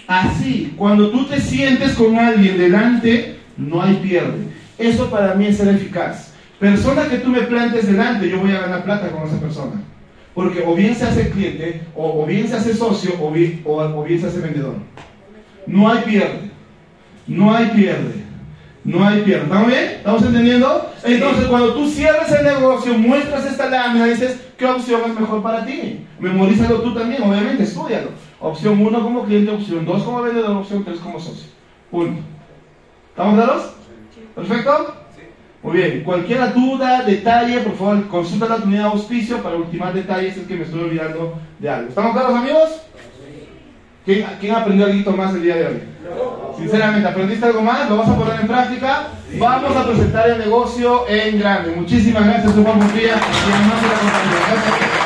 Así, 0.07 0.73
cuando 0.75 1.09
tú 1.09 1.25
te 1.25 1.39
sientes 1.39 1.93
con 1.93 2.17
alguien 2.17 2.57
delante, 2.57 3.39
no 3.55 3.81
hay 3.81 3.95
pierde. 4.03 4.49
Eso 4.77 5.09
para 5.09 5.35
mí 5.35 5.45
es 5.45 5.55
ser 5.55 5.69
eficaz. 5.69 6.28
Persona 6.59 7.07
que 7.07 7.19
tú 7.19 7.29
me 7.29 7.41
plantes 7.41 7.87
delante, 7.87 8.29
yo 8.29 8.39
voy 8.39 8.51
a 8.51 8.59
ganar 8.61 8.83
plata 8.83 9.09
con 9.11 9.23
esa 9.27 9.39
persona. 9.39 9.81
Porque 10.33 10.63
o 10.65 10.75
bien 10.75 10.93
se 10.95 11.05
hace 11.05 11.29
cliente, 11.29 11.81
o, 11.95 12.21
o 12.21 12.25
bien 12.25 12.47
se 12.47 12.55
hace 12.55 12.73
socio, 12.73 13.13
o 13.21 13.31
bien, 13.31 13.61
o, 13.65 13.77
o 13.81 14.03
bien 14.03 14.19
se 14.19 14.27
hace 14.27 14.39
vendedor. 14.39 14.75
No 15.65 15.89
hay 15.89 15.99
pierde. 16.03 16.51
No 17.27 17.55
hay 17.55 17.67
pierde. 17.67 18.23
No 18.83 19.05
hay 19.05 19.21
pierde. 19.21 19.43
¿Estamos 19.43 19.67
bien? 19.67 19.83
¿Estamos 19.97 20.23
entendiendo? 20.23 20.91
Entonces, 21.03 21.45
cuando 21.47 21.73
tú 21.73 21.87
cierres 21.87 22.31
el 22.31 22.45
negocio, 22.45 22.97
muestras 22.97 23.45
esta 23.45 23.69
lámina, 23.69 24.05
dices, 24.05 24.39
¿qué 24.57 24.65
opción 24.65 25.01
es 25.05 25.19
mejor 25.19 25.41
para 25.41 25.65
ti? 25.65 26.05
Memorízalo 26.19 26.81
tú 26.81 26.93
también, 26.93 27.23
obviamente, 27.23 27.63
estudialo. 27.63 28.09
Opción 28.39 28.81
1 28.81 29.01
como 29.01 29.25
cliente, 29.25 29.51
opción 29.51 29.85
2 29.85 30.03
como 30.03 30.21
vendedor, 30.21 30.57
opción 30.57 30.83
3 30.83 30.99
como 30.99 31.19
socio. 31.19 31.49
Punto. 31.91 32.21
¿Estamos 33.11 33.35
claros? 33.35 33.73
¿Perfecto? 34.35 34.98
Muy 35.61 35.77
bien. 35.77 36.03
Cualquier 36.03 36.53
duda, 36.53 37.03
detalle, 37.03 37.59
por 37.59 37.75
favor, 37.75 38.07
consulta 38.07 38.47
la 38.47 38.55
unidad 38.55 38.83
de 38.83 38.89
auspicio 38.89 39.43
para 39.43 39.57
ultimar 39.57 39.93
detalles, 39.93 40.37
es 40.37 40.47
que 40.47 40.55
me 40.55 40.63
estoy 40.63 40.81
olvidando 40.81 41.39
de 41.59 41.69
algo. 41.69 41.89
¿Estamos 41.89 42.13
claros, 42.13 42.35
amigos? 42.35 42.81
¿Quién, 44.05 44.25
quién 44.39 44.55
aprendió 44.55 44.85
algo 44.85 45.11
más 45.11 45.35
el 45.35 45.43
día 45.43 45.55
de 45.55 45.67
hoy? 45.67 45.83
Sinceramente, 46.57 47.07
¿aprendiste 47.07 47.45
algo 47.45 47.61
más? 47.61 47.89
¿Lo 47.89 47.97
vas 47.97 48.09
a 48.09 48.15
poner 48.17 48.39
en 48.39 48.47
práctica? 48.47 49.07
Vamos 49.37 49.75
a 49.75 49.85
presentar 49.85 50.29
el 50.29 50.39
negocio 50.39 51.07
en 51.07 51.39
grande. 51.39 51.75
Muchísimas 51.75 52.25
gracias, 52.25 52.53
Juan 52.53 52.79
Murguía, 52.79 53.15
y 53.15 53.59
compañía. 53.59 53.99
Gracias. 54.49 54.98